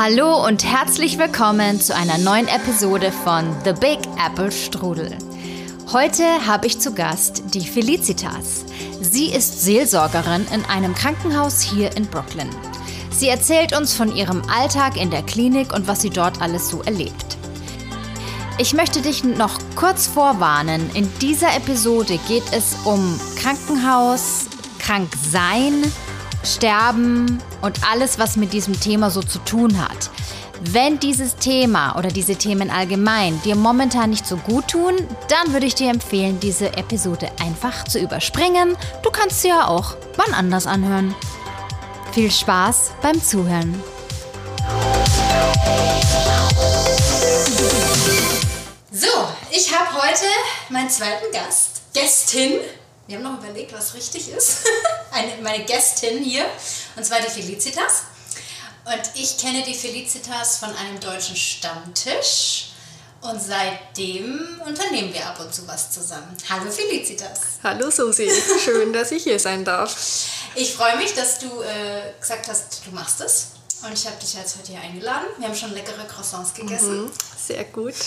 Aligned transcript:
Hallo 0.00 0.46
und 0.46 0.62
herzlich 0.62 1.18
willkommen 1.18 1.80
zu 1.80 1.92
einer 1.92 2.18
neuen 2.18 2.46
Episode 2.46 3.10
von 3.10 3.52
The 3.64 3.72
Big 3.72 3.98
Apple 4.24 4.52
Strudel. 4.52 5.18
Heute 5.92 6.22
habe 6.46 6.68
ich 6.68 6.78
zu 6.78 6.94
Gast 6.94 7.42
die 7.52 7.66
Felicitas. 7.66 8.64
Sie 9.00 9.26
ist 9.26 9.64
Seelsorgerin 9.64 10.46
in 10.54 10.64
einem 10.66 10.94
Krankenhaus 10.94 11.62
hier 11.62 11.96
in 11.96 12.06
Brooklyn. 12.06 12.48
Sie 13.10 13.26
erzählt 13.26 13.76
uns 13.76 13.92
von 13.92 14.14
ihrem 14.14 14.40
Alltag 14.48 14.96
in 14.96 15.10
der 15.10 15.24
Klinik 15.24 15.74
und 15.74 15.88
was 15.88 16.00
sie 16.00 16.10
dort 16.10 16.40
alles 16.40 16.68
so 16.68 16.80
erlebt. 16.82 17.36
Ich 18.58 18.74
möchte 18.74 19.02
dich 19.02 19.24
noch 19.24 19.58
kurz 19.74 20.06
vorwarnen. 20.06 20.88
In 20.94 21.12
dieser 21.18 21.56
Episode 21.56 22.20
geht 22.28 22.44
es 22.52 22.76
um 22.84 23.18
Krankenhaus, 23.36 24.46
Kranksein, 24.78 25.82
Sterben 26.44 27.42
und 27.62 27.80
alles, 27.90 28.18
was 28.18 28.36
mit 28.36 28.52
diesem 28.52 28.78
Thema 28.78 29.10
so 29.10 29.22
zu 29.22 29.38
tun 29.40 29.78
hat. 29.80 30.10
Wenn 30.60 30.98
dieses 30.98 31.36
Thema 31.36 31.96
oder 31.96 32.08
diese 32.08 32.34
Themen 32.34 32.70
allgemein 32.70 33.40
dir 33.42 33.54
momentan 33.54 34.10
nicht 34.10 34.26
so 34.26 34.36
gut 34.36 34.68
tun, 34.68 34.94
dann 35.28 35.52
würde 35.52 35.66
ich 35.66 35.76
dir 35.76 35.90
empfehlen, 35.90 36.40
diese 36.40 36.76
Episode 36.76 37.30
einfach 37.40 37.84
zu 37.84 38.00
überspringen. 38.00 38.76
Du 39.02 39.10
kannst 39.10 39.42
sie 39.42 39.48
ja 39.48 39.68
auch 39.68 39.96
wann 40.16 40.34
anders 40.34 40.66
anhören. 40.66 41.14
Viel 42.12 42.30
Spaß 42.30 42.92
beim 43.02 43.22
Zuhören. 43.22 43.80
So, 48.90 49.28
ich 49.50 49.72
habe 49.72 49.94
heute 49.94 50.26
meinen 50.70 50.90
zweiten 50.90 51.30
Gast, 51.32 51.82
Gästin. 51.94 52.60
Wir 53.08 53.16
haben 53.16 53.24
noch 53.24 53.42
überlegt, 53.42 53.72
was 53.72 53.94
richtig 53.94 54.30
ist. 54.30 54.66
Eine, 55.10 55.40
meine 55.42 55.64
Gästin 55.64 56.22
hier, 56.22 56.44
und 56.94 57.02
zwar 57.02 57.20
die 57.20 57.30
Felicitas. 57.30 58.02
Und 58.84 59.00
ich 59.14 59.38
kenne 59.38 59.62
die 59.62 59.74
Felicitas 59.74 60.58
von 60.58 60.68
einem 60.76 61.00
deutschen 61.00 61.34
Stammtisch. 61.34 62.66
Und 63.22 63.40
seitdem 63.40 64.60
unternehmen 64.64 65.12
wir 65.12 65.26
ab 65.26 65.40
und 65.40 65.52
zu 65.52 65.66
was 65.66 65.90
zusammen. 65.90 66.36
Hallo 66.50 66.70
Felicitas. 66.70 67.40
Hallo 67.64 67.90
Susi, 67.90 68.30
schön, 68.62 68.92
dass 68.92 69.10
ich 69.10 69.24
hier 69.24 69.40
sein 69.40 69.64
darf. 69.64 69.96
Ich 70.54 70.74
freue 70.74 70.98
mich, 70.98 71.14
dass 71.14 71.38
du 71.38 71.46
äh, 71.62 72.12
gesagt 72.20 72.46
hast, 72.46 72.82
du 72.86 72.90
machst 72.94 73.22
es. 73.22 73.52
Und 73.82 73.92
ich 73.94 74.06
habe 74.06 74.16
dich 74.20 74.34
jetzt 74.34 74.58
heute 74.58 74.72
hier 74.72 74.82
eingeladen. 74.82 75.28
Wir 75.38 75.48
haben 75.48 75.56
schon 75.56 75.72
leckere 75.72 76.04
Croissants 76.04 76.52
gegessen. 76.52 77.04
Mhm, 77.04 77.12
sehr 77.42 77.64
gut. 77.64 77.94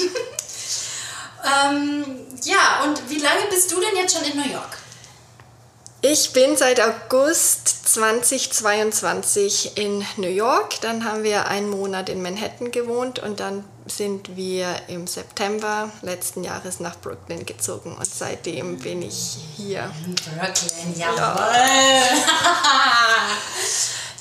ähm, 1.43 2.27
ja, 2.43 2.83
und 2.83 3.09
wie 3.09 3.19
lange 3.19 3.47
bist 3.49 3.71
du 3.71 3.81
denn 3.81 3.95
jetzt 3.95 4.15
schon 4.15 4.25
in 4.25 4.37
New 4.37 4.49
York? 4.49 4.77
Ich 6.03 6.33
bin 6.33 6.57
seit 6.57 6.81
August 6.81 7.67
2022 7.93 9.77
in 9.77 10.03
New 10.17 10.29
York. 10.29 10.81
Dann 10.81 11.05
haben 11.05 11.21
wir 11.21 11.45
einen 11.47 11.69
Monat 11.69 12.09
in 12.09 12.23
Manhattan 12.23 12.71
gewohnt 12.71 13.19
und 13.19 13.39
dann 13.39 13.63
sind 13.85 14.35
wir 14.35 14.75
im 14.87 15.05
September 15.05 15.91
letzten 16.01 16.43
Jahres 16.43 16.79
nach 16.79 16.99
Brooklyn 16.99 17.45
gezogen 17.45 17.95
und 17.95 18.07
seitdem 18.07 18.79
bin 18.79 19.03
ich 19.03 19.37
hier. 19.55 19.91
Brooklyn, 20.25 20.97
jawohl. 20.97 21.19
Ja. 21.19 22.03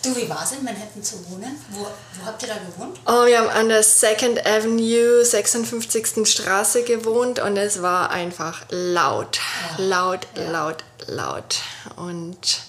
Du, 0.03 0.17
wie 0.17 0.29
war 0.31 0.43
es 0.43 0.53
in 0.53 0.65
Manhattan 0.65 1.03
zu 1.03 1.17
wohnen? 1.31 1.63
Wo, 1.71 1.81
wo 1.81 2.27
habt 2.27 2.43
ihr 2.43 2.49
da 2.49 2.55
gewohnt? 2.55 2.99
Oh, 3.07 3.27
wir 3.27 3.39
haben 3.39 3.51
an 3.51 3.69
der 3.69 3.83
Second 3.83 4.47
Avenue, 4.47 5.25
56. 5.25 6.27
Straße 6.27 6.85
gewohnt 6.85 7.39
und 7.39 7.59
es 7.59 7.83
war 7.83 8.11
einfach 8.11 8.65
laut. 8.71 9.39
Ja. 9.79 9.85
Laut, 9.85 10.27
ja. 10.35 10.51
laut, 10.51 10.85
laut. 11.07 11.61
Und 11.97 12.63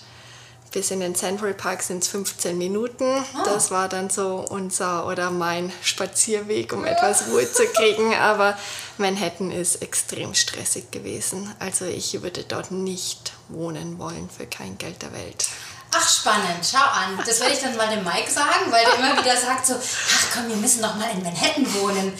bis 0.73 0.91
in 0.91 0.99
den 0.99 1.15
Central 1.15 1.53
Park 1.53 1.83
sind 1.83 2.03
es 2.03 2.09
15 2.09 2.57
Minuten. 2.57 3.05
Oh. 3.05 3.45
Das 3.45 3.71
war 3.71 3.87
dann 3.87 4.09
so 4.09 4.45
unser 4.49 5.07
oder 5.07 5.31
mein 5.31 5.71
Spazierweg, 5.83 6.73
um 6.73 6.83
etwas 6.83 7.27
Ruhe 7.29 7.49
zu 7.49 7.65
kriegen. 7.67 8.13
Aber 8.19 8.57
Manhattan 8.97 9.51
ist 9.51 9.81
extrem 9.81 10.33
stressig 10.33 10.91
gewesen. 10.91 11.53
Also 11.59 11.85
ich 11.85 12.21
würde 12.21 12.43
dort 12.43 12.71
nicht 12.71 13.31
wohnen 13.47 13.99
wollen 13.99 14.29
für 14.29 14.45
kein 14.45 14.77
Geld 14.77 15.01
der 15.01 15.13
Welt. 15.13 15.47
Ach, 15.93 16.09
spannend, 16.09 16.65
schau 16.69 16.79
an. 16.79 17.21
Das 17.25 17.39
werde 17.41 17.53
ich 17.53 17.59
dann 17.59 17.75
mal 17.75 17.89
dem 17.89 18.03
Mike 18.03 18.31
sagen, 18.31 18.71
weil 18.71 18.85
der 18.85 18.95
immer 18.95 19.17
wieder 19.21 19.35
sagt 19.35 19.67
so, 19.67 19.75
ach 19.75 20.25
komm, 20.33 20.47
wir 20.47 20.55
müssen 20.55 20.81
doch 20.81 20.95
mal 20.95 21.09
in 21.11 21.21
Manhattan 21.21 21.73
wohnen. 21.75 22.17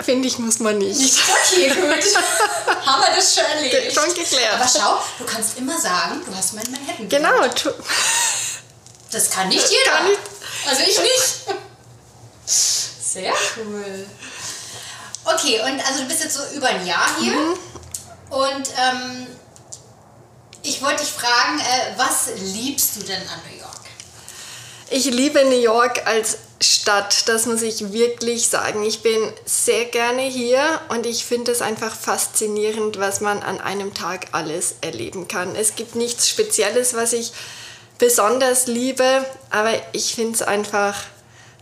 Finde 0.00 0.28
ich, 0.28 0.38
muss 0.38 0.60
man 0.60 0.78
nicht. 0.78 0.98
Nicht 0.98 1.22
okay, 1.28 1.68
gut. 1.68 1.76
Haben 2.86 3.02
wir 3.02 3.16
das 3.16 3.34
schon 3.34 3.44
erledigt. 3.44 3.92
Schon 3.92 4.14
geklärt. 4.14 4.54
Aber 4.54 4.68
schau, 4.68 5.02
du 5.18 5.24
kannst 5.24 5.58
immer 5.58 5.78
sagen, 5.78 6.22
du 6.24 6.34
hast 6.34 6.54
mal 6.54 6.64
in 6.64 6.70
Manhattan 6.72 7.08
Genau. 7.08 7.42
Das 9.10 9.30
kann 9.30 9.48
nicht 9.48 9.68
jeder. 9.68 9.96
Kann 9.96 10.06
ich. 10.06 10.68
Also 10.68 10.82
ich 10.82 11.00
nicht. 11.00 11.58
Sehr 12.46 13.32
cool. 13.56 14.06
Okay, 15.24 15.60
und 15.60 15.86
also 15.86 16.02
du 16.02 16.08
bist 16.08 16.24
jetzt 16.24 16.34
so 16.34 16.56
über 16.56 16.68
ein 16.68 16.86
Jahr 16.86 17.08
hier. 17.20 17.32
Mhm. 17.32 17.58
Und 18.30 18.70
ähm, 18.78 19.26
ich 20.62 20.82
wollte 20.82 21.02
dich 21.02 21.12
fragen, 21.12 21.58
äh, 21.58 21.98
was 21.98 22.30
liebst 22.54 22.96
du 22.96 23.02
denn 23.02 23.22
an 23.22 23.40
New 23.50 23.58
York? 23.58 23.80
Ich 24.90 25.06
liebe 25.06 25.44
New 25.44 25.60
York 25.60 26.06
als 26.06 26.38
Stadt, 26.60 27.28
das 27.28 27.46
muss 27.46 27.62
ich 27.62 27.92
wirklich 27.92 28.48
sagen. 28.48 28.84
Ich 28.84 29.02
bin 29.02 29.32
sehr 29.44 29.86
gerne 29.86 30.22
hier 30.22 30.80
und 30.90 31.06
ich 31.06 31.24
finde 31.24 31.50
es 31.50 31.62
einfach 31.62 31.94
faszinierend, 31.94 32.98
was 32.98 33.20
man 33.20 33.42
an 33.42 33.60
einem 33.60 33.94
Tag 33.94 34.28
alles 34.32 34.76
erleben 34.80 35.26
kann. 35.28 35.56
Es 35.56 35.74
gibt 35.74 35.96
nichts 35.96 36.28
Spezielles, 36.28 36.94
was 36.94 37.14
ich 37.14 37.32
besonders 37.98 38.66
liebe, 38.66 39.24
aber 39.50 39.72
ich 39.92 40.14
finde 40.14 40.34
es 40.34 40.42
einfach 40.42 41.02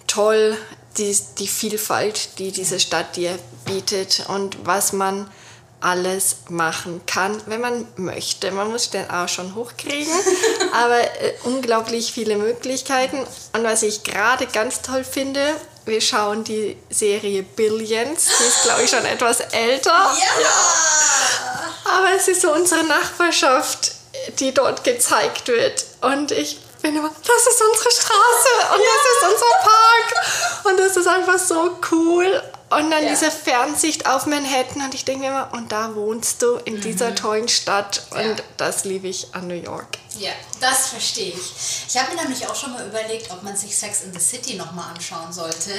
toll, 0.07 0.59
die, 0.99 1.17
die 1.39 1.49
Vielfalt, 1.49 2.39
die 2.39 2.53
diese 2.53 2.81
Stadt 2.81 3.17
dir 3.17 3.39
bietet 3.65 4.25
und 4.29 4.67
was 4.67 4.93
man 4.93 5.31
alles 5.81 6.37
machen 6.49 7.01
kann, 7.07 7.41
wenn 7.47 7.61
man 7.61 7.87
möchte. 7.97 8.51
Man 8.53 8.71
muss 8.71 8.91
den 8.91 9.09
auch 9.11 9.29
schon 9.29 9.55
hochkriegen, 9.55 10.13
aber 10.73 11.01
äh, 11.01 11.35
unglaublich 11.45 12.13
viele 12.13 12.37
Möglichkeiten. 12.37 13.19
Und 13.55 13.65
was 13.65 13.83
ich 13.83 14.03
gerade 14.03 14.47
ganz 14.47 14.83
toll 14.83 15.05
finde, 15.05 15.41
wir 15.87 16.01
schauen 16.01 16.45
die 16.45 16.77
Serie 16.91 17.43
Billions, 17.43 18.27
die 18.27 18.45
ist 18.45 18.63
glaube 18.63 18.83
ich 18.83 18.91
schon 18.91 19.05
etwas 19.07 19.41
älter. 19.41 19.91
Ja. 19.91 20.43
ja. 20.43 21.97
Aber 21.97 22.09
es 22.17 22.29
ist 22.29 22.43
so 22.43 22.53
unsere 22.53 22.85
Nachbarschaft, 22.85 23.93
die 24.39 24.53
dort 24.53 24.85
gezeigt 24.85 25.49
wird. 25.49 25.85
Und 26.03 26.31
ich 26.31 26.59
bin 26.83 26.97
immer, 26.97 27.09
das 27.09 27.47
ist 27.47 27.63
unsere 27.63 27.91
Straße 27.91 28.75
und 28.75 28.81
ja. 28.81 28.87
das 28.95 29.17
ist 29.17 29.33
unser 29.33 29.55
Park. 29.63 30.65
Und 30.65 30.81
das 30.81 30.97
ist 30.97 31.07
einfach 31.07 31.39
so 31.39 31.77
cool. 31.91 32.43
Und 32.71 32.91
dann 32.91 33.03
ja. 33.03 33.11
diese 33.11 33.33
Fernsicht 33.33 34.07
auf 34.07 34.27
Manhattan 34.27 34.83
und 34.85 34.95
ich 34.95 35.05
denke 35.05 35.23
mir 35.23 35.29
immer, 35.29 35.49
und 35.53 35.73
da 35.73 35.97
wohnst 35.97 36.41
du 36.41 36.55
in 36.65 36.77
mhm. 36.77 36.81
dieser 36.83 37.17
tollen 37.17 37.49
Stadt 37.49 38.03
und 38.11 38.21
ja. 38.21 38.37
das 38.57 38.85
liebe 38.85 39.09
ich 39.09 39.35
an 39.35 39.49
New 39.49 39.55
York. 39.55 39.99
Ja, 40.19 40.31
das 40.61 40.89
verstehe 40.89 41.33
ich. 41.33 41.85
Ich 41.89 42.01
habe 42.01 42.15
mir 42.15 42.23
nämlich 42.23 42.47
auch 42.47 42.55
schon 42.55 42.73
mal 42.73 42.87
überlegt, 42.87 43.31
ob 43.33 43.43
man 43.43 43.57
sich 43.57 43.77
Sex 43.77 44.03
in 44.03 44.13
the 44.13 44.21
City 44.21 44.55
nochmal 44.55 44.95
anschauen 44.95 45.33
sollte. 45.33 45.73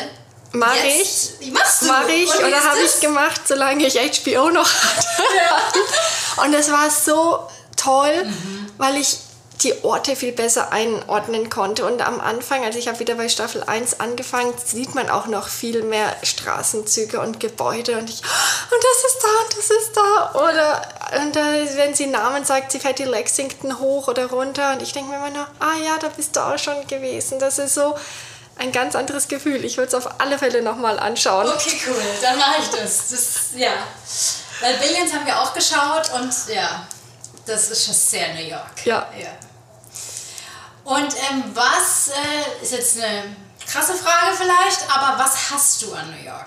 Mach 0.52 0.76
ich. 0.76 1.52
Machst 1.54 1.84
du? 1.84 1.86
Mach 1.86 2.10
ich 2.10 2.30
oder 2.36 2.62
habe 2.62 2.80
ich 2.84 3.00
gemacht, 3.00 3.42
solange 3.48 3.86
ich 3.86 3.96
HBO 3.96 4.50
noch 4.50 4.70
hatte. 4.84 5.08
Ja. 5.38 6.44
Und 6.44 6.54
es 6.54 6.70
war 6.70 6.90
so 6.92 7.48
toll, 7.78 8.26
mhm. 8.26 8.70
weil 8.78 8.98
ich 8.98 9.18
die 9.64 9.84
Orte 9.84 10.16
viel 10.16 10.32
besser 10.32 10.72
einordnen 10.72 11.50
konnte. 11.50 11.86
Und 11.86 12.02
am 12.02 12.20
Anfang, 12.20 12.64
also 12.64 12.80
ich 12.80 12.88
habe 12.88 13.00
wieder 13.00 13.16
bei 13.16 13.30
Staffel 13.30 13.64
1 13.64 14.00
angefangen, 14.00 14.54
sieht 14.64 14.96
man 14.96 15.10
auch 15.10 15.28
noch 15.28 15.48
viel 15.48 15.84
mehr 15.84 16.16
Straßenzüge 16.24 17.20
und 17.20 17.40
Gebäude 17.40 17.98
und 17.98 18.10
ich, 18.10 18.22
und 18.22 18.84
das 18.84 19.14
ist 19.14 19.24
da 19.24 19.28
und 19.44 19.58
das 19.58 19.70
ist 19.70 19.98
da. 19.98 20.40
Oder 20.40 21.22
und 21.24 21.36
äh, 21.36 21.78
wenn 21.78 21.94
sie 21.94 22.08
Namen 22.08 22.46
sagt, 22.46 22.72
sie 22.72 22.80
fährt 22.80 23.00
die 23.00 23.04
Lexington 23.04 23.80
hoch 23.80 24.08
oder 24.08 24.28
runter 24.28 24.74
und 24.74 24.82
ich 24.82 24.94
denke 24.94 25.12
mir 25.12 25.18
immer 25.18 25.30
nur, 25.30 25.48
ah 25.60 25.78
ja, 25.84 25.98
da 26.00 26.08
bist 26.10 26.36
du 26.36 26.40
auch 26.40 26.58
schon 26.58 26.88
gewesen. 26.88 27.40
Das 27.40 27.60
ist 27.60 27.76
so 27.76 27.96
ein 28.58 28.72
ganz 28.72 28.96
anderes 28.96 29.28
Gefühl. 29.28 29.64
Ich 29.66 29.78
würde 29.78 29.90
es 29.90 29.96
auf 29.96 30.20
alle 30.20 30.38
Fälle 30.38 30.62
nochmal 30.62 31.00
anschauen. 31.00 31.48
Okay, 31.48 31.82
cool, 31.88 31.96
dann 32.22 32.38
mache 32.38 32.62
ich 32.62 32.70
das. 32.70 33.10
das. 33.10 33.38
Ja. 33.56 33.72
Weil 34.62 34.76
Billions 34.78 35.14
haben 35.14 35.26
wir 35.26 35.40
auch 35.40 35.54
geschaut 35.54 36.12
und 36.14 36.32
ja, 36.54 36.88
das 37.46 37.70
ist 37.72 37.86
schon 37.86 37.94
sehr 37.94 38.34
New 38.34 38.48
York. 38.48 38.86
Ja. 38.86 39.08
ja. 39.20 39.30
Und 40.84 41.14
ähm, 41.30 41.44
was 41.54 42.10
äh, 42.10 42.64
ist 42.64 42.74
jetzt 42.74 42.98
eine 43.02 43.36
krasse 43.66 43.94
Frage 43.94 44.36
vielleicht, 44.38 44.82
aber 44.90 45.24
was 45.24 45.52
hast 45.52 45.82
du 45.82 45.94
an 45.94 46.12
New 46.12 46.26
York? 46.26 46.46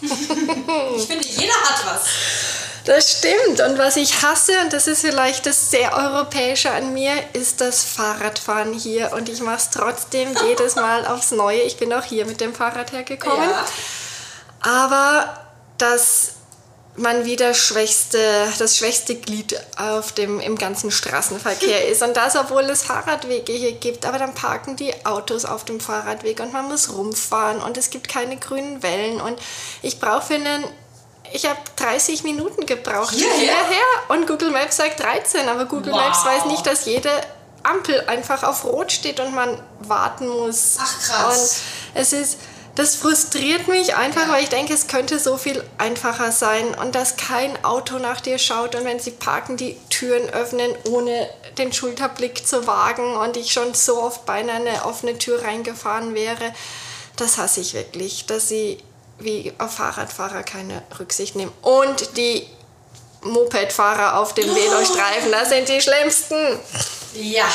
ich 0.96 1.06
finde, 1.06 1.26
jeder 1.26 1.54
hat 1.54 1.84
was. 1.86 2.02
Das 2.84 3.18
stimmt. 3.18 3.60
Und 3.60 3.78
was 3.78 3.96
ich 3.96 4.22
hasse, 4.22 4.52
und 4.60 4.72
das 4.72 4.86
ist 4.86 5.00
vielleicht 5.00 5.46
das 5.46 5.70
sehr 5.70 5.94
Europäische 5.94 6.70
an 6.70 6.92
mir, 6.92 7.14
ist 7.32 7.60
das 7.60 7.82
Fahrradfahren 7.82 8.74
hier. 8.74 9.12
Und 9.12 9.28
ich 9.28 9.40
mache 9.40 9.56
es 9.56 9.70
trotzdem 9.70 10.34
jedes 10.46 10.74
Mal 10.76 11.06
aufs 11.06 11.30
Neue. 11.30 11.62
Ich 11.62 11.78
bin 11.78 11.92
auch 11.92 12.04
hier 12.04 12.26
mit 12.26 12.40
dem 12.40 12.54
Fahrrad 12.54 12.92
hergekommen. 12.92 13.48
Ja. 13.48 13.64
Aber 14.60 15.40
das 15.78 16.33
man 16.96 17.24
wieder 17.24 17.54
schwächste, 17.54 18.18
das 18.58 18.76
schwächste 18.76 19.16
Glied 19.16 19.60
auf 19.76 20.12
dem, 20.12 20.38
im 20.40 20.56
ganzen 20.56 20.90
Straßenverkehr 20.90 21.88
ist. 21.88 22.02
Und 22.02 22.16
das, 22.16 22.36
obwohl 22.36 22.62
es 22.62 22.82
Fahrradwege 22.84 23.52
hier 23.52 23.72
gibt, 23.72 24.06
aber 24.06 24.18
dann 24.18 24.34
parken 24.34 24.76
die 24.76 24.92
Autos 25.04 25.44
auf 25.44 25.64
dem 25.64 25.80
Fahrradweg 25.80 26.40
und 26.40 26.52
man 26.52 26.68
muss 26.68 26.92
rumfahren 26.92 27.60
und 27.60 27.76
es 27.76 27.90
gibt 27.90 28.08
keine 28.08 28.36
grünen 28.36 28.82
Wellen. 28.82 29.20
Und 29.20 29.40
ich 29.82 29.98
brauche 29.98 30.22
für 30.26 30.34
einen 30.34 30.64
ich 31.32 31.46
habe 31.46 31.58
30 31.76 32.22
Minuten 32.22 32.64
gebraucht 32.64 33.14
Hierher? 33.14 33.34
hierher 33.34 33.82
und 34.08 34.26
Google 34.28 34.50
Maps 34.50 34.76
sagt 34.76 35.00
13, 35.00 35.48
aber 35.48 35.64
Google 35.64 35.92
Wow. 35.92 36.00
Maps 36.00 36.24
weiß 36.24 36.44
nicht, 36.44 36.64
dass 36.64 36.84
jede 36.84 37.10
Ampel 37.64 38.04
einfach 38.06 38.44
auf 38.44 38.64
Rot 38.64 38.92
steht 38.92 39.18
und 39.18 39.34
man 39.34 39.60
warten 39.80 40.28
muss. 40.28 40.76
Ach, 40.78 41.00
krass. 41.00 41.60
Und 41.94 42.00
es 42.00 42.12
ist, 42.12 42.38
das 42.76 42.96
frustriert 42.96 43.68
mich 43.68 43.94
einfach, 43.94 44.26
Ja. 44.26 44.32
weil 44.32 44.42
ich 44.42 44.48
denke, 44.48 44.74
es 44.74 44.86
könnte 44.88 45.18
so 45.18 45.36
viel 45.36 45.62
einfacher 45.78 46.32
sein 46.32 46.74
und 46.74 46.94
dass 46.94 47.16
kein 47.16 47.64
Auto 47.64 47.98
nach 47.98 48.20
dir 48.20 48.38
schaut 48.38 48.74
und 48.74 48.84
wenn 48.84 48.98
sie 48.98 49.12
parken, 49.12 49.56
die 49.56 49.76
Türen 49.90 50.28
öffnen, 50.30 50.74
ohne 50.90 51.28
den 51.58 51.72
Schulterblick 51.72 52.46
zu 52.46 52.66
wagen 52.66 53.16
und 53.16 53.36
ich 53.36 53.52
schon 53.52 53.74
so 53.74 54.02
oft 54.02 54.26
beinahe 54.26 54.56
eine 54.56 54.84
offene 54.86 55.16
Tür 55.18 55.42
reingefahren 55.44 56.14
wäre. 56.14 56.52
Das 57.16 57.38
hasse 57.38 57.60
ich 57.60 57.74
wirklich, 57.74 58.26
dass 58.26 58.48
sie 58.48 58.78
wie 59.20 59.52
auf 59.58 59.74
Fahrradfahrer 59.74 60.42
keine 60.42 60.82
Rücksicht 60.98 61.36
nehmen. 61.36 61.52
Und 61.62 62.16
die 62.16 62.48
Mopedfahrer 63.22 64.18
auf 64.18 64.34
dem 64.34 64.46
Velostreifen, 64.54 65.30
das 65.30 65.50
sind 65.50 65.68
die 65.68 65.80
schlimmsten. 65.80 66.58
Ja. 67.14 67.46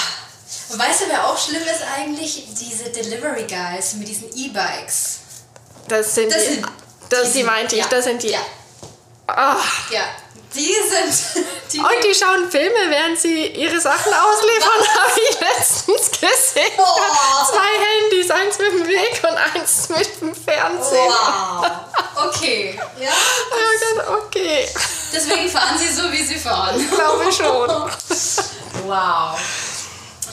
Und 0.70 0.80
weißt 0.80 1.02
du, 1.02 1.06
wer 1.10 1.26
auch 1.28 1.38
schlimm 1.38 1.64
ist 1.64 1.84
eigentlich? 1.98 2.44
Diese 2.60 2.90
Delivery 2.90 3.46
Guys 3.48 3.94
mit 3.94 4.08
diesen 4.08 4.30
E-Bikes. 4.36 5.20
Das 5.88 6.14
sind 6.16 6.32
Das 6.32 6.44
die, 6.44 6.54
sind- 6.56 6.68
das, 7.10 7.32
die 7.32 7.38
die 7.40 7.44
meinte 7.44 7.76
ich, 7.76 7.82
ja, 7.82 7.88
das 7.90 8.04
sind 8.06 8.22
die. 8.22 8.30
Ja, 8.30 8.40
Ah. 9.28 9.56
ja. 9.92 10.02
Die 10.56 10.74
sind. 10.74 11.46
Die 11.72 11.78
Und 11.78 12.04
die 12.04 12.16
schauen 12.16 12.50
Filme, 12.50 12.90
während 12.90 13.20
sie 13.20 13.46
ihre 13.50 13.80
Sachen 13.80 14.12
ausliefern, 14.26 14.88
habe 14.98 15.20
ich 15.30 15.40
letztens 15.40 16.10
gesehen. 16.10 16.72
Oh. 16.80 17.46
Zwei 17.46 17.70
Handys, 17.86 18.32
eins 18.32 18.58
mit 18.58 18.72
dem 18.74 18.88
Weg 18.88 19.22
und 19.24 19.38
eins 19.38 19.90
mit 19.90 20.20
dem 20.22 20.34
Fernsehen. 20.34 21.08
Wow. 21.08 21.68
Okay. 22.26 22.80
Ja. 23.00 23.10
Hab 23.12 24.00
gedacht, 24.02 24.10
okay, 24.26 24.68
Deswegen 25.14 25.48
fahren 25.48 25.78
sie 25.78 25.94
so, 25.94 26.12
wie 26.12 26.24
sie 26.24 26.40
fahren. 26.40 26.80
ich 26.80 26.90
glaube 26.90 27.32
schon. 27.32 27.92
Wow. 28.88 29.40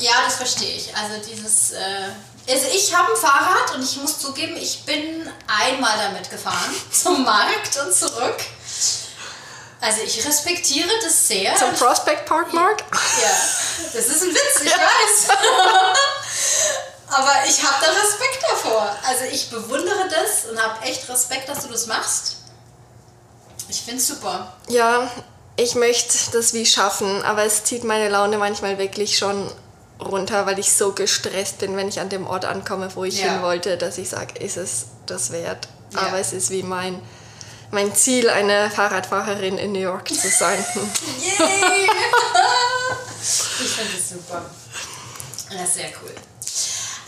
Ja, 0.00 0.12
das 0.24 0.36
verstehe 0.36 0.76
ich. 0.76 0.94
Also 0.96 1.14
dieses, 1.28 1.72
äh, 1.72 2.08
also 2.48 2.66
ich 2.72 2.94
habe 2.94 3.12
ein 3.12 3.16
Fahrrad 3.16 3.74
und 3.74 3.82
ich 3.82 3.96
muss 3.96 4.18
zugeben, 4.18 4.56
ich 4.56 4.84
bin 4.84 5.28
einmal 5.46 5.96
damit 5.98 6.30
gefahren 6.30 6.74
zum 6.90 7.24
Markt 7.24 7.76
und 7.84 7.92
zurück. 7.92 8.36
Also 9.80 10.02
ich 10.02 10.24
respektiere 10.26 10.88
das 11.02 11.28
sehr. 11.28 11.54
Zum 11.56 11.72
Prospect 11.74 12.26
Park, 12.26 12.52
Mark? 12.52 12.82
ja, 13.22 13.30
das 13.92 14.06
ist 14.06 14.22
ein 14.22 14.30
Witz, 14.30 14.62
ich 14.64 14.72
weiß. 14.72 15.36
Aber 17.08 17.32
ich 17.46 17.62
habe 17.62 17.74
da 17.80 17.90
Respekt 17.90 18.42
davor. 18.50 18.96
Also 19.06 19.24
ich 19.30 19.48
bewundere 19.50 20.08
das 20.08 20.50
und 20.50 20.60
habe 20.60 20.84
echt 20.84 21.08
Respekt, 21.08 21.48
dass 21.48 21.62
du 21.62 21.68
das 21.68 21.86
machst. 21.86 22.36
Ich 23.68 23.82
finde 23.82 23.98
es 23.98 24.08
super. 24.08 24.56
Ja, 24.68 25.10
ich 25.56 25.74
möchte 25.74 26.16
das 26.32 26.52
wie 26.52 26.66
schaffen, 26.66 27.22
aber 27.22 27.44
es 27.44 27.64
zieht 27.64 27.84
meine 27.84 28.08
Laune 28.08 28.38
manchmal 28.38 28.78
wirklich 28.78 29.18
schon 29.18 29.50
runter, 30.00 30.46
weil 30.46 30.58
ich 30.58 30.72
so 30.72 30.92
gestresst 30.92 31.58
bin, 31.58 31.76
wenn 31.76 31.88
ich 31.88 32.00
an 32.00 32.08
dem 32.08 32.26
Ort 32.26 32.44
ankomme, 32.44 32.88
wo 32.94 33.04
ich 33.04 33.20
Ja. 33.20 33.32
hin 33.32 33.42
wollte, 33.42 33.76
dass 33.78 33.98
ich 33.98 34.08
sage, 34.10 34.38
ist 34.40 34.56
es 34.56 34.86
das 35.06 35.30
wert? 35.32 35.68
Ja. 35.92 36.00
Aber 36.00 36.18
es 36.18 36.32
ist 36.32 36.50
wie 36.50 36.62
mein, 36.62 37.00
mein 37.70 37.94
Ziel, 37.94 38.28
eine 38.30 38.70
Fahrradfahrerin 38.70 39.56
in 39.58 39.72
New 39.72 39.78
York 39.80 40.08
zu 40.08 40.28
sein. 40.28 40.64
Yay! 41.20 41.88
ich 43.20 43.68
finde 43.68 43.92
es 43.98 44.08
super. 44.10 44.44
Das 45.50 45.68
ist 45.68 45.74
sehr 45.74 45.90
cool. 46.02 46.14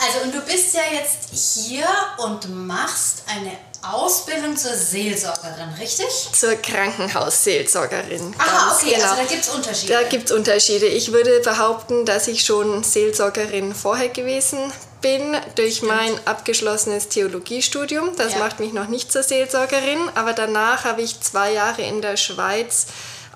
Also, 0.01 0.21
und 0.25 0.35
du 0.35 0.41
bist 0.43 0.75
ja 0.75 0.83
jetzt 0.93 1.31
hier 1.33 1.87
und 2.19 2.49
machst 2.67 3.23
eine 3.27 3.51
Ausbildung 3.93 4.57
zur 4.57 4.75
Seelsorgerin, 4.75 5.71
richtig? 5.81 6.07
Zur 6.33 6.55
Krankenhausseelsorgerin. 6.57 8.35
Aha, 8.39 8.69
ganz 8.69 8.83
okay, 8.83 8.95
genau. 8.95 9.05
also 9.11 9.23
da 9.23 9.29
gibt 9.29 9.43
es 9.43 9.49
Unterschiede. 9.49 9.93
Da 9.93 10.03
gibt 10.05 10.25
es 10.31 10.37
Unterschiede. 10.37 10.87
Ich 10.87 11.13
würde 11.13 11.41
behaupten, 11.41 12.05
dass 12.05 12.29
ich 12.29 12.45
schon 12.45 12.83
Seelsorgerin 12.85 13.75
vorher 13.75 14.09
gewesen 14.09 14.73
bin 15.01 15.37
durch 15.55 15.83
mein 15.83 16.19
abgeschlossenes 16.27 17.09
Theologiestudium. 17.09 18.17
Das 18.17 18.33
Ja. 18.33 18.41
macht 18.41 18.61
mich 18.61 18.73
noch 18.73 18.89
nicht 18.89 19.13
zur 19.13 19.23
Seelsorgerin, 19.23 20.01
aber 20.15 20.33
danach 20.33 20.85
habe 20.85 21.03
ich 21.03 21.21
zwei 21.21 21.53
Jahre 21.53 21.83
in 21.83 22.03
der 22.03 22.17
Schweiz 22.17 22.87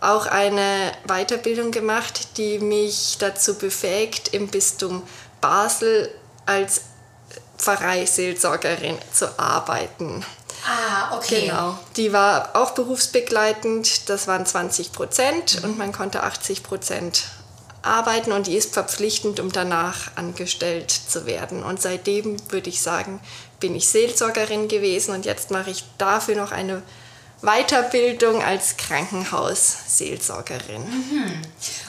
auch 0.00 0.26
eine 0.26 0.93
Weiterbildung 1.06 1.70
gemacht, 1.70 2.37
die 2.37 2.58
mich 2.58 3.16
dazu 3.20 3.54
befähigt, 3.54 4.34
im 4.34 4.49
Bistum 4.49 5.04
Basel 5.40 6.12
als 6.44 6.82
Pfarreiseelsorgerin 7.58 8.99
zu 9.12 9.38
arbeiten. 9.38 10.25
Ah, 10.67 11.17
okay. 11.17 11.47
Genau. 11.47 11.79
Die 11.97 12.12
war 12.12 12.55
auch 12.55 12.73
berufsbegleitend. 12.73 14.09
Das 14.09 14.26
waren 14.26 14.47
20 14.47 14.93
Prozent 14.93 15.62
und 15.64 15.79
man 15.79 15.93
konnte 15.93 16.23
80 16.23 16.62
Prozent 16.62 17.25
arbeiten 17.82 18.32
und 18.32 18.47
die 18.47 18.56
ist 18.56 18.73
verpflichtend, 18.73 19.41
um 19.41 19.50
danach 19.50 20.17
angestellt 20.17 20.91
zu 20.91 21.26
werden. 21.26 21.62
Und 21.62 21.82
seitdem 21.82 22.37
würde 22.50 22.70
ich 22.70 22.81
sagen, 22.81 23.20
bin 23.61 23.75
ich 23.75 23.88
Seelsorgerin 23.88 24.69
gewesen 24.69 25.14
und 25.14 25.25
jetzt 25.25 25.50
mache 25.50 25.70
ich 25.70 25.85
dafür 25.99 26.37
noch 26.37 26.53
eine 26.53 26.82
Weiterbildung 27.43 28.43
als 28.43 28.77
Krankenhausseelsorgerin. 28.77 30.85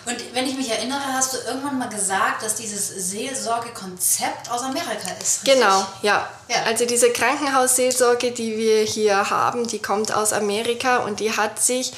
Und 0.05 0.17
wenn 0.33 0.47
ich 0.47 0.57
mich 0.57 0.69
erinnere, 0.69 1.13
hast 1.13 1.33
du 1.33 1.37
irgendwann 1.47 1.77
mal 1.77 1.89
gesagt, 1.89 2.43
dass 2.43 2.55
dieses 2.55 2.87
Seelsorgekonzept 2.87 4.49
aus 4.49 4.63
Amerika 4.63 5.11
ist. 5.21 5.43
Richtig? 5.43 5.53
Genau, 5.53 5.85
ja. 6.01 6.27
Ja. 6.49 6.63
Also 6.65 6.85
diese 6.85 7.11
Krankenhausseelsorge, 7.11 8.31
die 8.31 8.57
wir 8.57 8.81
hier 8.81 9.29
haben, 9.29 9.67
die 9.67 9.79
kommt 9.79 10.11
aus 10.11 10.33
Amerika 10.33 10.97
und 10.97 11.19
die 11.19 11.37
hat 11.37 11.61
sich 11.61 11.93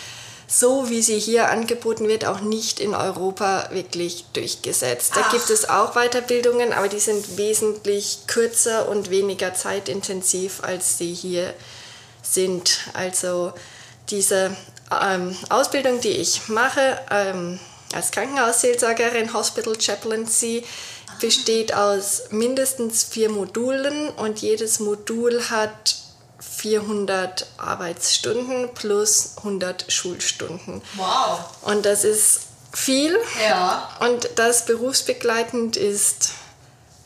so 0.48 0.90
wie 0.90 1.02
sie 1.02 1.18
hier 1.18 1.50
angeboten 1.50 2.08
wird, 2.08 2.26
auch 2.26 2.40
nicht 2.40 2.80
in 2.80 2.94
Europa 2.94 3.70
wirklich 3.72 4.26
durchgesetzt. 4.34 5.14
Da 5.16 5.22
Ach. 5.26 5.32
gibt 5.32 5.50
es 5.50 5.68
auch 5.68 5.94
Weiterbildungen, 5.94 6.72
aber 6.72 6.88
die 6.88 7.00
sind 7.00 7.38
wesentlich 7.38 8.20
kürzer 8.28 8.88
und 8.88 9.10
weniger 9.10 9.56
zeitintensiv, 9.56 10.64
als 10.64 11.00
sie 11.00 11.14
hier 11.14 11.54
sind. 12.26 12.80
Also 12.94 13.54
diese 14.10 14.56
ähm, 15.02 15.36
Ausbildung, 15.50 16.02
die 16.02 16.10
ich 16.10 16.48
mache 16.48 17.00
ähm, 17.12 17.60
als 17.94 18.12
Krankenhausseelsorgerin, 18.12 19.34
Hospital 19.34 19.80
Chaplaincy, 19.80 20.64
besteht 21.20 21.74
aus 21.74 22.24
mindestens 22.30 23.04
vier 23.04 23.30
Modulen 23.30 24.10
und 24.10 24.42
jedes 24.42 24.80
Modul 24.80 25.50
hat 25.50 25.96
400 26.40 27.48
Arbeitsstunden 27.58 28.74
plus 28.74 29.38
100 29.38 29.92
Schulstunden. 29.92 30.82
Wow. 30.96 31.40
Und 31.62 31.86
das 31.86 32.04
ist 32.04 32.42
viel. 32.74 33.18
Ja. 33.48 33.90
Und 34.02 34.30
das 34.36 34.66
berufsbegleitend 34.66 35.78
ist 35.78 36.32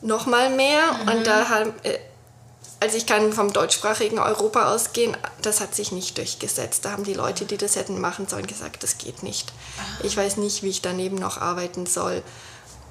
noch 0.01 0.25
mal 0.25 0.49
mehr. 0.49 0.83
Und 1.05 1.27
da 1.27 1.49
haben, 1.49 1.73
äh, 1.83 1.97
also 2.79 2.95
ich 2.95 3.05
kann 3.05 3.33
vom 3.33 3.51
deutschsprachigen 3.51 4.19
Europa 4.19 4.73
ausgehen, 4.73 5.17
das 5.41 5.59
hat 5.59 5.75
sich 5.75 5.91
nicht 5.91 6.17
durchgesetzt. 6.17 6.85
Da 6.85 6.91
haben 6.91 7.03
die 7.03 7.13
Leute, 7.13 7.45
die 7.45 7.57
das 7.57 7.75
hätten 7.75 7.99
machen 7.99 8.27
sollen, 8.27 8.47
gesagt, 8.47 8.83
das 8.83 8.97
geht 8.97 9.21
nicht. 9.21 9.51
Ich 10.03 10.15
weiß 10.15 10.37
nicht, 10.37 10.63
wie 10.63 10.69
ich 10.69 10.81
daneben 10.81 11.17
noch 11.17 11.39
arbeiten 11.41 11.85
soll 11.85 12.23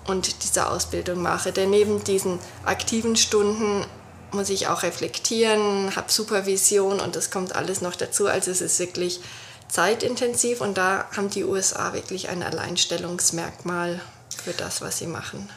und 0.06 0.42
diese 0.42 0.68
Ausbildung 0.68 1.22
mache. 1.22 1.52
Denn 1.52 1.70
neben 1.70 2.04
diesen 2.04 2.38
aktiven 2.66 3.16
Stunden 3.16 3.86
muss 4.30 4.50
ich 4.50 4.68
auch 4.68 4.82
reflektieren, 4.82 5.94
habe 5.96 6.12
Supervision 6.12 7.00
und 7.00 7.16
das 7.16 7.30
kommt 7.30 7.54
alles 7.54 7.80
noch 7.80 7.96
dazu. 7.96 8.26
Also 8.26 8.50
es 8.50 8.60
ist 8.60 8.78
wirklich 8.78 9.20
zeitintensiv 9.68 10.60
und 10.60 10.76
da 10.76 11.06
haben 11.16 11.30
die 11.30 11.44
USA 11.44 11.94
wirklich 11.94 12.28
ein 12.28 12.42
Alleinstellungsmerkmal 12.42 14.00
für 14.42 14.52
das, 14.52 14.82
was 14.82 14.98
sie 14.98 15.06
machen. 15.06 15.48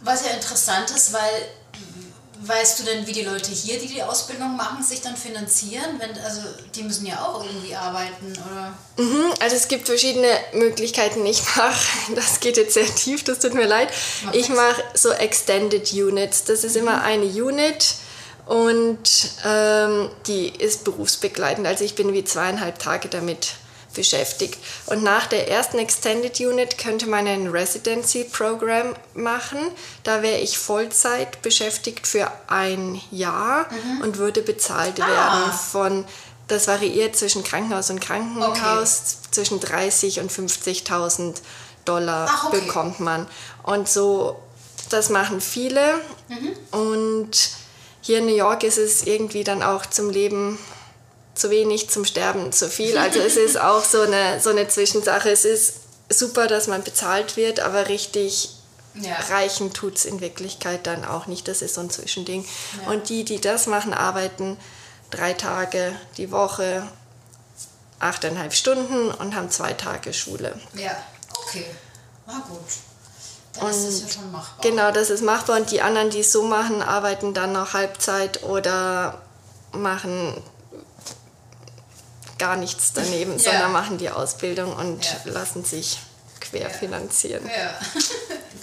Was 0.00 0.24
ja 0.24 0.30
interessant 0.30 0.90
ist, 0.90 1.12
weil 1.12 1.48
weißt 2.40 2.80
du 2.80 2.84
denn, 2.84 3.06
wie 3.06 3.12
die 3.12 3.22
Leute 3.22 3.50
hier, 3.50 3.78
die 3.78 3.86
die 3.88 4.02
Ausbildung 4.02 4.56
machen, 4.56 4.82
sich 4.82 5.00
dann 5.00 5.16
finanzieren? 5.16 5.98
Wenn, 5.98 6.10
also 6.22 6.40
die 6.74 6.82
müssen 6.82 7.06
ja 7.06 7.24
auch 7.24 7.44
irgendwie 7.44 7.74
arbeiten, 7.74 8.32
oder? 8.50 8.74
Mhm, 8.96 9.32
Also 9.40 9.56
es 9.56 9.68
gibt 9.68 9.86
verschiedene 9.86 10.28
Möglichkeiten. 10.52 11.24
Ich 11.26 11.42
mache, 11.56 11.78
das 12.14 12.40
geht 12.40 12.56
jetzt 12.56 12.74
sehr 12.74 12.92
tief, 12.94 13.24
das 13.24 13.40
tut 13.40 13.54
mir 13.54 13.66
leid. 13.66 13.88
Mach 14.24 14.34
Ich 14.34 14.48
mache 14.48 14.82
so 14.94 15.10
Extended 15.10 15.92
Units. 15.92 16.44
Das 16.44 16.64
ist 16.64 16.76
immer 16.76 17.02
eine 17.02 17.26
Unit 17.26 17.94
und 18.46 18.98
ähm, 19.44 20.10
die 20.26 20.48
ist 20.48 20.84
berufsbegleitend. 20.84 21.66
Also 21.66 21.84
ich 21.84 21.94
bin 21.94 22.12
wie 22.12 22.24
zweieinhalb 22.24 22.78
Tage 22.78 23.08
damit 23.08 23.52
beschäftigt. 23.98 24.56
Und 24.86 25.02
nach 25.02 25.26
der 25.26 25.50
ersten 25.50 25.78
Extended 25.78 26.38
Unit 26.38 26.78
könnte 26.78 27.08
man 27.08 27.26
ein 27.26 27.48
Residency 27.48 28.22
Program 28.22 28.94
machen. 29.14 29.58
Da 30.04 30.22
wäre 30.22 30.38
ich 30.38 30.56
Vollzeit 30.56 31.42
beschäftigt 31.42 32.06
für 32.06 32.30
ein 32.46 33.00
Jahr 33.10 33.66
und 34.02 34.18
würde 34.18 34.40
bezahlt 34.40 34.98
werden 34.98 35.52
von 35.72 36.04
das 36.46 36.68
variiert 36.68 37.16
zwischen 37.16 37.42
Krankenhaus 37.42 37.90
und 37.90 38.00
Krankenhaus. 38.00 39.16
Okay. 39.18 39.28
Zwischen 39.32 39.60
30 39.60 40.20
und 40.20 40.32
50.000 40.32 41.34
Dollar 41.84 42.28
Ach, 42.30 42.44
okay. 42.46 42.60
bekommt 42.60 43.00
man. 43.00 43.26
Und 43.64 43.88
so, 43.88 44.38
das 44.90 45.10
machen 45.10 45.40
viele. 45.40 45.94
Mhm. 46.28 46.52
Und 46.70 47.50
hier 48.00 48.18
in 48.18 48.26
New 48.26 48.36
York 48.36 48.62
ist 48.62 48.78
es 48.78 49.06
irgendwie 49.06 49.44
dann 49.44 49.62
auch 49.62 49.84
zum 49.84 50.08
Leben 50.08 50.58
zu 51.38 51.50
wenig, 51.50 51.90
zum 51.90 52.04
Sterben 52.04 52.52
zu 52.52 52.68
viel. 52.68 52.98
Also 52.98 53.20
es 53.20 53.36
ist 53.36 53.60
auch 53.60 53.84
so 53.84 54.00
eine, 54.00 54.40
so 54.40 54.50
eine 54.50 54.68
Zwischensache. 54.68 55.30
Es 55.30 55.44
ist 55.44 55.74
super, 56.08 56.46
dass 56.46 56.66
man 56.66 56.82
bezahlt 56.82 57.36
wird, 57.36 57.60
aber 57.60 57.88
richtig 57.88 58.50
ja. 58.94 59.14
reichen 59.30 59.72
tut 59.72 59.96
es 59.96 60.04
in 60.04 60.20
Wirklichkeit 60.20 60.86
dann 60.86 61.04
auch 61.04 61.26
nicht. 61.26 61.48
Das 61.48 61.62
ist 61.62 61.74
so 61.74 61.80
ein 61.80 61.90
Zwischending. 61.90 62.44
Ja. 62.82 62.92
Und 62.92 63.08
die, 63.08 63.24
die 63.24 63.40
das 63.40 63.66
machen, 63.66 63.94
arbeiten 63.94 64.56
drei 65.10 65.32
Tage 65.32 65.94
die 66.16 66.30
Woche, 66.30 66.86
achteinhalb 68.00 68.52
Stunden 68.52 69.10
und 69.10 69.34
haben 69.34 69.50
zwei 69.50 69.72
Tage 69.72 70.12
Schule. 70.12 70.58
Ja, 70.74 70.96
okay. 71.46 71.66
Na 72.26 72.44
gut. 72.48 72.58
Dann 73.54 73.64
und 73.64 73.70
ist 73.70 73.86
das 73.86 74.00
ja 74.00 74.20
schon 74.20 74.32
machbar. 74.32 74.62
Genau, 74.62 74.92
das 74.92 75.10
ist 75.10 75.22
machbar. 75.22 75.56
Und 75.56 75.70
die 75.70 75.80
anderen, 75.80 76.10
die 76.10 76.20
es 76.20 76.30
so 76.30 76.42
machen, 76.42 76.82
arbeiten 76.82 77.34
dann 77.34 77.52
noch 77.52 77.74
Halbzeit 77.74 78.42
oder 78.44 79.20
machen 79.72 80.42
gar 82.38 82.56
nichts 82.56 82.92
daneben, 82.92 83.32
ja. 83.32 83.38
sondern 83.38 83.72
machen 83.72 83.98
die 83.98 84.10
Ausbildung 84.10 84.74
und 84.74 85.04
ja. 85.04 85.32
lassen 85.32 85.64
sich 85.64 85.98
querfinanzieren. 86.40 87.46
Ja, 87.46 87.52
ja. 87.52 87.78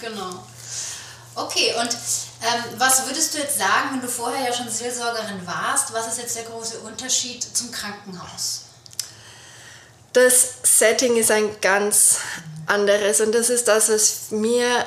genau. 0.00 0.44
Okay, 1.34 1.74
und 1.78 1.90
ähm, 1.90 2.64
was 2.78 3.06
würdest 3.06 3.34
du 3.34 3.38
jetzt 3.38 3.58
sagen, 3.58 3.90
wenn 3.92 4.00
du 4.00 4.08
vorher 4.08 4.48
ja 4.48 4.52
schon 4.54 4.70
Seelsorgerin 4.70 5.46
warst, 5.46 5.92
was 5.92 6.08
ist 6.08 6.18
jetzt 6.18 6.36
der 6.36 6.44
große 6.44 6.78
Unterschied 6.78 7.42
zum 7.42 7.70
Krankenhaus? 7.70 8.62
Das 10.14 10.54
Setting 10.62 11.16
ist 11.16 11.30
ein 11.30 11.60
ganz 11.60 12.20
anderes 12.64 13.20
und 13.20 13.34
das 13.34 13.50
ist 13.50 13.68
das, 13.68 13.90
was 13.90 14.30
mir 14.30 14.86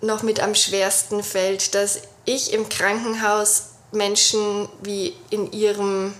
noch 0.00 0.24
mit 0.24 0.40
am 0.40 0.56
schwersten 0.56 1.22
fällt, 1.22 1.76
dass 1.76 2.00
ich 2.24 2.52
im 2.52 2.68
Krankenhaus 2.68 3.66
Menschen 3.92 4.68
wie 4.82 5.16
in 5.30 5.52
ihrem 5.52 6.14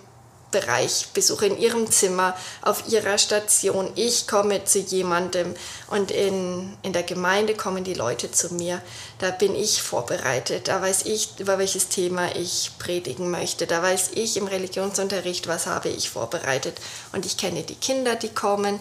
Bereich 0.60 1.08
besuche, 1.12 1.46
in 1.46 1.58
ihrem 1.58 1.90
Zimmer, 1.90 2.34
auf 2.62 2.88
ihrer 2.88 3.18
Station. 3.18 3.90
Ich 3.94 4.26
komme 4.26 4.64
zu 4.64 4.78
jemandem 4.78 5.54
und 5.88 6.10
in, 6.10 6.76
in 6.82 6.94
der 6.94 7.02
Gemeinde 7.02 7.54
kommen 7.54 7.84
die 7.84 7.92
Leute 7.92 8.30
zu 8.30 8.54
mir. 8.54 8.80
Da 9.18 9.30
bin 9.32 9.54
ich 9.54 9.82
vorbereitet. 9.82 10.68
Da 10.68 10.80
weiß 10.80 11.02
ich, 11.04 11.38
über 11.38 11.58
welches 11.58 11.88
Thema 11.88 12.34
ich 12.34 12.70
predigen 12.78 13.30
möchte. 13.30 13.66
Da 13.66 13.82
weiß 13.82 14.12
ich 14.14 14.38
im 14.38 14.46
Religionsunterricht, 14.46 15.46
was 15.46 15.66
habe 15.66 15.90
ich 15.90 16.08
vorbereitet. 16.08 16.78
Und 17.12 17.26
ich 17.26 17.36
kenne 17.36 17.62
die 17.62 17.75
Kinder, 17.75 18.16
die 18.16 18.30
kommen. 18.30 18.80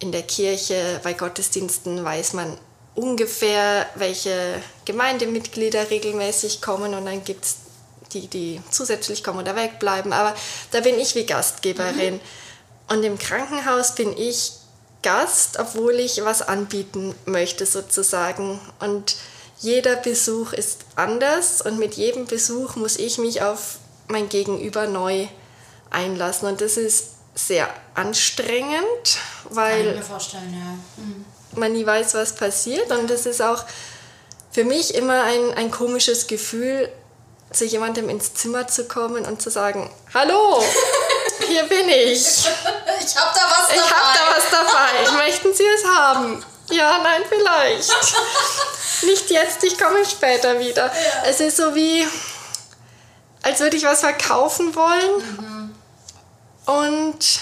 In 0.00 0.12
der 0.12 0.24
Kirche, 0.24 1.00
bei 1.02 1.14
Gottesdiensten 1.14 2.04
weiß 2.04 2.34
man 2.34 2.58
ungefähr, 2.94 3.86
welche 3.94 4.60
Gemeindemitglieder 4.84 5.90
regelmäßig 5.90 6.60
kommen 6.60 6.94
und 6.94 7.06
dann 7.06 7.24
gibt 7.24 7.44
es 7.44 7.56
die, 8.12 8.28
die 8.28 8.60
zusätzlich 8.70 9.24
kommen 9.24 9.40
oder 9.40 9.56
wegbleiben. 9.56 10.12
Aber 10.12 10.34
da 10.70 10.80
bin 10.80 10.98
ich 10.98 11.14
wie 11.14 11.26
Gastgeberin. 11.26 12.14
Mhm. 12.14 12.20
Und 12.88 13.02
im 13.02 13.18
Krankenhaus 13.18 13.94
bin 13.94 14.16
ich 14.16 14.52
Gast, 15.02 15.58
obwohl 15.58 15.94
ich 15.94 16.24
was 16.24 16.42
anbieten 16.42 17.14
möchte 17.26 17.66
sozusagen. 17.66 18.60
Und 18.80 19.16
jeder 19.60 19.96
Besuch 19.96 20.52
ist 20.52 20.80
anders 20.96 21.60
und 21.60 21.78
mit 21.78 21.94
jedem 21.94 22.26
Besuch 22.26 22.76
muss 22.76 22.96
ich 22.96 23.18
mich 23.18 23.42
auf 23.42 23.78
mein 24.08 24.28
Gegenüber 24.28 24.86
neu 24.86 25.26
einlassen. 25.90 26.48
Und 26.48 26.60
das 26.60 26.76
ist 26.76 27.10
sehr 27.34 27.68
anstrengend, 27.94 29.18
weil 29.50 29.96
mhm. 30.96 31.24
man 31.56 31.72
nie 31.72 31.84
weiß, 31.86 32.14
was 32.14 32.34
passiert. 32.34 32.90
Und 32.90 33.10
das 33.10 33.26
ist 33.26 33.42
auch 33.42 33.64
für 34.50 34.64
mich 34.64 34.94
immer 34.94 35.22
ein, 35.24 35.52
ein 35.54 35.70
komisches 35.70 36.26
Gefühl, 36.26 36.88
zu 37.52 37.64
jemandem 37.64 38.08
ins 38.08 38.34
Zimmer 38.34 38.66
zu 38.66 38.86
kommen 38.86 39.24
und 39.26 39.40
zu 39.40 39.50
sagen, 39.50 39.90
hallo, 40.12 40.62
hier 41.46 41.64
bin 41.64 41.88
ich. 41.88 42.48
Ich 43.06 43.16
habe 43.16 43.32
da 43.34 43.42
was 43.50 43.68
dabei. 43.68 43.74
Ich 43.74 43.90
habe 43.90 44.18
da 44.18 44.36
was 44.36 44.50
dabei. 44.50 45.24
Möchten 45.26 45.54
Sie 45.54 45.64
es 45.64 45.84
haben? 45.84 46.44
Ja, 46.70 46.98
nein, 46.98 47.22
vielleicht. 47.28 47.92
Nicht 49.02 49.30
jetzt, 49.30 49.62
ich 49.62 49.78
komme 49.78 50.04
später 50.04 50.58
wieder. 50.58 50.86
Ja. 50.86 50.92
Es 51.26 51.40
ist 51.40 51.56
so 51.56 51.74
wie, 51.74 52.06
als 53.42 53.60
würde 53.60 53.76
ich 53.76 53.84
was 53.84 54.00
verkaufen 54.00 54.74
wollen. 54.74 55.16
Mhm. 55.18 55.74
Und 56.66 57.40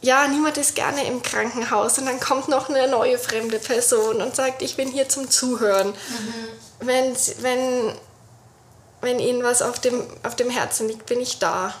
ja, 0.00 0.28
niemand 0.28 0.56
ist 0.58 0.76
gerne 0.76 1.04
im 1.06 1.22
Krankenhaus 1.22 1.98
und 1.98 2.06
dann 2.06 2.20
kommt 2.20 2.48
noch 2.48 2.68
eine 2.68 2.86
neue 2.86 3.18
fremde 3.18 3.58
Person 3.58 4.22
und 4.22 4.36
sagt, 4.36 4.62
ich 4.62 4.76
bin 4.76 4.88
hier 4.88 5.08
zum 5.08 5.28
Zuhören. 5.28 5.88
Mhm. 5.88 6.44
Wenn, 6.80 7.16
wenn 7.40 7.98
wenn 9.00 9.18
Ihnen 9.18 9.42
was 9.42 9.62
auf 9.62 9.78
dem, 9.78 10.06
auf 10.22 10.36
dem 10.36 10.50
Herzen 10.50 10.88
liegt, 10.88 11.06
bin 11.06 11.20
ich 11.20 11.38
da. 11.38 11.74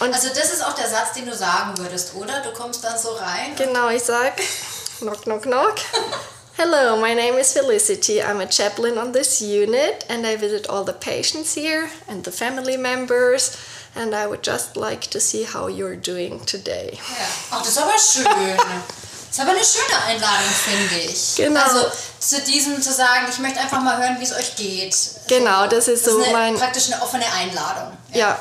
Und 0.00 0.12
also 0.12 0.28
das 0.28 0.52
ist 0.52 0.64
auch 0.64 0.74
der 0.74 0.88
Satz, 0.88 1.12
den 1.14 1.26
du 1.26 1.34
sagen 1.34 1.78
würdest, 1.78 2.14
oder? 2.14 2.40
Du 2.42 2.52
kommst 2.52 2.82
dann 2.84 2.98
so 2.98 3.12
rein. 3.12 3.54
Genau, 3.56 3.88
ich 3.88 4.02
sag 4.02 4.34
knock, 4.98 5.22
knock, 5.22 5.42
knock. 5.42 5.74
Hello, 6.58 6.96
my 6.96 7.14
name 7.14 7.38
is 7.38 7.52
Felicity. 7.52 8.22
I'm 8.22 8.40
a 8.40 8.46
chaplain 8.46 8.96
on 8.96 9.12
this 9.12 9.42
unit 9.42 10.06
and 10.08 10.26
I 10.26 10.36
visit 10.36 10.68
all 10.70 10.84
the 10.84 10.94
patients 10.94 11.54
here 11.54 11.90
and 12.08 12.24
the 12.24 12.32
family 12.32 12.78
members 12.78 13.58
and 13.94 14.14
I 14.14 14.26
would 14.26 14.42
just 14.42 14.76
like 14.76 15.02
to 15.10 15.20
see 15.20 15.44
how 15.44 15.68
you're 15.68 15.96
doing 15.96 16.40
today. 16.46 16.98
Ja. 17.18 17.26
Ach, 17.50 17.58
das 17.62 17.68
ist 17.68 17.78
aber 17.78 17.98
schön. 17.98 18.56
Ist 19.36 19.42
aber 19.42 19.50
eine 19.50 19.62
schöne 19.62 20.02
Einladung, 20.06 20.48
finde 20.48 21.12
ich. 21.12 21.34
Genau. 21.36 21.60
Also 21.60 21.84
zu 22.20 22.40
diesem 22.40 22.80
zu 22.80 22.90
sagen, 22.90 23.26
ich 23.28 23.38
möchte 23.38 23.60
einfach 23.60 23.82
mal 23.82 23.98
hören, 23.98 24.16
wie 24.18 24.24
es 24.24 24.32
euch 24.32 24.56
geht. 24.56 24.96
Genau, 25.28 25.66
das 25.66 25.88
ist 25.88 26.06
das 26.06 26.14
so 26.14 26.20
ist 26.20 26.28
eine, 26.28 26.32
mein. 26.32 26.54
Praktisch 26.54 26.90
eine 26.90 27.02
offene 27.02 27.26
Einladung. 27.30 27.92
Ja. 28.12 28.18
ja. 28.18 28.38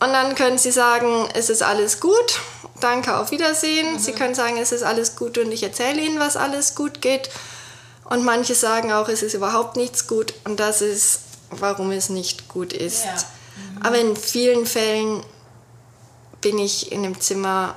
Und 0.00 0.12
dann 0.12 0.34
können 0.34 0.58
Sie 0.58 0.70
sagen, 0.70 1.26
es 1.32 1.48
ist 1.48 1.62
alles 1.62 1.98
gut, 1.98 2.40
danke, 2.78 3.16
auf 3.16 3.30
Wiedersehen. 3.30 3.94
Mhm. 3.94 3.98
Sie 3.98 4.12
können 4.12 4.34
sagen, 4.34 4.58
es 4.58 4.70
ist 4.70 4.82
alles 4.82 5.16
gut 5.16 5.38
und 5.38 5.50
ich 5.50 5.62
erzähle 5.62 6.02
Ihnen, 6.02 6.20
was 6.20 6.36
alles 6.36 6.74
gut 6.74 7.00
geht. 7.00 7.30
Und 8.04 8.22
manche 8.22 8.54
sagen 8.54 8.92
auch, 8.92 9.08
es 9.08 9.22
ist 9.22 9.32
überhaupt 9.32 9.78
nichts 9.78 10.06
gut 10.06 10.34
und 10.44 10.60
das 10.60 10.82
ist, 10.82 11.20
warum 11.52 11.90
es 11.90 12.10
nicht 12.10 12.50
gut 12.50 12.74
ist. 12.74 13.06
Ja. 13.06 13.12
Mhm. 13.12 13.82
Aber 13.82 13.98
in 13.98 14.14
vielen 14.14 14.66
Fällen 14.66 15.24
bin 16.42 16.58
ich 16.58 16.92
in 16.92 17.02
dem 17.02 17.18
Zimmer 17.18 17.76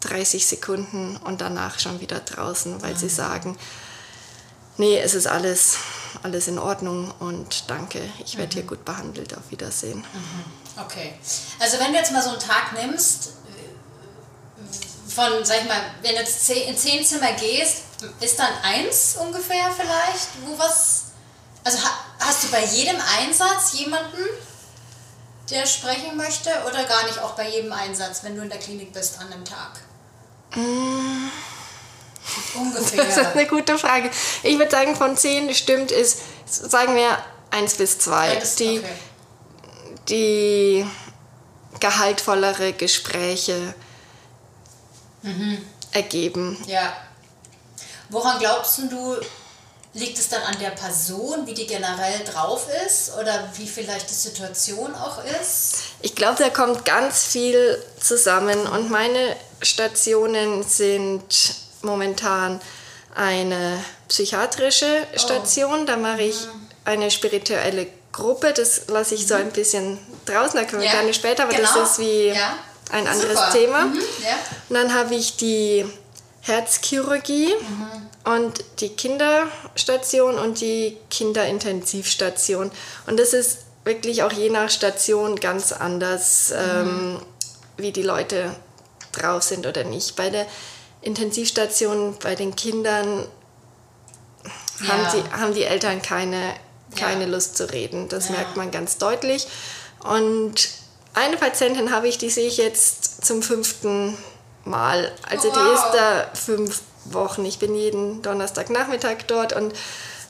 30 0.00 0.46
Sekunden 0.46 1.16
und 1.16 1.40
danach 1.40 1.78
schon 1.78 2.00
wieder 2.00 2.20
draußen, 2.20 2.82
weil 2.82 2.94
mhm. 2.94 2.98
sie 2.98 3.08
sagen, 3.08 3.58
nee, 4.76 4.98
es 4.98 5.14
ist 5.14 5.26
alles, 5.26 5.76
alles 6.22 6.48
in 6.48 6.58
Ordnung 6.58 7.12
und 7.18 7.68
danke, 7.68 8.00
ich 8.24 8.36
werde 8.36 8.50
mhm. 8.50 8.60
hier 8.60 8.62
gut 8.68 8.84
behandelt, 8.84 9.36
auf 9.36 9.50
Wiedersehen. 9.50 9.98
Mhm. 9.98 10.82
Okay. 10.82 11.14
Also 11.58 11.78
wenn 11.80 11.92
du 11.92 11.98
jetzt 11.98 12.12
mal 12.12 12.22
so 12.22 12.30
einen 12.30 12.38
Tag 12.38 12.72
nimmst, 12.74 13.30
von, 15.08 15.44
sag 15.44 15.62
ich 15.62 15.68
mal, 15.68 15.80
wenn 16.02 16.14
du 16.14 16.20
jetzt 16.20 16.48
in 16.48 16.76
zehn 16.76 17.04
Zimmer 17.04 17.32
gehst, 17.32 17.82
ist 18.20 18.38
dann 18.38 18.52
eins 18.62 19.16
ungefähr 19.16 19.72
vielleicht, 19.72 20.28
wo 20.46 20.56
was, 20.58 21.06
also 21.64 21.78
hast 22.20 22.44
du 22.44 22.48
bei 22.50 22.64
jedem 22.64 22.96
Einsatz 23.18 23.72
jemanden, 23.72 24.22
der 25.50 25.66
sprechen 25.66 26.16
möchte 26.16 26.50
oder 26.68 26.84
gar 26.84 27.04
nicht 27.06 27.18
auch 27.18 27.32
bei 27.32 27.48
jedem 27.48 27.72
Einsatz, 27.72 28.22
wenn 28.22 28.36
du 28.36 28.42
in 28.42 28.50
der 28.50 28.58
Klinik 28.58 28.92
bist 28.92 29.18
an 29.18 29.32
einem 29.32 29.44
Tag? 29.44 29.80
Ungefähr. 32.54 33.04
Das 33.04 33.16
ist 33.16 33.26
eine 33.26 33.46
gute 33.46 33.78
Frage. 33.78 34.10
Ich 34.42 34.58
würde 34.58 34.70
sagen, 34.70 34.96
von 34.96 35.16
zehn 35.16 35.54
stimmt 35.54 35.90
ist, 35.90 36.18
sagen 36.46 36.94
wir, 36.94 37.18
eins 37.50 37.74
bis 37.74 37.98
zwei. 37.98 38.34
Ja, 38.34 38.40
die, 38.58 38.78
okay. 38.78 38.88
die 40.08 40.86
gehaltvollere 41.80 42.72
Gespräche 42.72 43.74
mhm. 45.22 45.64
ergeben. 45.92 46.62
Ja. 46.66 46.92
Woran 48.10 48.38
glaubst 48.38 48.78
du, 48.78 49.16
liegt 49.92 50.18
es 50.18 50.28
dann 50.28 50.42
an 50.42 50.58
der 50.58 50.70
Person, 50.70 51.46
wie 51.46 51.54
die 51.54 51.66
generell 51.66 52.24
drauf 52.24 52.66
ist 52.86 53.12
oder 53.18 53.48
wie 53.54 53.68
vielleicht 53.68 54.08
die 54.08 54.14
Situation 54.14 54.94
auch 54.94 55.22
ist? 55.40 55.76
Ich 56.00 56.14
glaube, 56.14 56.42
da 56.42 56.48
kommt 56.50 56.84
ganz 56.84 57.24
viel 57.24 57.82
zusammen 58.00 58.66
und 58.66 58.90
meine 58.90 59.36
Stationen 59.60 60.62
sind 60.62 61.54
momentan 61.82 62.60
eine 63.14 63.82
psychiatrische 64.08 65.06
oh. 65.14 65.18
Station, 65.18 65.80
oh. 65.82 65.84
da 65.84 65.96
mache 65.96 66.22
ich 66.22 66.36
eine 66.84 67.10
spirituelle 67.10 67.88
Gruppe, 68.12 68.52
das 68.52 68.88
lasse 68.88 69.14
ich 69.14 69.26
so 69.26 69.34
mhm. 69.34 69.40
ein 69.40 69.50
bisschen 69.52 69.98
draußen, 70.24 70.58
da 70.58 70.64
können 70.64 70.82
wir 70.82 70.88
ja. 70.88 70.94
gerne 70.94 71.14
später, 71.14 71.44
aber 71.44 71.54
genau. 71.54 71.68
das 71.74 71.92
ist 71.92 71.98
wie 71.98 72.28
ja. 72.28 72.56
ein 72.90 73.06
anderes 73.06 73.38
Super. 73.38 73.52
Thema. 73.52 73.84
Mhm. 73.86 74.00
Ja. 74.22 74.38
Und 74.68 74.74
dann 74.74 74.94
habe 74.94 75.14
ich 75.14 75.36
die 75.36 75.84
Herzchirurgie 76.40 77.54
mhm. 77.54 78.32
und 78.32 78.64
die 78.80 78.90
Kinderstation 78.90 80.38
und 80.38 80.60
die 80.60 80.96
Kinderintensivstation. 81.10 82.70
Und 83.06 83.20
das 83.20 83.34
ist 83.34 83.58
wirklich 83.84 84.22
auch 84.22 84.32
je 84.32 84.50
nach 84.50 84.70
Station 84.70 85.36
ganz 85.36 85.72
anders. 85.72 86.50
Mhm. 86.50 86.56
Ähm, 86.56 87.20
wie 87.78 87.92
die 87.92 88.02
Leute 88.02 88.54
drauf 89.12 89.42
sind 89.42 89.66
oder 89.66 89.84
nicht. 89.84 90.16
Bei 90.16 90.30
der 90.30 90.46
Intensivstation, 91.02 92.16
bei 92.22 92.34
den 92.34 92.54
Kindern 92.56 93.26
Ja. 94.80 94.88
haben, 94.88 95.06
die, 95.14 95.30
haben 95.32 95.54
die 95.54 95.64
Eltern 95.64 96.00
keine, 96.02 96.54
keine 96.96 97.24
Ja. 97.24 97.30
Lust 97.30 97.56
zu 97.56 97.70
reden. 97.72 98.08
Das 98.08 98.26
Ja. 98.28 98.36
merkt 98.36 98.56
man 98.56 98.70
ganz 98.70 98.98
deutlich. 98.98 99.46
Und 100.04 100.68
eine 101.14 101.36
Patientin 101.36 101.92
habe 101.92 102.08
ich, 102.08 102.18
die 102.18 102.30
sehe 102.30 102.46
ich 102.48 102.56
jetzt 102.58 103.24
zum 103.26 103.42
fünften 103.42 104.16
Mal. 104.64 105.10
Also 105.28 105.48
Oh, 105.48 105.52
die 105.52 105.58
wow. 105.58 105.74
ist 105.74 105.94
da 105.94 106.30
fünf 106.34 106.80
Wochen. 107.06 107.44
Ich 107.44 107.58
bin 107.58 107.74
jeden 107.74 108.22
Donnerstagnachmittag 108.22 109.16
dort 109.26 109.52
und 109.54 109.72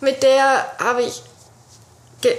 mit 0.00 0.22
der 0.22 0.66
habe 0.78 1.02
ich 1.02 1.22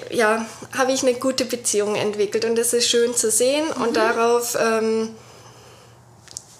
ja, 0.10 0.46
habe 0.78 0.92
ich 0.92 1.04
eine 1.04 1.14
gute 1.14 1.46
Beziehung 1.46 1.96
entwickelt 1.96 2.44
und 2.44 2.58
das 2.58 2.74
ist 2.74 2.90
schön 2.90 3.16
zu 3.16 3.32
sehen 3.32 3.66
Mhm. 3.76 3.82
und 3.84 3.96
darauf, 3.98 4.58
ähm, 4.60 5.16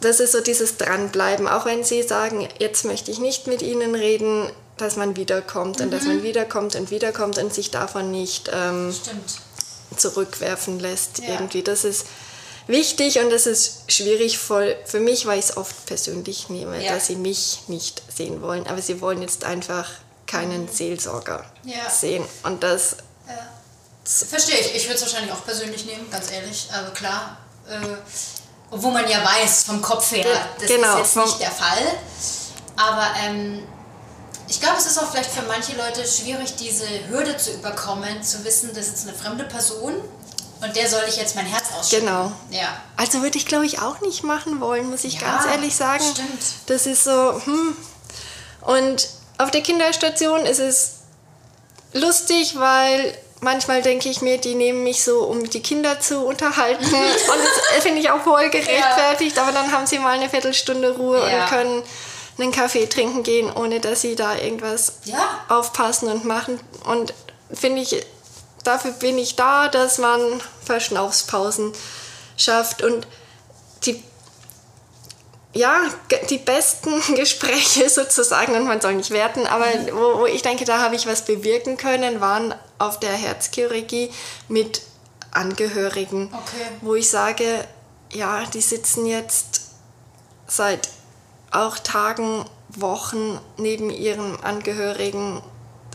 das 0.02 0.20
ist 0.20 0.32
so 0.32 0.42
dieses 0.42 0.78
Dranbleiben, 0.78 1.48
auch 1.48 1.66
wenn 1.66 1.84
sie 1.84 2.04
sagen, 2.04 2.48
jetzt 2.60 2.86
möchte 2.86 3.12
ich 3.12 3.20
nicht 3.20 3.48
mit 3.48 3.62
ihnen 3.62 3.96
reden, 3.96 4.50
dass 4.78 4.96
man 4.96 5.16
wiederkommt 5.18 5.82
und 5.82 5.92
dass 5.92 6.04
Mhm. 6.04 6.08
man 6.10 6.24
wiederkommt 6.24 6.76
und 6.76 6.90
wiederkommt 6.92 7.38
und 7.38 7.54
sich 7.54 7.70
davon 7.72 8.12
nicht 8.12 8.50
ähm, 8.54 8.96
zurückwerfen 9.96 10.80
lässt 10.80 11.20
Ja. 11.20 11.34
irgendwie. 11.34 11.64
Das 11.64 11.84
ist 11.84 12.06
wichtig 12.68 13.20
und 13.20 13.30
das 13.32 13.46
ist 13.46 13.92
schwierig 13.92 14.38
voll 14.38 14.76
für 14.86 15.00
mich, 15.00 15.26
weil 15.26 15.40
ich 15.40 15.46
es 15.46 15.58
oft 15.58 15.86
persönlich 15.86 16.50
nehme, 16.50 16.84
Ja. 16.84 16.94
dass 16.94 17.08
sie 17.08 17.16
mich 17.16 17.62
nicht 17.68 18.02
sehen 18.16 18.42
wollen, 18.42 18.68
aber 18.68 18.82
sie 18.82 19.02
wollen 19.02 19.22
jetzt 19.22 19.44
einfach 19.44 19.90
keinen 20.28 20.68
Seelsorger 20.70 21.44
Mhm. 21.64 21.70
Ja. 21.72 21.90
sehen 21.90 22.24
und 22.44 22.64
das. 22.64 22.98
Verstehe 24.06 24.60
ich. 24.60 24.76
Ich 24.76 24.84
würde 24.86 24.96
es 24.96 25.02
wahrscheinlich 25.02 25.32
auch 25.32 25.44
persönlich 25.46 25.86
nehmen, 25.86 26.10
ganz 26.10 26.32
ehrlich. 26.32 26.68
Aber 26.74 26.90
klar, 26.92 27.38
äh, 27.70 27.76
obwohl 28.72 28.92
man 28.92 29.08
ja 29.10 29.24
weiß 29.24 29.64
vom 29.64 29.82
Kopf 29.82 30.12
her, 30.12 30.26
das 30.60 30.68
genau, 30.68 31.02
ist 31.02 31.16
jetzt 31.16 31.26
nicht 31.26 31.42
der 31.42 31.52
Fall. 31.52 31.98
Aber 32.76 33.08
ähm, 33.26 33.64
ich 34.48 34.60
glaube, 34.60 34.78
es 34.78 34.86
ist 34.86 34.98
auch 34.98 35.12
vielleicht 35.12 35.32
für 35.32 35.44
manche 35.44 35.76
Leute 35.76 36.06
schwierig, 36.08 36.56
diese 36.56 36.86
Hürde 37.10 37.38
zu 37.38 37.52
überkommen, 37.52 38.24
zu 38.24 38.44
wissen, 38.44 38.72
das 38.74 38.88
ist 38.88 39.08
eine 39.08 39.18
fremde 39.18 39.44
Person 39.44 39.96
und 40.62 40.76
der 40.76 40.90
soll 40.90 41.04
ich 41.08 41.18
jetzt 41.18 41.36
mein 41.36 41.46
Herz 41.46 41.66
ausschütten. 41.78 42.08
Genau. 42.08 42.32
Ja. 42.50 42.68
Also 42.98 43.22
würde 43.22 43.38
ich, 43.38 43.46
glaube 43.46 43.66
ich, 43.66 43.80
auch 43.82 44.02
nicht 44.02 44.24
machen 44.24 44.60
wollen, 44.60 44.90
muss 44.90 45.04
ich 45.04 45.16
Ja, 45.22 45.22
ganz 45.22 45.46
ehrlich 45.46 45.76
sagen. 45.76 46.04
stimmt. 46.04 46.44
Das 46.66 46.86
ist 46.86 47.04
so, 47.04 47.42
hm. 47.46 47.78
Und 48.62 49.10
auf 49.38 49.52
der 49.52 49.62
Kinderstation 49.62 50.46
ist 50.46 50.60
es 50.60 50.92
lustig, 51.94 52.60
weil 52.60 53.18
manchmal 53.42 53.82
denke 53.82 54.10
ich 54.10 54.22
mir, 54.22 54.38
die 54.38 54.56
nehmen 54.56 54.84
mich 54.84 55.04
so, 55.04 55.20
um 55.24 55.50
die 55.50 55.62
Kinder 55.62 56.00
zu 56.00 56.20
unterhalten. 56.26 56.84
und 56.86 56.94
das 57.74 57.84
finde 57.84 58.00
ich 58.02 58.10
auch 58.12 58.22
voll 58.24 58.50
gerechtfertigt. 58.50 59.38
Aber 59.40 59.52
dann 59.52 59.72
haben 59.72 59.88
sie 59.88 60.00
mal 60.00 60.18
eine 60.18 60.30
Viertelstunde 60.30 60.96
Ruhe 60.96 61.20
Ja. 61.30 61.44
und 61.44 61.50
können 61.50 61.84
einen 62.38 62.52
Kaffee 62.52 62.86
trinken 62.88 63.24
gehen, 63.24 63.52
ohne 63.54 63.80
dass 63.80 64.02
sie 64.02 64.16
da 64.16 64.36
irgendwas 64.38 64.94
Ja. 65.06 65.44
aufpassen 65.50 66.10
und 66.10 66.26
machen. 66.26 66.60
Und 66.86 67.14
finde 67.54 67.82
ich, 67.82 68.06
dafür 68.64 68.92
bin 68.92 69.18
ich 69.18 69.36
da, 69.36 69.68
dass 69.68 69.98
man 69.98 70.22
Verschnaufspausen 70.66 71.74
schafft 72.38 72.82
und 72.84 73.08
die 73.86 74.02
ja, 75.54 75.82
die 76.30 76.38
besten 76.38 76.92
Gespräche 77.16 77.90
sozusagen, 77.90 78.54
und 78.56 78.66
man 78.66 78.82
soll 78.82 78.96
nicht 78.96 79.12
werten, 79.12 79.48
aber 79.48 79.66
wo, 79.92 80.20
wo 80.22 80.26
ich 80.26 80.42
denke, 80.42 80.66
da 80.66 80.80
habe 80.82 80.96
ich 80.96 81.08
was 81.08 81.26
bewirken 81.26 81.78
können, 81.78 82.22
waren 82.22 82.54
auf 82.78 83.00
der 83.00 83.12
Herzchirurgie 83.14 84.12
mit 84.48 84.82
Angehörigen, 85.32 86.34
Okay. 86.34 86.66
wo 86.82 86.96
ich 86.96 87.10
sage, 87.10 87.46
ja, 88.12 88.44
die 88.46 88.62
sitzen 88.62 89.06
jetzt 89.06 89.62
seit 90.48 90.90
auch 91.52 91.78
Tagen, 91.80 92.46
Wochen 92.70 93.40
neben 93.58 93.90
ihrem 93.90 94.38
Angehörigen. 94.44 95.42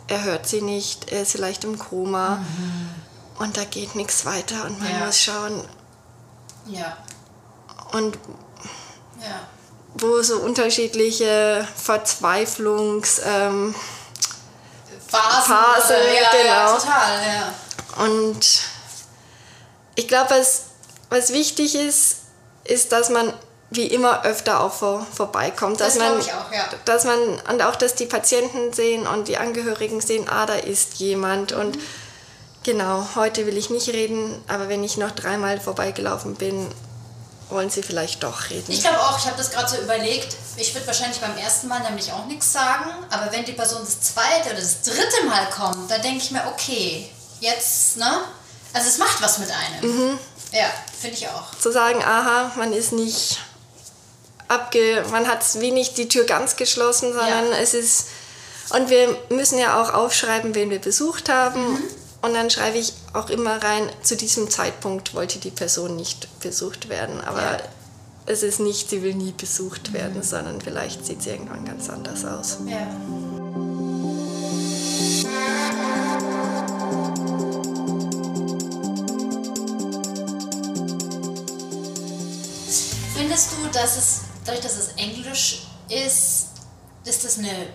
Er 0.09 0.23
hört 0.25 0.47
sie 0.49 0.61
nicht, 0.61 1.13
er 1.13 1.23
ist 1.23 1.33
vielleicht 1.33 1.63
im 1.65 1.79
Koma 1.79 2.45
und 3.39 3.57
da 3.57 3.65
geht 3.65 3.95
nichts 3.95 4.25
weiter 4.27 4.65
und 4.67 4.81
man 4.81 4.91
Ja. 4.91 5.07
muss 5.07 5.21
schauen. 5.21 5.65
Ja. 6.67 6.97
Und 7.93 8.19
Ja. 9.25 9.49
wo 9.95 10.23
so 10.23 10.39
unterschiedliche 10.39 11.67
Verzweiflungs... 11.77 13.21
Ähm, 13.25 13.75
Phasen. 15.09 15.55
Phase, 15.55 15.95
ja, 15.95 16.23
ja, 16.23 16.31
genau. 16.43 16.79
total, 16.79 17.23
ja. 17.25 18.05
und 18.05 18.61
ich 19.95 20.09
glaube, 20.09 20.31
was, 20.31 20.63
was 21.09 21.33
wichtig 21.33 21.77
ist, 21.77 22.17
ist, 22.65 22.91
dass 22.91 23.11
man 23.11 23.33
wie 23.71 23.87
immer 23.87 24.25
öfter 24.25 24.61
auch 24.61 24.73
vor, 24.73 25.07
vorbeikommt. 25.13 25.81
Das 25.81 25.95
Dass 25.95 26.03
man, 26.03 26.13
glaub 26.15 26.27
ich 26.27 26.33
auch, 26.33 26.53
ja. 26.53 26.65
Dass 26.85 27.05
man, 27.05 27.19
und 27.51 27.63
auch, 27.63 27.77
dass 27.77 27.95
die 27.95 28.07
Patienten 28.07 28.73
sehen 28.73 29.07
und 29.07 29.29
die 29.29 29.37
Angehörigen 29.37 30.01
sehen, 30.01 30.29
ah, 30.29 30.47
da 30.47 30.55
ist 30.55 30.95
jemand. 30.95 31.53
Mhm. 31.53 31.61
Und 31.61 31.79
genau, 32.63 33.07
heute 33.15 33.47
will 33.47 33.57
ich 33.57 33.71
nicht 33.71 33.89
reden, 33.89 34.43
aber 34.49 34.69
wenn 34.69 34.85
ich 34.85 34.97
noch 34.97 35.11
dreimal 35.11 35.61
vorbeigelaufen 35.61 36.35
bin, 36.35 36.69
wollen 37.51 37.71
sie 37.71 37.83
vielleicht 37.83 38.23
doch 38.23 38.51
reden. 38.51 38.71
Ich 38.73 38.81
glaube 38.81 38.99
auch, 39.01 39.19
ich 39.19 39.27
habe 39.27 39.37
das 39.37 39.51
gerade 39.51 39.69
so 39.69 39.77
überlegt. 39.77 40.37
Ich 40.57 40.75
würde 40.75 40.87
wahrscheinlich 40.87 41.21
beim 41.21 41.37
ersten 41.37 41.69
Mal 41.69 41.81
nämlich 41.81 42.11
auch 42.13 42.25
nichts 42.27 42.53
sagen, 42.53 42.91
aber 43.11 43.31
wenn 43.33 43.45
die 43.45 43.53
Person 43.53 43.81
das 43.85 44.01
zweite 44.01 44.51
oder 44.51 44.61
das 44.61 44.83
dritte 44.83 45.25
Mal 45.27 45.49
kommt, 45.51 45.91
dann 45.91 46.01
denke 46.03 46.19
ich 46.19 46.31
mir, 46.31 46.45
okay, 46.47 47.09
jetzt, 47.41 47.97
ne? 47.97 48.21
Also 48.73 48.89
es 48.89 48.99
macht 48.99 49.21
was 49.23 49.39
mit 49.39 49.49
einem. 49.51 50.11
Mhm. 50.13 50.19
Ja, 50.53 50.67
finde 51.01 51.17
ich 51.17 51.29
auch. 51.29 51.57
zu 51.61 51.71
sagen, 51.73 52.03
aha, 52.05 52.53
man 52.57 52.73
ist 52.73 52.93
nicht 52.93 53.39
abge, 54.49 55.05
man 55.11 55.27
hat 55.29 55.43
wie 55.61 55.71
nicht 55.71 55.97
die 55.99 56.09
Tür 56.09 56.25
ganz 56.25 56.57
geschlossen, 56.57 57.13
sondern 57.13 57.51
Ja. 57.51 57.59
es 57.59 57.75
ist 57.75 58.07
und 58.71 58.89
wir 58.89 59.17
müssen 59.31 59.59
ja 59.59 59.83
auch 59.83 59.93
aufschreiben, 59.93 60.55
wen 60.55 60.71
wir 60.71 60.81
besucht 60.81 61.29
haben 61.29 61.73
Mhm. 61.75 61.83
Und 62.25 62.33
dann 62.33 62.49
schreibe 62.49 62.79
ich 62.79 62.95
auch 63.13 63.29
immer 63.29 63.63
rein, 63.63 63.91
zu 64.03 64.17
diesem 64.17 64.49
Zeitpunkt 64.51 65.15
wollte 65.15 65.39
die 65.39 65.51
Person 65.51 65.95
nicht 65.97 66.41
besucht 66.41 66.89
werden, 66.89 67.21
aber 67.21 67.43
Ja. 67.43 67.59
es 68.25 68.43
ist 68.43 68.61
nicht, 68.61 68.89
sie 68.89 69.03
will 69.03 69.15
nie 69.15 69.33
besucht 69.33 69.93
werden, 69.93 70.23
sondern 70.23 70.59
vielleicht 70.63 71.05
sieht 71.05 71.23
sie 71.23 71.31
irgendwann 71.31 71.67
ganz 71.67 71.91
anders 71.91 72.25
aus. 72.25 72.59
Ja. 72.67 72.87
Findest 83.15 83.53
du, 83.53 83.67
dass 83.73 83.97
es, 83.97 84.21
dadurch, 84.45 84.63
dass 84.63 84.77
es 84.79 84.89
Englisch 84.97 85.63
ist, 85.89 86.47
ist 87.05 87.25
das 87.25 87.39
eine, 87.39 87.67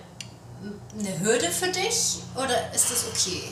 eine 0.98 1.20
Hürde 1.20 1.50
für 1.50 1.68
dich 1.68 2.18
oder 2.34 2.72
ist 2.74 2.90
das 2.90 3.04
okay? 3.12 3.42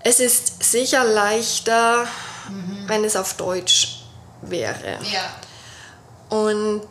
Es 0.00 0.20
ist 0.20 0.62
sicher 0.62 1.04
leichter, 1.04 2.06
wenn 2.86 3.04
es 3.04 3.16
auf 3.16 3.34
Deutsch 3.34 4.02
wäre. 4.42 4.98
Ja. 5.02 6.36
Und 6.36 6.88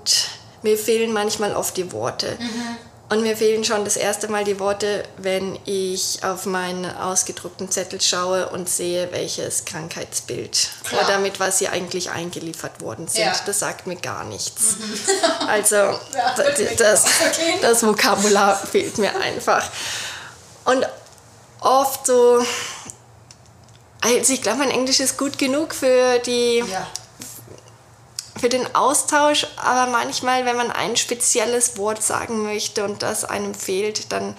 mir 0.61 0.77
fehlen 0.77 1.13
manchmal 1.13 1.55
oft 1.55 1.77
die 1.77 1.91
Worte. 1.91 2.37
Und 3.09 3.21
mir 3.21 3.37
fehlen 3.37 3.63
schon 3.63 3.85
das 3.85 3.95
erste 3.95 4.27
Mal 4.27 4.43
die 4.43 4.59
Worte, 4.59 5.03
wenn 5.15 5.57
ich 5.63 6.21
auf 6.25 6.45
meinen 6.45 6.85
ausgedruckten 6.85 7.71
Zettel 7.71 8.01
schaue 8.01 8.49
und 8.49 8.67
sehe, 8.67 9.09
welches 9.13 9.63
Krankheitsbild 9.63 10.67
Klar. 10.83 11.05
oder 11.05 11.19
mit 11.19 11.39
was 11.39 11.59
sie 11.59 11.69
eigentlich 11.69 12.09
eingeliefert 12.09 12.81
worden 12.81 13.07
sind. 13.07 13.23
Ja. 13.23 13.33
Das 13.45 13.59
sagt 13.59 13.87
mir 13.87 13.95
gar 13.95 14.25
nichts. 14.25 14.75
Also 15.47 15.75
wird 15.77 16.59
mir 16.59 16.75
das. 16.75 17.05
Okay. 17.05 17.53
das 17.61 17.81
Vokabular 17.81 18.57
fehlt 18.57 18.97
mir 18.97 19.15
einfach. 19.21 19.63
Und 20.65 20.85
oft 21.61 22.05
so, 22.05 22.45
also 24.15 24.33
ich 24.33 24.41
glaube, 24.41 24.59
mein 24.59 24.71
Englisch 24.71 24.99
ist 24.99 25.17
gut 25.17 25.37
genug 25.37 25.73
für 25.75 26.19
die 26.19 26.59
Ja. 26.59 26.87
für 28.39 28.49
den 28.49 28.75
Austausch, 28.75 29.47
aber 29.57 29.89
manchmal, 29.91 30.45
wenn 30.45 30.55
man 30.57 30.71
ein 30.71 30.95
spezielles 30.95 31.77
Wort 31.77 32.03
sagen 32.03 32.43
möchte 32.43 32.83
und 32.83 33.01
das 33.01 33.25
einem 33.25 33.55
fehlt, 33.55 34.11
dann 34.11 34.35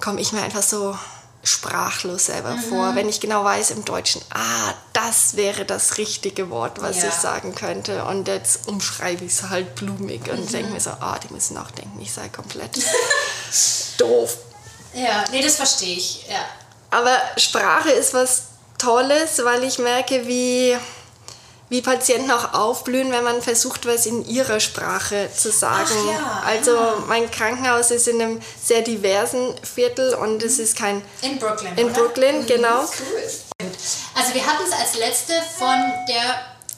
komme 0.00 0.20
ich 0.20 0.32
mir 0.32 0.42
einfach 0.42 0.62
so 0.62 0.98
sprachlos 1.44 2.26
selber 2.26 2.50
Mhm. 2.50 2.60
vor, 2.68 2.94
wenn 2.94 3.08
ich 3.08 3.20
genau 3.20 3.42
weiß 3.42 3.70
im 3.72 3.84
Deutschen, 3.84 4.20
ah, 4.32 4.74
das 4.92 5.34
wäre 5.34 5.64
das 5.64 5.96
richtige 5.98 6.50
Wort, 6.50 6.80
was 6.82 6.98
Ja. 7.02 7.08
ich 7.08 7.14
sagen 7.14 7.54
könnte. 7.54 8.04
Und 8.04 8.28
jetzt 8.28 8.68
umschreibe 8.68 9.24
ich 9.24 9.32
es 9.32 9.42
halt 9.50 9.74
blumig 9.74 10.30
und 10.30 10.40
Mhm. 10.44 10.52
denke 10.52 10.72
mir 10.72 10.80
so, 10.80 10.90
ah, 10.90 11.18
die 11.18 11.32
müssen 11.32 11.56
auch 11.56 11.70
denken, 11.72 12.00
ich 12.00 12.12
sei 12.12 12.28
komplett 12.28 12.76
doof. 13.98 14.36
Ja, 14.94 15.24
nee, 15.32 15.42
das 15.42 15.56
verstehe 15.56 15.96
ich. 15.96 16.26
Ja. 16.28 16.44
Aber 16.90 17.16
Sprache 17.38 17.90
ist 17.90 18.12
was 18.14 18.42
Tolles, 18.82 19.44
weil 19.44 19.62
ich 19.62 19.78
merke, 19.78 20.26
wie, 20.26 20.76
wie 21.68 21.82
Patienten 21.82 22.30
auch 22.32 22.52
aufblühen, 22.52 23.12
wenn 23.12 23.22
man 23.22 23.40
versucht, 23.40 23.86
was 23.86 24.06
in 24.06 24.26
ihrer 24.26 24.58
Sprache 24.58 25.28
zu 25.34 25.52
sagen. 25.52 25.94
Ja, 26.10 26.42
also 26.44 26.76
mein 27.06 27.30
Krankenhaus 27.30 27.92
ist 27.92 28.08
in 28.08 28.20
einem 28.20 28.40
sehr 28.60 28.82
diversen 28.82 29.54
Viertel 29.62 30.14
und 30.14 30.42
es 30.42 30.58
ist 30.58 30.76
kein... 30.76 31.00
In 31.20 31.38
Brooklyn. 31.38 31.76
In 31.76 31.86
oder? 31.86 31.94
Brooklyn, 31.94 32.46
genau. 32.46 32.80
Cool. 32.80 33.22
Also 34.14 34.34
wir 34.34 34.44
hatten 34.44 34.64
es 34.66 34.72
als 34.72 34.98
letzte 34.98 35.34
von 35.56 35.76
der. 36.08 36.22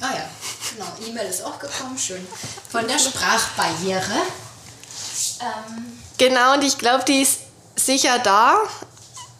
Ah 0.01 0.13
ja. 0.13 0.29
Genau, 0.71 1.09
E-Mail 1.09 1.31
ist 1.31 1.43
auch 1.43 1.59
gekommen, 1.59 1.97
schön. 1.97 2.27
Von 2.71 2.87
der 2.87 2.99
Sprachbarriere. 2.99 4.21
Ähm. 5.41 6.01
Genau, 6.19 6.55
und 6.55 6.65
ich 6.65 6.77
glaube, 6.79 7.05
die 7.05 7.23
ist 7.23 7.41
sicher 7.77 8.19
da. 8.19 8.59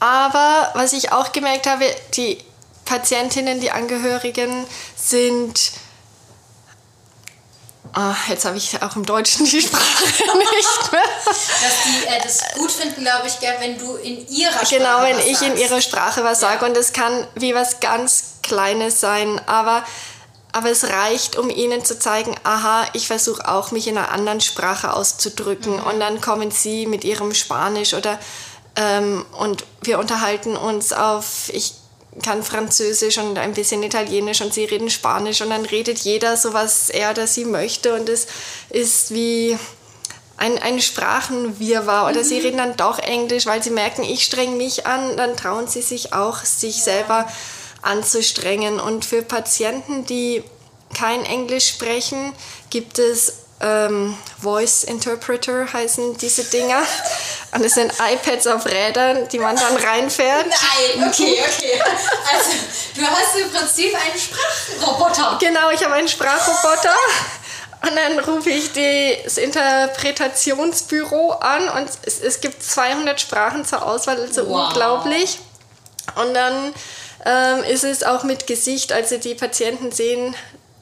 Aber 0.01 0.71
was 0.75 0.93
ich 0.93 1.13
auch 1.13 1.33
gemerkt 1.33 1.67
habe, 1.67 1.85
die 2.15 2.39
Patientinnen, 2.85 3.61
die 3.61 3.71
Angehörigen 3.71 4.67
sind 4.97 5.73
Oh, 7.97 8.15
jetzt 8.29 8.45
habe 8.45 8.57
ich 8.57 8.83
auch 8.83 8.97
im 8.97 9.07
Deutschen 9.07 9.47
die 9.47 9.61
Sprache 9.61 10.05
nicht 10.05 10.93
mehr. 10.93 11.03
Dass 11.25 11.85
die 11.85 12.07
äh, 12.07 12.21
das 12.25 12.41
gut 12.55 12.73
finden, 12.73 13.03
glaube 13.03 13.29
ich, 13.29 13.39
gell, 13.39 13.55
wenn 13.61 13.79
du 13.79 13.95
in 13.97 14.27
ihrer 14.27 14.53
Sprache 14.53 14.79
Genau, 14.79 15.03
wenn 15.03 15.19
ich 15.21 15.39
sagst. 15.39 15.43
in 15.43 15.57
ihrer 15.57 15.81
Sprache 15.81 16.25
was 16.25 16.41
ja. 16.41 16.49
sage. 16.49 16.65
Und 16.65 16.77
es 16.77 16.93
kann 16.93 17.27
wie 17.37 17.55
was 17.55 17.79
ganz 17.79 18.39
Kleines 18.43 18.99
sein. 18.99 19.41
Aber, 19.47 19.85
aber 20.51 20.71
es 20.71 20.83
reicht, 20.85 21.37
um 21.37 21.51
ihnen 21.51 21.85
zu 21.85 21.97
zeigen, 21.97 22.35
aha, 22.43 22.85
ich 22.95 23.07
versuche 23.07 23.49
auch, 23.49 23.71
mich 23.71 23.87
in 23.87 23.97
einer 23.97 24.11
anderen 24.11 24.41
Sprache 24.41 24.93
auszudrücken. 24.93 25.77
Mhm. 25.77 25.85
Und 25.85 26.01
dann 26.01 26.21
kommen 26.21 26.51
sie 26.51 26.87
mit 26.87 27.05
ihrem 27.05 27.33
Spanisch 27.33 27.95
oder 27.95 28.19
ähm, 28.75 29.25
und 29.39 29.65
wir 29.83 30.01
unterhalten 30.01 30.57
uns 30.57 30.93
auf, 30.93 31.49
ich 31.53 31.75
kann 32.23 32.43
Französisch 32.43 33.19
und 33.19 33.39
ein 33.39 33.55
bisschen 33.55 33.83
Italienisch 33.83 34.41
und 34.41 34.55
sie 34.55 34.65
reden 34.65 34.91
Spanisch 34.91 35.41
und 35.41 35.51
dann 35.51 35.65
redet 35.65 35.99
jeder 35.99 36.37
so, 36.37 36.53
was 36.53 36.91
er 36.91 37.11
oder 37.11 37.27
sie 37.27 37.45
möchte 37.45 37.95
und 37.95 38.09
es 38.09 38.27
ist 38.71 39.13
wie 39.13 39.59
ein, 40.37 40.59
ein 40.59 40.81
Sprachenwirrwarr 40.81 42.11
oder 42.11 42.21
mhm. 42.21 42.25
sie 42.25 42.39
reden 42.39 42.59
dann 42.59 42.77
doch 42.77 42.99
Englisch, 42.99 43.47
weil 43.47 43.63
sie 43.63 43.71
merken, 43.71 44.03
ich 44.03 44.25
streng 44.25 44.57
mich 44.57 44.87
an, 44.87 45.17
dann 45.17 45.37
trauen 45.37 45.69
sie 45.69 45.83
sich 45.83 46.13
auch, 46.13 46.39
sich 46.45 46.83
selber 46.83 47.29
anzustrengen. 47.83 48.81
Und 48.81 49.05
für 49.05 49.23
Patienten, 49.23 50.07
die 50.07 50.43
kein 50.93 51.25
Englisch 51.25 51.69
sprechen, 51.69 52.33
gibt 52.71 52.99
es 52.99 53.45
ähm, 53.61 54.17
Voice 54.41 54.85
Interpreter 54.85 55.73
heißen 55.73 56.17
diese 56.19 56.45
Dinger. 56.45 56.83
Und 57.55 57.65
es 57.65 57.75
sind 57.75 57.93
iPads 57.93 58.49
auf 58.49 58.67
Rädern, 58.67 59.29
die 59.29 59.39
man 59.39 59.55
dann 59.55 59.77
reinfährt. 59.77 60.47
Nein, 60.47 61.09
okay, 61.09 61.41
okay. 61.41 61.81
Also 62.33 62.51
du 62.97 63.03
hast 63.07 63.37
im 63.37 63.51
Prinzip 63.53 63.95
einen 63.95 64.19
Sprachroboter. 64.19 65.39
Genau, 65.41 65.71
ich 65.71 65.83
habe 65.85 65.95
einen 65.95 66.09
Sprachroboter. 66.09 66.95
Und 67.83 67.95
dann 67.95 68.19
rufe 68.21 68.51
ich 68.51 68.73
das 68.73 69.37
Interpretationsbüro 69.37 71.33
an 71.33 71.69
und 71.69 71.89
es, 72.05 72.21
es 72.21 72.41
gibt 72.41 72.63
200 72.63 73.21
Sprachen 73.21 73.65
zur 73.65 73.87
Auswahl, 73.87 74.21
also 74.21 74.49
wow. 74.49 74.69
unglaublich. 74.69 75.39
Und 76.17 76.35
dann 76.35 76.75
ähm, 77.25 77.65
ist 77.65 77.85
es 77.85 78.03
auch 78.03 78.25
mit 78.25 78.47
Gesicht, 78.47 78.93
also 78.93 79.19
die 79.19 79.35
Patienten 79.35 79.93
sehen 79.93 80.35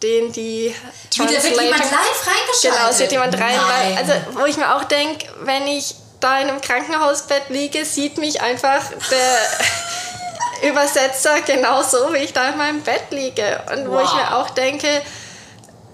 den 0.02 0.32
die 0.32 0.74
Translator... 1.14 1.44
Wird 1.44 1.61
jemand 1.61 1.82
live 1.85 2.26
reingeschaltet? 2.26 2.62
Genau, 2.62 2.88
es 2.90 2.98
wird 2.98 3.12
jemand 3.12 3.35
rein... 3.35 3.56
Nein. 3.56 3.98
Also 3.98 4.12
wo 4.40 4.46
ich 4.46 4.56
mir 4.56 4.74
auch 4.74 4.85
denke, 4.85 5.26
wenn 5.42 5.66
ich 5.68 5.94
da 6.22 6.38
in 6.38 6.48
einem 6.48 6.61
Krankenhausbett 6.61 7.48
liege, 7.48 7.85
sieht 7.85 8.18
mich 8.18 8.40
einfach 8.40 8.82
der 9.11 10.68
Übersetzer 10.70 11.40
genauso, 11.42 12.12
wie 12.12 12.18
ich 12.18 12.32
da 12.32 12.50
in 12.50 12.58
meinem 12.58 12.82
Bett 12.82 13.11
liege. 13.11 13.62
Und 13.72 13.88
wow. 13.88 13.94
wo 13.94 14.00
ich 14.00 14.14
mir 14.14 14.37
auch 14.37 14.50
denke, 14.50 14.88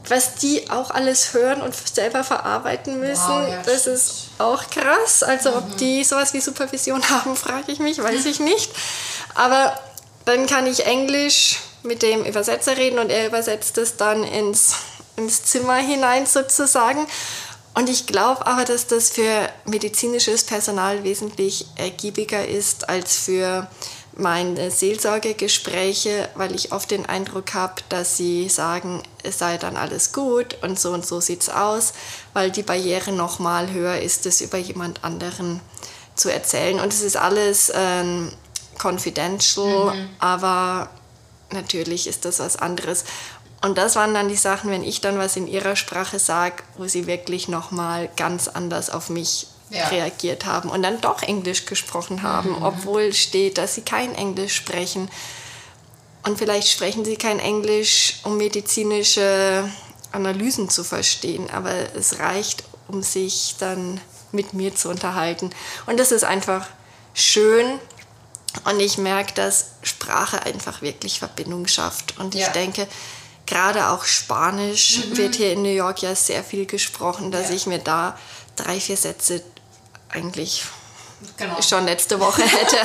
was 0.08 0.34
die 0.36 0.70
auch 0.70 0.90
alles 0.90 1.34
hören 1.34 1.60
und 1.60 1.74
selber 1.74 2.24
verarbeiten 2.24 2.98
müssen, 2.98 3.28
wow, 3.28 3.48
ja, 3.48 3.62
das 3.64 3.86
ist 3.86 4.28
auch 4.38 4.68
krass. 4.70 5.22
Also 5.22 5.50
mhm. 5.50 5.56
ob 5.56 5.76
die 5.78 6.04
sowas 6.04 6.32
wie 6.34 6.40
Supervision 6.40 7.02
haben, 7.10 7.36
frage 7.36 7.72
ich 7.72 7.78
mich, 7.78 8.02
weiß 8.02 8.26
ich 8.26 8.40
nicht. 8.40 8.70
Aber 9.34 9.78
dann 10.24 10.46
kann 10.46 10.66
ich 10.66 10.86
Englisch 10.86 11.58
mit 11.82 12.02
dem 12.02 12.24
Übersetzer 12.24 12.76
reden 12.76 12.98
und 12.98 13.10
er 13.10 13.26
übersetzt 13.26 13.78
es 13.78 13.96
dann 13.96 14.24
ins, 14.24 14.74
ins 15.16 15.44
Zimmer 15.44 15.76
hinein 15.76 16.26
sozusagen. 16.26 17.06
Und 17.78 17.88
ich 17.88 18.08
glaube 18.08 18.44
aber, 18.44 18.64
dass 18.64 18.88
das 18.88 19.10
für 19.10 19.48
medizinisches 19.64 20.42
Personal 20.42 21.04
wesentlich 21.04 21.64
ergiebiger 21.76 22.44
ist 22.44 22.88
als 22.88 23.16
für 23.18 23.68
meine 24.16 24.72
Seelsorgegespräche, 24.72 26.28
weil 26.34 26.56
ich 26.56 26.72
oft 26.72 26.90
den 26.90 27.06
Eindruck 27.06 27.54
habe, 27.54 27.74
dass 27.88 28.16
sie 28.16 28.48
sagen, 28.48 29.04
es 29.22 29.38
sei 29.38 29.58
dann 29.58 29.76
alles 29.76 30.12
gut 30.12 30.58
und 30.60 30.76
so 30.80 30.90
und 30.90 31.06
so 31.06 31.20
sieht 31.20 31.42
es 31.42 31.50
aus, 31.50 31.92
weil 32.32 32.50
die 32.50 32.64
Barriere 32.64 33.12
noch 33.12 33.38
mal 33.38 33.70
höher 33.70 34.00
ist, 34.00 34.26
es 34.26 34.40
über 34.40 34.58
jemand 34.58 35.04
anderen 35.04 35.60
zu 36.16 36.32
erzählen. 36.32 36.80
Und 36.80 36.92
es 36.92 37.02
ist 37.02 37.16
alles 37.16 37.70
ähm, 37.72 38.32
confidential, 38.82 39.94
mhm. 39.94 40.08
aber 40.18 40.90
natürlich 41.52 42.08
ist 42.08 42.24
das 42.24 42.40
was 42.40 42.56
anderes. 42.56 43.04
Und 43.60 43.76
das 43.76 43.96
waren 43.96 44.14
dann 44.14 44.28
die 44.28 44.36
Sachen, 44.36 44.70
wenn 44.70 44.84
ich 44.84 45.00
dann 45.00 45.18
was 45.18 45.36
in 45.36 45.48
ihrer 45.48 45.74
Sprache 45.74 46.18
sage, 46.18 46.62
wo 46.76 46.86
sie 46.86 47.06
wirklich 47.06 47.48
nochmal 47.48 48.08
ganz 48.16 48.46
anders 48.46 48.88
auf 48.88 49.10
mich 49.10 49.48
ja. 49.70 49.88
reagiert 49.88 50.46
haben 50.46 50.70
und 50.70 50.82
dann 50.82 51.00
doch 51.00 51.22
Englisch 51.22 51.66
gesprochen 51.66 52.22
haben, 52.22 52.50
mhm. 52.50 52.62
obwohl 52.62 53.12
steht, 53.12 53.58
dass 53.58 53.74
sie 53.74 53.82
kein 53.82 54.14
Englisch 54.14 54.54
sprechen. 54.54 55.10
Und 56.24 56.38
vielleicht 56.38 56.68
sprechen 56.68 57.04
sie 57.04 57.16
kein 57.16 57.40
Englisch, 57.40 58.20
um 58.24 58.36
medizinische 58.36 59.68
Analysen 60.12 60.68
zu 60.68 60.84
verstehen, 60.84 61.50
aber 61.50 61.72
es 61.94 62.18
reicht, 62.18 62.64
um 62.86 63.02
sich 63.02 63.56
dann 63.58 64.00
mit 64.32 64.52
mir 64.52 64.74
zu 64.74 64.88
unterhalten. 64.88 65.50
Und 65.86 65.98
das 65.98 66.12
ist 66.12 66.24
einfach 66.24 66.66
schön. 67.14 67.78
Und 68.64 68.80
ich 68.80 68.98
merke, 68.98 69.34
dass 69.34 69.72
Sprache 69.82 70.42
einfach 70.42 70.82
wirklich 70.82 71.18
Verbindung 71.18 71.66
schafft. 71.66 72.18
Und 72.18 72.34
ich 72.34 72.42
ja. 72.42 72.50
denke, 72.50 72.88
gerade 73.48 73.88
auch 73.88 74.04
Spanisch 74.04 74.98
mhm. 74.98 75.16
wird 75.16 75.34
hier 75.34 75.52
in 75.52 75.62
New 75.62 75.72
York 75.72 76.02
ja 76.02 76.14
sehr 76.14 76.44
viel 76.44 76.66
gesprochen, 76.66 77.30
dass 77.30 77.48
ja. 77.48 77.56
ich 77.56 77.66
mir 77.66 77.78
da 77.78 78.16
drei, 78.56 78.78
vier 78.78 78.96
Sätze 78.96 79.42
eigentlich 80.10 80.64
genau. 81.36 81.60
schon 81.62 81.84
letzte 81.86 82.20
Woche 82.20 82.42
hätte 82.46 82.76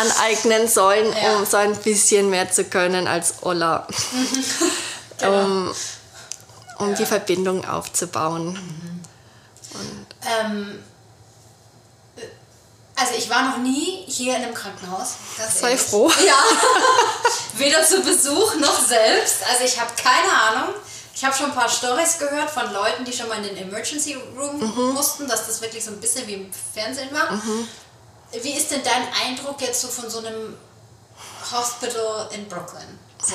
aneignen 0.00 0.68
sollen, 0.68 1.12
ja. 1.12 1.36
um 1.36 1.44
so 1.44 1.56
ein 1.56 1.76
bisschen 1.76 2.30
mehr 2.30 2.50
zu 2.50 2.64
können 2.64 3.06
als 3.08 3.42
Olla. 3.42 3.86
Mhm. 4.12 4.44
genau. 5.18 5.44
Um, 5.44 5.74
um 6.78 6.90
ja. 6.90 6.96
die 6.96 7.06
Verbindung 7.06 7.64
aufzubauen. 7.64 8.52
Mhm. 8.52 9.00
Ähm, 10.40 10.84
also 12.96 13.14
ich 13.16 13.28
war 13.28 13.50
noch 13.50 13.58
nie 13.58 14.04
hier 14.06 14.36
in 14.36 14.44
einem 14.44 14.54
Krankenhaus. 14.54 15.14
Sei 15.36 15.70
ehrlich. 15.70 15.80
froh. 15.80 16.10
Ja. 16.26 16.36
Weder 17.54 17.84
zu 17.84 18.00
Besuch 18.00 18.56
noch 18.56 18.80
selbst. 18.86 19.38
Also 19.50 19.64
ich 19.64 19.80
habe 19.80 19.90
keine 19.96 20.32
Ahnung. 20.32 20.74
Ich 21.14 21.24
habe 21.24 21.34
schon 21.36 21.46
ein 21.46 21.54
paar 21.54 21.68
Stories 21.68 22.18
gehört 22.18 22.50
von 22.50 22.72
Leuten, 22.72 23.04
die 23.04 23.12
schon 23.12 23.28
mal 23.28 23.38
in 23.38 23.44
den 23.44 23.56
Emergency 23.56 24.16
Room 24.36 24.58
mhm. 24.58 24.94
mussten, 24.94 25.28
dass 25.28 25.46
das 25.46 25.60
wirklich 25.60 25.84
so 25.84 25.92
ein 25.92 26.00
bisschen 26.00 26.26
wie 26.26 26.34
im 26.34 26.50
Fernsehen 26.74 27.08
war. 27.12 27.32
Mhm. 27.32 27.68
Wie 28.42 28.52
ist 28.52 28.70
denn 28.70 28.82
dein 28.82 29.06
Eindruck 29.24 29.60
jetzt 29.60 29.80
so 29.80 29.88
von 29.88 30.10
so 30.10 30.18
einem 30.18 30.56
Hospital 31.52 32.28
in 32.32 32.48
Brooklyn? 32.48 32.98
So. 33.24 33.34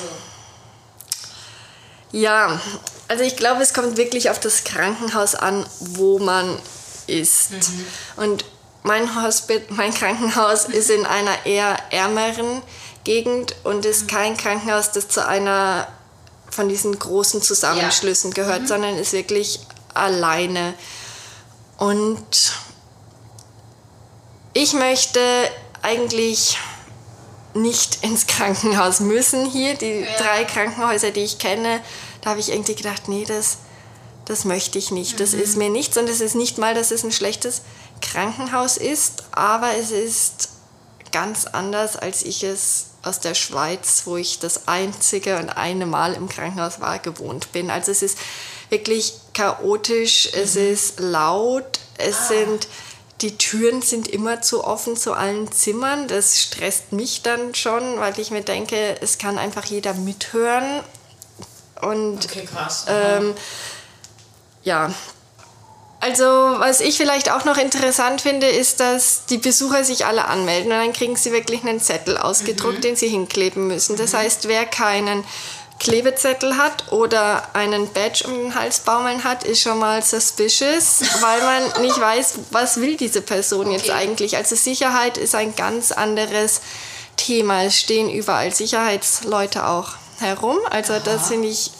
Ja, 2.12 2.60
also 3.08 3.24
ich 3.24 3.36
glaube, 3.36 3.62
es 3.62 3.72
kommt 3.72 3.96
wirklich 3.96 4.30
auf 4.30 4.40
das 4.40 4.64
Krankenhaus 4.64 5.34
an, 5.34 5.64
wo 5.78 6.18
man 6.18 6.58
ist. 7.06 7.52
Mhm. 7.52 7.86
Und 8.16 8.44
mein, 8.82 9.22
Hospital, 9.22 9.64
mein 9.70 9.92
Krankenhaus 9.92 10.64
ist 10.64 10.90
in 10.90 11.04
einer 11.06 11.46
eher 11.46 11.76
ärmeren 11.90 12.62
Gegend 13.04 13.54
und 13.64 13.84
ist 13.84 14.08
kein 14.08 14.36
Krankenhaus, 14.36 14.92
das 14.92 15.08
zu 15.08 15.26
einer 15.26 15.88
von 16.50 16.68
diesen 16.68 16.98
großen 16.98 17.42
Zusammenschlüssen 17.42 18.30
ja. 18.30 18.42
gehört, 18.42 18.62
mhm. 18.62 18.66
sondern 18.66 18.96
ist 18.96 19.12
wirklich 19.12 19.60
alleine. 19.94 20.74
Und 21.78 22.52
ich 24.52 24.72
möchte 24.72 25.20
eigentlich 25.82 26.58
nicht 27.54 28.04
ins 28.04 28.26
Krankenhaus 28.26 29.00
müssen 29.00 29.46
hier. 29.46 29.74
Die 29.74 30.00
ja. 30.00 30.06
drei 30.18 30.44
Krankenhäuser, 30.44 31.10
die 31.10 31.20
ich 31.20 31.38
kenne, 31.38 31.80
da 32.20 32.30
habe 32.30 32.40
ich 32.40 32.50
irgendwie 32.50 32.74
gedacht, 32.74 33.08
nee, 33.08 33.24
das, 33.26 33.58
das 34.26 34.44
möchte 34.44 34.78
ich 34.78 34.90
nicht. 34.90 35.20
Das 35.20 35.32
mhm. 35.32 35.40
ist 35.40 35.56
mir 35.56 35.70
nichts 35.70 35.96
und 35.96 36.08
es 36.08 36.20
ist 36.20 36.34
nicht 36.34 36.58
mal, 36.58 36.74
dass 36.74 36.90
es 36.90 37.04
ein 37.04 37.12
schlechtes 37.12 37.62
Krankenhaus 38.00 38.76
ist, 38.76 39.24
aber 39.32 39.76
es 39.76 39.90
ist 39.90 40.50
ganz 41.12 41.46
anders, 41.46 41.96
als 41.96 42.22
ich 42.22 42.44
es 42.44 42.86
aus 43.02 43.20
der 43.20 43.34
Schweiz, 43.34 44.02
wo 44.04 44.16
ich 44.16 44.38
das 44.38 44.68
einzige 44.68 45.38
und 45.38 45.50
eine 45.50 45.86
Mal 45.86 46.14
im 46.14 46.28
Krankenhaus 46.28 46.80
war, 46.80 46.98
gewohnt 46.98 47.52
bin. 47.52 47.70
Also 47.70 47.90
es 47.90 48.02
ist 48.02 48.18
wirklich 48.68 49.14
chaotisch, 49.32 50.30
mhm. 50.32 50.40
es 50.42 50.56
ist 50.56 51.00
laut, 51.00 51.80
es 51.98 52.16
ah. 52.16 52.28
sind 52.28 52.68
die 53.20 53.36
Türen 53.36 53.82
sind 53.82 54.08
immer 54.08 54.40
zu 54.40 54.64
offen 54.64 54.96
zu 54.96 55.12
allen 55.12 55.52
Zimmern. 55.52 56.08
Das 56.08 56.40
stresst 56.40 56.92
mich 56.92 57.22
dann 57.22 57.54
schon, 57.54 58.00
weil 58.00 58.18
ich 58.18 58.30
mir 58.30 58.42
denke, 58.42 58.96
es 59.02 59.18
kann 59.18 59.38
einfach 59.38 59.66
jeder 59.66 59.92
mithören. 59.94 60.80
Und 61.82 62.24
okay, 62.24 62.46
krass. 62.46 62.86
Ähm, 62.88 63.34
ja, 64.62 64.92
also, 66.00 66.24
was 66.24 66.80
ich 66.80 66.96
vielleicht 66.96 67.30
auch 67.30 67.44
noch 67.44 67.58
interessant 67.58 68.22
finde, 68.22 68.48
ist, 68.48 68.80
dass 68.80 69.26
die 69.26 69.36
Besucher 69.36 69.84
sich 69.84 70.06
alle 70.06 70.24
anmelden 70.24 70.72
und 70.72 70.78
dann 70.78 70.94
kriegen 70.94 71.14
sie 71.14 71.30
wirklich 71.30 71.62
einen 71.62 71.78
Zettel 71.78 72.16
ausgedruckt, 72.16 72.78
mhm. 72.78 72.82
den 72.82 72.96
sie 72.96 73.08
hinkleben 73.08 73.66
müssen. 73.66 73.96
Das 73.96 74.14
mhm. 74.14 74.18
heißt, 74.18 74.48
wer 74.48 74.64
keinen 74.64 75.24
Klebezettel 75.78 76.56
hat 76.56 76.90
oder 76.90 77.54
einen 77.54 77.92
Badge 77.92 78.24
um 78.26 78.34
den 78.34 78.54
Hals 78.54 78.80
baumeln 78.80 79.24
hat, 79.24 79.44
ist 79.44 79.60
schon 79.60 79.78
mal 79.78 80.02
suspicious, 80.02 81.00
weil 81.20 81.40
man 81.42 81.82
nicht 81.82 82.00
weiß, 82.00 82.34
was 82.50 82.80
will 82.80 82.96
diese 82.96 83.20
Person 83.20 83.70
jetzt 83.70 83.90
eigentlich. 83.90 84.38
Also 84.38 84.56
Sicherheit 84.56 85.18
ist 85.18 85.34
ein 85.34 85.54
ganz 85.54 85.92
anderes 85.92 86.62
Thema. 87.16 87.64
Es 87.64 87.78
stehen 87.78 88.08
überall 88.08 88.54
Sicherheitsleute 88.54 89.66
auch 89.66 89.92
herum. 90.18 90.58
Also 90.70 90.94
Aha. 90.94 91.00
das 91.04 91.28
finde 91.28 91.48
ich, 91.48 91.72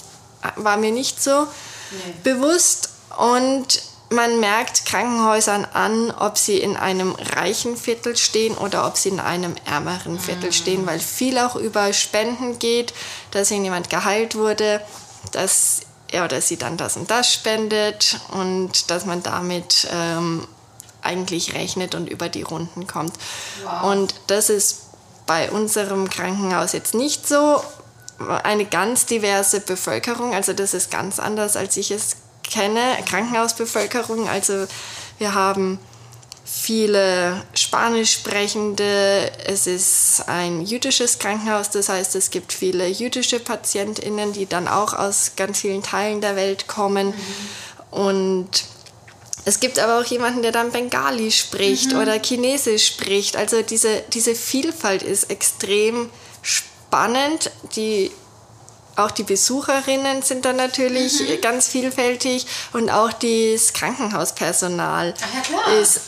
war 0.56 0.76
mir 0.76 0.92
nicht 0.92 1.22
so 1.22 1.46
nee. 1.90 2.14
bewusst. 2.22 2.90
Und 3.18 3.89
man 4.10 4.40
merkt 4.40 4.86
Krankenhäusern 4.86 5.64
an, 5.72 6.10
ob 6.10 6.36
sie 6.36 6.58
in 6.58 6.76
einem 6.76 7.14
reichen 7.14 7.76
Viertel 7.76 8.16
stehen 8.16 8.56
oder 8.56 8.86
ob 8.86 8.96
sie 8.96 9.10
in 9.10 9.20
einem 9.20 9.54
ärmeren 9.64 10.18
Viertel 10.18 10.46
mhm. 10.46 10.54
stehen, 10.54 10.86
weil 10.86 10.98
viel 10.98 11.38
auch 11.38 11.56
über 11.56 11.92
Spenden 11.92 12.58
geht, 12.58 12.92
dass 13.30 13.50
jemand 13.50 13.88
geheilt 13.88 14.34
wurde, 14.34 14.80
dass 15.32 15.82
er 16.08 16.24
oder 16.24 16.40
sie 16.40 16.56
dann 16.56 16.76
das 16.76 16.96
und 16.96 17.10
das 17.10 17.32
spendet 17.32 18.20
und 18.32 18.90
dass 18.90 19.06
man 19.06 19.22
damit 19.22 19.86
ähm, 19.92 20.46
eigentlich 21.02 21.54
rechnet 21.54 21.94
und 21.94 22.08
über 22.08 22.28
die 22.28 22.42
Runden 22.42 22.88
kommt. 22.88 23.12
Wow. 23.62 23.92
Und 23.92 24.14
das 24.26 24.50
ist 24.50 24.86
bei 25.26 25.50
unserem 25.50 26.10
Krankenhaus 26.10 26.72
jetzt 26.72 26.94
nicht 26.94 27.28
so. 27.28 27.62
Eine 28.42 28.66
ganz 28.66 29.06
diverse 29.06 29.60
Bevölkerung, 29.60 30.34
also 30.34 30.52
das 30.52 30.74
ist 30.74 30.90
ganz 30.90 31.18
anders, 31.18 31.56
als 31.56 31.78
ich 31.78 31.90
es 31.90 32.16
kenne, 32.50 32.96
Krankenhausbevölkerung. 33.08 34.28
Also 34.28 34.66
wir 35.18 35.34
haben 35.34 35.78
viele 36.44 37.42
Spanisch 37.54 38.12
sprechende. 38.12 39.30
Es 39.46 39.66
ist 39.66 40.24
ein 40.26 40.62
jüdisches 40.62 41.18
Krankenhaus, 41.18 41.70
das 41.70 41.88
heißt, 41.88 42.16
es 42.16 42.30
gibt 42.30 42.52
viele 42.52 42.86
jüdische 42.88 43.38
Patientinnen, 43.38 44.32
die 44.32 44.46
dann 44.46 44.68
auch 44.68 44.94
aus 44.94 45.32
ganz 45.36 45.60
vielen 45.60 45.82
Teilen 45.82 46.20
der 46.20 46.36
Welt 46.36 46.66
kommen. 46.66 47.08
Mhm. 47.08 47.98
Und 47.98 48.64
es 49.44 49.60
gibt 49.60 49.78
aber 49.78 50.00
auch 50.00 50.04
jemanden, 50.04 50.42
der 50.42 50.52
dann 50.52 50.70
Bengali 50.70 51.30
spricht 51.30 51.92
mhm. 51.92 52.00
oder 52.00 52.20
Chinesisch 52.20 52.88
spricht. 52.88 53.36
Also 53.36 53.62
diese, 53.62 54.02
diese 54.12 54.34
Vielfalt 54.34 55.02
ist 55.02 55.30
extrem 55.30 56.10
spannend. 56.42 57.50
Die 57.76 58.10
auch 59.00 59.10
die 59.10 59.22
Besucherinnen 59.22 60.22
sind 60.22 60.44
dann 60.44 60.56
natürlich 60.56 61.20
mhm. 61.20 61.40
ganz 61.40 61.68
vielfältig 61.68 62.46
und 62.72 62.90
auch 62.90 63.12
das 63.12 63.72
Krankenhauspersonal 63.72 65.14
ja, 65.50 65.72
ist 65.74 66.00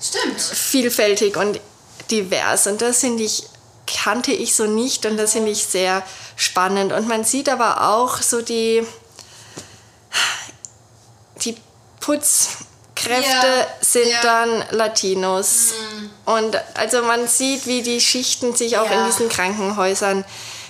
Stimmt. 0.00 0.40
vielfältig 0.40 1.36
und 1.36 1.60
divers. 2.10 2.66
Und 2.66 2.82
das 2.82 3.00
finde 3.00 3.22
ich, 3.24 3.44
kannte 3.86 4.32
ich 4.32 4.54
so 4.54 4.66
nicht 4.66 5.06
und 5.06 5.16
das 5.16 5.32
finde 5.32 5.50
ich 5.50 5.64
sehr 5.64 6.02
spannend. 6.36 6.92
Und 6.92 7.08
man 7.08 7.24
sieht 7.24 7.48
aber 7.48 7.88
auch 7.90 8.18
so 8.18 8.42
die, 8.42 8.86
die 11.44 11.56
Putzkräfte 12.00 13.46
ja, 13.46 13.66
sind 13.80 14.08
ja. 14.08 14.20
dann 14.22 14.64
Latinos. 14.70 15.72
Mhm. 15.72 16.10
Und 16.24 16.62
also 16.74 17.02
man 17.02 17.26
sieht, 17.28 17.66
wie 17.66 17.82
die 17.82 18.00
Schichten 18.00 18.54
sich 18.54 18.78
auch 18.78 18.90
ja. 18.90 19.00
in 19.00 19.06
diesen 19.06 19.28
Krankenhäusern 19.28 20.24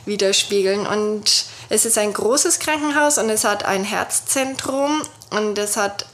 widerspiegeln. 0.05 0.87
Und 0.87 1.47
es 1.69 1.85
ist 1.85 1.99
ein 1.99 2.13
großes 2.13 2.59
Krankenhaus 2.59 3.19
und 3.19 3.31
es 3.31 3.45
hat 3.45 3.65
ein 3.65 3.85
Herzzentrum 3.85 5.03
und 5.31 5.59
es 5.59 5.77
hat 5.77 6.07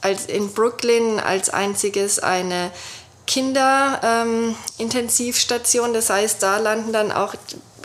als 0.00 0.26
in 0.26 0.52
Brooklyn 0.52 1.18
als 1.18 1.50
einziges 1.50 2.20
eine 2.20 2.70
Kinderintensivstation. 3.26 5.88
Ähm, 5.88 5.94
das 5.94 6.10
heißt, 6.10 6.42
da 6.42 6.58
landen 6.58 6.92
dann 6.92 7.12
auch 7.12 7.34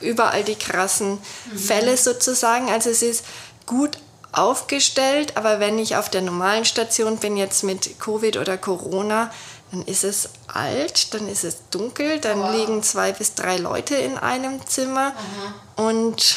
überall 0.02 0.44
die 0.44 0.56
krassen 0.56 1.20
mhm. 1.52 1.58
Fälle 1.58 1.98
sozusagen. 1.98 2.70
Also 2.70 2.90
es 2.90 3.02
ist 3.02 3.26
gut 3.66 3.98
aufgestellt, 4.32 5.38
aber 5.38 5.60
wenn 5.60 5.78
ich 5.78 5.96
auf 5.96 6.10
der 6.10 6.22
normalen 6.22 6.66
Station 6.66 7.18
bin, 7.18 7.38
jetzt 7.38 7.64
mit 7.64 8.00
Covid 8.00 8.38
oder 8.38 8.58
Corona, 8.58 9.32
dann 9.74 9.82
ist 9.86 10.04
es 10.04 10.30
alt, 10.48 11.16
dann 11.16 11.28
ist 11.28 11.44
es 11.44 11.58
dunkel, 11.72 12.20
dann 12.20 12.40
wow. 12.40 12.56
liegen 12.56 12.84
zwei 12.84 13.12
bis 13.12 13.34
drei 13.34 13.58
Leute 13.58 13.96
in 13.96 14.20
einem 14.20 14.66
Zimmer 14.68 15.14
Aha. 15.16 15.88
und 15.88 16.36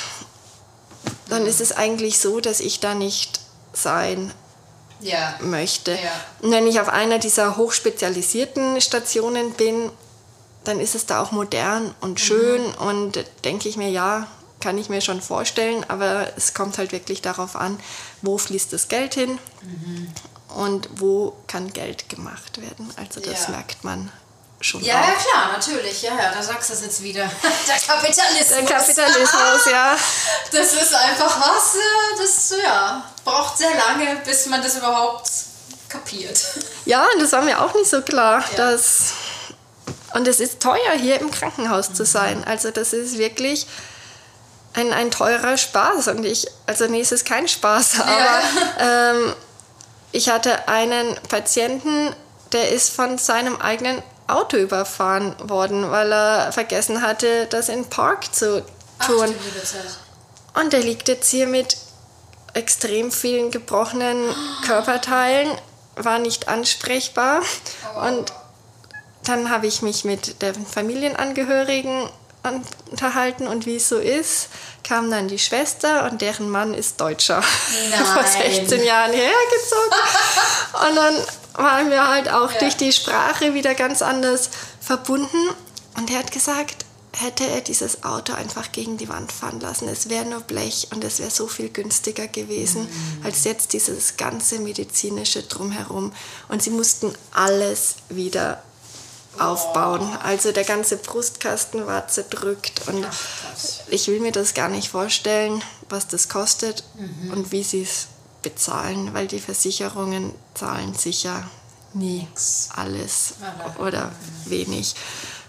dann 1.28 1.46
ist 1.46 1.60
es 1.60 1.72
eigentlich 1.72 2.18
so, 2.18 2.40
dass 2.40 2.60
ich 2.60 2.80
da 2.80 2.94
nicht 2.94 3.40
sein 3.74 4.32
ja. 5.00 5.34
möchte. 5.42 5.92
Ja. 5.92 5.98
Und 6.40 6.50
wenn 6.50 6.66
ich 6.66 6.80
auf 6.80 6.88
einer 6.88 7.18
dieser 7.18 7.58
hochspezialisierten 7.58 8.80
Stationen 8.80 9.52
bin, 9.52 9.90
dann 10.64 10.80
ist 10.80 10.94
es 10.94 11.04
da 11.04 11.20
auch 11.20 11.30
modern 11.30 11.94
und 12.00 12.12
mhm. 12.12 12.18
schön 12.18 12.62
mhm. 12.62 12.88
und 12.88 13.24
denke 13.44 13.68
ich 13.68 13.76
mir, 13.76 13.90
ja, 13.90 14.28
kann 14.60 14.78
ich 14.78 14.88
mir 14.88 15.02
schon 15.02 15.20
vorstellen, 15.20 15.84
aber 15.88 16.28
es 16.38 16.54
kommt 16.54 16.78
halt 16.78 16.92
wirklich 16.92 17.20
darauf 17.20 17.54
an, 17.54 17.78
wo 18.22 18.38
fließt 18.38 18.72
das 18.72 18.88
Geld 18.88 19.12
hin. 19.12 19.38
Mhm 19.62 20.08
und 20.56 20.88
wo 20.94 21.36
kann 21.46 21.72
Geld 21.72 22.08
gemacht 22.08 22.60
werden. 22.60 22.90
Also 22.96 23.20
das 23.20 23.44
ja. 23.44 23.50
merkt 23.50 23.84
man 23.84 24.10
schon. 24.60 24.82
Ja, 24.82 24.94
auch. 24.94 25.08
ja, 25.08 25.14
klar, 25.14 25.52
natürlich. 25.52 26.00
Ja, 26.00 26.16
ja, 26.16 26.32
da 26.32 26.42
sagst 26.42 26.70
du 26.70 26.74
es 26.74 26.80
jetzt 26.80 27.02
wieder. 27.02 27.24
Der 27.68 27.76
Kapitalismus. 27.76 28.48
Der 28.48 28.64
Kapitalismus, 28.64 29.66
ja. 29.70 29.96
Das 30.52 30.72
ist 30.72 30.94
einfach 30.94 31.40
was, 31.40 31.74
äh, 31.74 32.22
das 32.22 32.54
ja, 32.64 33.04
braucht 33.24 33.58
sehr 33.58 33.74
lange, 33.74 34.16
bis 34.24 34.46
man 34.46 34.62
das 34.62 34.76
überhaupt 34.76 35.30
kapiert. 35.88 36.40
Ja, 36.86 37.04
und 37.12 37.20
das 37.20 37.32
war 37.32 37.42
mir 37.42 37.60
auch 37.60 37.74
nicht 37.74 37.90
so 37.90 38.00
klar, 38.00 38.44
ja. 38.52 38.56
dass. 38.56 39.12
Und 40.14 40.28
es 40.28 40.38
ist 40.38 40.60
teuer, 40.60 40.92
hier 40.96 41.20
im 41.20 41.32
Krankenhaus 41.32 41.90
mhm. 41.90 41.94
zu 41.96 42.06
sein. 42.06 42.44
Also, 42.44 42.70
das 42.70 42.92
ist 42.92 43.18
wirklich 43.18 43.66
ein, 44.72 44.92
ein 44.92 45.10
teurer 45.10 45.56
Spaß. 45.56 46.06
Und 46.08 46.24
ich, 46.24 46.46
also, 46.66 46.86
nee, 46.86 47.00
es 47.00 47.10
ist 47.10 47.26
kein 47.26 47.48
Spaß, 47.48 48.00
aber. 48.00 48.10
Ja. 48.20 49.10
Ähm, 49.10 49.34
ich 50.16 50.30
hatte 50.30 50.66
einen 50.66 51.14
Patienten, 51.28 52.14
der 52.52 52.70
ist 52.70 52.88
von 52.88 53.18
seinem 53.18 53.56
eigenen 53.56 54.02
Auto 54.26 54.56
überfahren 54.56 55.36
worden, 55.46 55.90
weil 55.90 56.10
er 56.10 56.52
vergessen 56.52 57.02
hatte, 57.02 57.46
das 57.50 57.68
in 57.68 57.84
Park 57.84 58.34
zu 58.34 58.64
tun. 59.06 59.34
Ach, 60.54 60.62
und 60.62 60.72
der 60.72 60.80
liegt 60.80 61.08
jetzt 61.08 61.28
hier 61.30 61.46
mit 61.46 61.76
extrem 62.54 63.12
vielen 63.12 63.50
gebrochenen 63.50 64.34
Körperteilen, 64.66 65.50
war 65.96 66.18
nicht 66.18 66.48
ansprechbar. 66.48 67.42
Oh. 67.94 68.06
Und 68.06 68.32
dann 69.24 69.50
habe 69.50 69.66
ich 69.66 69.82
mich 69.82 70.06
mit 70.06 70.40
den 70.40 70.64
Familienangehörigen 70.64 72.08
unterhalten 72.90 73.46
und 73.46 73.66
wie 73.66 73.76
es 73.76 73.88
so 73.88 73.98
ist, 73.98 74.48
kam 74.84 75.10
dann 75.10 75.28
die 75.28 75.38
Schwester 75.38 76.10
und 76.10 76.20
deren 76.20 76.48
Mann 76.48 76.74
ist 76.74 77.00
Deutscher. 77.00 77.42
Vor 78.14 78.24
16 78.24 78.84
Jahren 78.84 79.12
hergezogen. 79.12 79.92
und 80.88 80.96
dann 80.96 81.14
waren 81.54 81.90
wir 81.90 82.06
halt 82.06 82.28
auch 82.28 82.52
ja. 82.52 82.58
durch 82.60 82.76
die 82.76 82.92
Sprache 82.92 83.54
wieder 83.54 83.74
ganz 83.74 84.02
anders 84.02 84.50
verbunden. 84.80 85.48
Und 85.96 86.10
er 86.10 86.18
hat 86.18 86.30
gesagt, 86.30 86.84
hätte 87.18 87.46
er 87.46 87.62
dieses 87.62 88.04
Auto 88.04 88.34
einfach 88.34 88.72
gegen 88.72 88.98
die 88.98 89.08
Wand 89.08 89.32
fahren 89.32 89.60
lassen. 89.60 89.88
Es 89.88 90.10
wäre 90.10 90.26
nur 90.26 90.40
Blech 90.40 90.88
und 90.92 91.02
es 91.02 91.18
wäre 91.18 91.30
so 91.30 91.46
viel 91.46 91.70
günstiger 91.70 92.28
gewesen 92.28 92.82
mhm. 92.82 93.24
als 93.24 93.44
jetzt 93.44 93.72
dieses 93.72 94.16
ganze 94.16 94.58
medizinische 94.58 95.42
drumherum. 95.42 96.12
Und 96.48 96.62
sie 96.62 96.70
mussten 96.70 97.12
alles 97.32 97.96
wieder 98.10 98.62
aufbauen. 99.38 100.16
Also 100.22 100.52
der 100.52 100.64
ganze 100.64 100.96
Brustkasten 100.96 101.86
war 101.86 102.08
zerdrückt 102.08 102.82
und 102.88 103.06
ich 103.88 104.08
will 104.08 104.20
mir 104.20 104.32
das 104.32 104.54
gar 104.54 104.68
nicht 104.68 104.88
vorstellen, 104.88 105.62
was 105.88 106.08
das 106.08 106.28
kostet 106.28 106.84
mhm. 106.94 107.32
und 107.32 107.52
wie 107.52 107.62
sie 107.62 107.82
es 107.82 108.08
bezahlen, 108.42 109.12
weil 109.14 109.26
die 109.26 109.40
Versicherungen 109.40 110.32
zahlen 110.54 110.94
sicher 110.94 111.48
nie 111.94 112.28
alles 112.74 113.34
oder 113.78 114.12
wenig. 114.44 114.94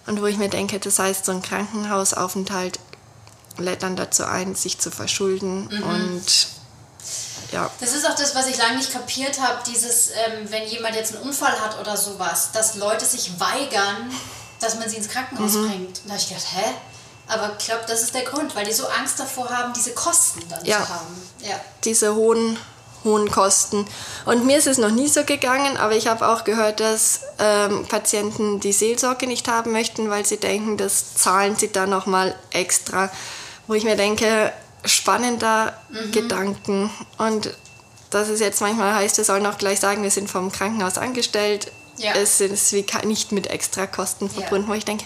Und 0.05 0.21
wo 0.21 0.25
ich 0.25 0.37
mir 0.37 0.49
denke, 0.49 0.79
das 0.79 0.99
heißt, 0.99 1.25
so 1.25 1.33
ein 1.33 1.41
Krankenhausaufenthalt 1.41 2.79
lädt 3.57 3.83
dann 3.83 3.95
dazu 3.95 4.23
ein, 4.23 4.55
sich 4.55 4.79
zu 4.79 4.89
verschulden 4.89 5.69
mhm. 5.69 5.83
und 5.83 6.47
ja. 7.51 7.69
Das 7.79 7.93
ist 7.93 8.05
auch 8.05 8.15
das, 8.15 8.35
was 8.35 8.47
ich 8.47 8.57
lange 8.57 8.77
nicht 8.77 8.91
kapiert 8.91 9.39
habe, 9.41 9.59
dieses, 9.65 10.09
ähm, 10.09 10.49
wenn 10.49 10.67
jemand 10.67 10.95
jetzt 10.95 11.15
einen 11.15 11.23
Unfall 11.23 11.59
hat 11.59 11.79
oder 11.79 11.95
sowas, 11.95 12.51
dass 12.51 12.75
Leute 12.75 13.05
sich 13.05 13.39
weigern, 13.39 14.11
dass 14.59 14.77
man 14.77 14.89
sie 14.89 14.97
ins 14.97 15.09
Krankenhaus 15.09 15.53
mhm. 15.53 15.69
bringt. 15.69 15.99
Und 15.99 16.05
da 16.05 16.11
habe 16.11 16.21
ich 16.21 16.29
gedacht, 16.29 16.47
hä? 16.53 16.73
Aber 17.27 17.55
ich 17.59 17.65
glaube, 17.65 17.83
das 17.87 18.03
ist 18.03 18.13
der 18.13 18.23
Grund, 18.23 18.55
weil 18.55 18.65
die 18.65 18.73
so 18.73 18.87
Angst 18.87 19.19
davor 19.19 19.49
haben, 19.49 19.73
diese 19.73 19.93
Kosten 19.93 20.41
dann 20.49 20.63
ja. 20.65 20.81
zu 20.81 20.89
haben. 20.89 21.29
Ja. 21.39 21.59
Diese 21.83 22.15
hohen, 22.15 22.57
hohen 23.03 23.29
Kosten. 23.29 23.85
Und 24.25 24.45
mir 24.45 24.57
ist 24.57 24.67
es 24.67 24.77
noch 24.77 24.91
nie 24.91 25.09
so 25.09 25.23
gegangen, 25.23 25.77
aber 25.77 25.95
ich 25.95 26.07
habe 26.07 26.27
auch 26.27 26.45
gehört, 26.45 26.79
dass 26.79 27.21
ähm, 27.39 27.85
Patienten 27.87 28.59
die 28.59 28.71
Seelsorge 28.71 29.27
nicht 29.27 29.47
haben 29.49 29.71
möchten, 29.71 30.09
weil 30.09 30.25
sie 30.25 30.37
denken, 30.37 30.77
das 30.77 31.15
zahlen 31.15 31.57
sie 31.57 31.71
dann 31.71 31.89
nochmal 31.89 32.35
extra. 32.51 33.09
Wo 33.67 33.73
ich 33.73 33.83
mir 33.83 33.97
denke, 33.97 34.53
spannender 34.85 35.77
mhm. 35.89 36.11
Gedanken. 36.11 36.89
Und 37.17 37.53
dass 38.09 38.29
es 38.29 38.39
jetzt 38.39 38.61
manchmal 38.61 38.95
heißt, 38.95 39.17
wir 39.17 39.25
sollen 39.25 39.45
auch 39.45 39.57
gleich 39.57 39.79
sagen, 39.79 40.03
wir 40.03 40.11
sind 40.11 40.29
vom 40.29 40.51
Krankenhaus 40.51 40.97
angestellt, 40.97 41.71
Ja. 41.97 42.13
Es 42.13 42.39
ist 42.41 42.73
wie 42.73 42.85
nicht 43.05 43.31
mit 43.31 43.47
Extrakosten 43.47 44.29
verbunden, 44.29 44.67
ja. 44.67 44.73
wo 44.73 44.77
ich 44.77 44.85
denke, 44.85 45.05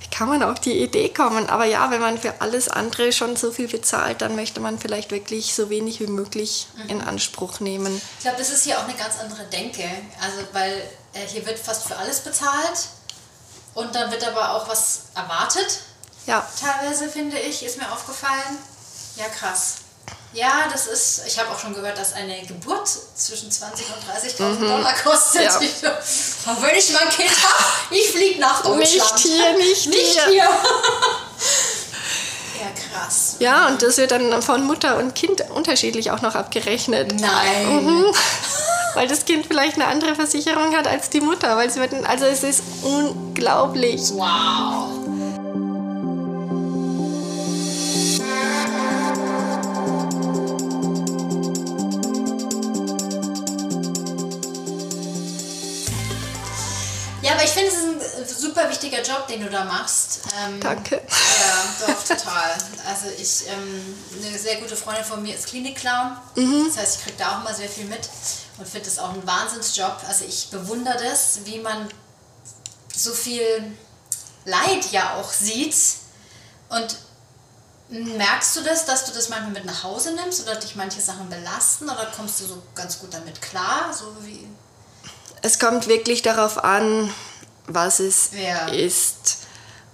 wie 0.00 0.08
kann 0.08 0.28
man 0.28 0.42
auf 0.42 0.58
die 0.58 0.82
Idee 0.82 1.08
kommen? 1.08 1.48
Aber 1.48 1.64
ja, 1.64 1.90
wenn 1.90 2.00
man 2.00 2.18
für 2.18 2.40
alles 2.40 2.68
andere 2.68 3.12
schon 3.12 3.36
so 3.36 3.52
viel 3.52 3.68
bezahlt, 3.68 4.22
dann 4.22 4.34
möchte 4.34 4.58
man 4.58 4.78
vielleicht 4.78 5.12
wirklich 5.12 5.54
so 5.54 5.70
wenig 5.70 6.00
wie 6.00 6.08
möglich 6.08 6.66
mhm. 6.76 6.90
in 6.90 7.00
Anspruch 7.00 7.60
nehmen. 7.60 8.00
Ich 8.18 8.24
glaube, 8.24 8.38
das 8.38 8.50
ist 8.50 8.64
hier 8.64 8.78
auch 8.78 8.84
eine 8.84 8.94
ganz 8.94 9.20
andere 9.20 9.44
Denke. 9.44 9.84
Also, 10.20 10.38
weil 10.52 10.82
äh, 11.12 11.26
hier 11.26 11.46
wird 11.46 11.58
fast 11.58 11.86
für 11.86 11.96
alles 11.96 12.20
bezahlt 12.20 12.88
und 13.74 13.94
dann 13.94 14.10
wird 14.10 14.26
aber 14.26 14.54
auch 14.56 14.68
was 14.68 15.02
erwartet. 15.14 15.80
Ja. 16.26 16.46
Teilweise, 16.60 17.08
finde 17.08 17.38
ich, 17.38 17.64
ist 17.64 17.78
mir 17.78 17.90
aufgefallen. 17.90 18.58
Ja, 19.16 19.26
krass. 19.28 19.76
Ja, 20.34 20.66
das 20.72 20.86
ist, 20.86 21.22
ich 21.26 21.38
habe 21.38 21.50
auch 21.50 21.58
schon 21.58 21.74
gehört, 21.74 21.98
dass 21.98 22.14
eine 22.14 22.40
Geburt 22.46 22.88
zwischen 22.88 23.50
20.000 23.50 23.60
und 23.60 24.02
30.000 24.40 24.42
mhm. 24.42 24.60
Dollar 24.60 24.94
kostet. 24.94 25.42
Ja. 25.42 25.60
Ich, 25.60 25.82
wenn 25.82 26.76
ich 26.76 26.92
mein 26.92 27.08
Kind 27.10 27.30
habe, 27.30 27.94
ich 27.94 28.10
fliege 28.10 28.40
nach 28.40 28.62
Deutschland. 28.62 28.80
Nicht 28.80 29.18
hier, 29.18 29.52
nicht, 29.58 29.86
nicht 29.88 30.20
hier. 30.20 30.28
hier. 30.28 30.48
ja, 32.60 32.70
krass. 32.90 33.36
Ja, 33.40 33.68
und 33.68 33.82
das 33.82 33.98
wird 33.98 34.10
dann 34.10 34.40
von 34.42 34.64
Mutter 34.64 34.96
und 34.96 35.14
Kind 35.14 35.42
unterschiedlich 35.50 36.10
auch 36.10 36.22
noch 36.22 36.34
abgerechnet. 36.34 37.12
Nein. 37.20 37.84
Mhm. 37.84 38.14
weil 38.94 39.08
das 39.08 39.26
Kind 39.26 39.46
vielleicht 39.46 39.74
eine 39.74 39.86
andere 39.86 40.14
Versicherung 40.14 40.74
hat 40.74 40.86
als 40.86 41.10
die 41.10 41.20
Mutter. 41.20 41.56
Weil 41.56 41.70
sie 41.70 41.80
wird, 41.80 41.92
also 42.06 42.24
es 42.24 42.42
ist 42.42 42.62
unglaublich. 42.82 44.00
Wow. 44.14 45.01
Aber 57.42 57.50
ich 57.50 57.54
finde, 57.54 57.70
es 57.70 58.30
ist 58.30 58.36
ein 58.36 58.40
super 58.40 58.68
wichtiger 58.70 59.02
Job, 59.02 59.26
den 59.26 59.42
du 59.42 59.50
da 59.50 59.64
machst. 59.64 60.20
Ähm, 60.38 60.60
Danke. 60.60 60.96
Ja, 60.96 61.86
doch, 61.86 62.04
total. 62.04 62.52
Also 62.86 63.08
ich, 63.18 63.48
ähm, 63.48 63.96
eine 64.24 64.38
sehr 64.38 64.60
gute 64.60 64.76
Freundin 64.76 65.04
von 65.04 65.22
mir 65.22 65.34
ist 65.34 65.48
Klinikclown. 65.48 66.16
Mhm. 66.36 66.66
Das 66.68 66.76
heißt, 66.76 66.96
ich 66.98 67.04
kriege 67.04 67.16
da 67.18 67.32
auch 67.32 67.40
immer 67.40 67.52
sehr 67.52 67.68
viel 67.68 67.86
mit 67.86 68.08
und 68.58 68.68
finde 68.68 68.88
das 68.88 68.98
auch 68.98 69.12
ein 69.12 69.26
Wahnsinnsjob. 69.26 69.96
Also 70.06 70.24
ich 70.24 70.50
bewundere 70.50 71.02
das, 71.02 71.40
wie 71.44 71.58
man 71.58 71.88
so 72.94 73.12
viel 73.12 73.74
Leid 74.44 74.92
ja 74.92 75.14
auch 75.16 75.32
sieht. 75.32 75.74
Und 76.68 76.96
merkst 77.88 78.56
du 78.56 78.62
das, 78.62 78.86
dass 78.86 79.04
du 79.06 79.12
das 79.12 79.28
manchmal 79.30 79.50
mit 79.50 79.64
nach 79.64 79.82
Hause 79.82 80.12
nimmst 80.12 80.42
oder 80.42 80.54
dich 80.54 80.76
manche 80.76 81.00
Sachen 81.00 81.28
belasten 81.28 81.84
oder 81.84 82.06
kommst 82.16 82.40
du 82.40 82.46
so 82.46 82.62
ganz 82.74 83.00
gut 83.00 83.12
damit 83.12 83.42
klar? 83.42 83.92
So 83.92 84.14
wie 84.20 84.46
es 85.42 85.58
kommt 85.58 85.88
wirklich 85.88 86.22
darauf 86.22 86.62
an, 86.62 87.12
was 87.66 88.00
es 88.00 88.30
ja. 88.32 88.68
ist. 88.68 89.46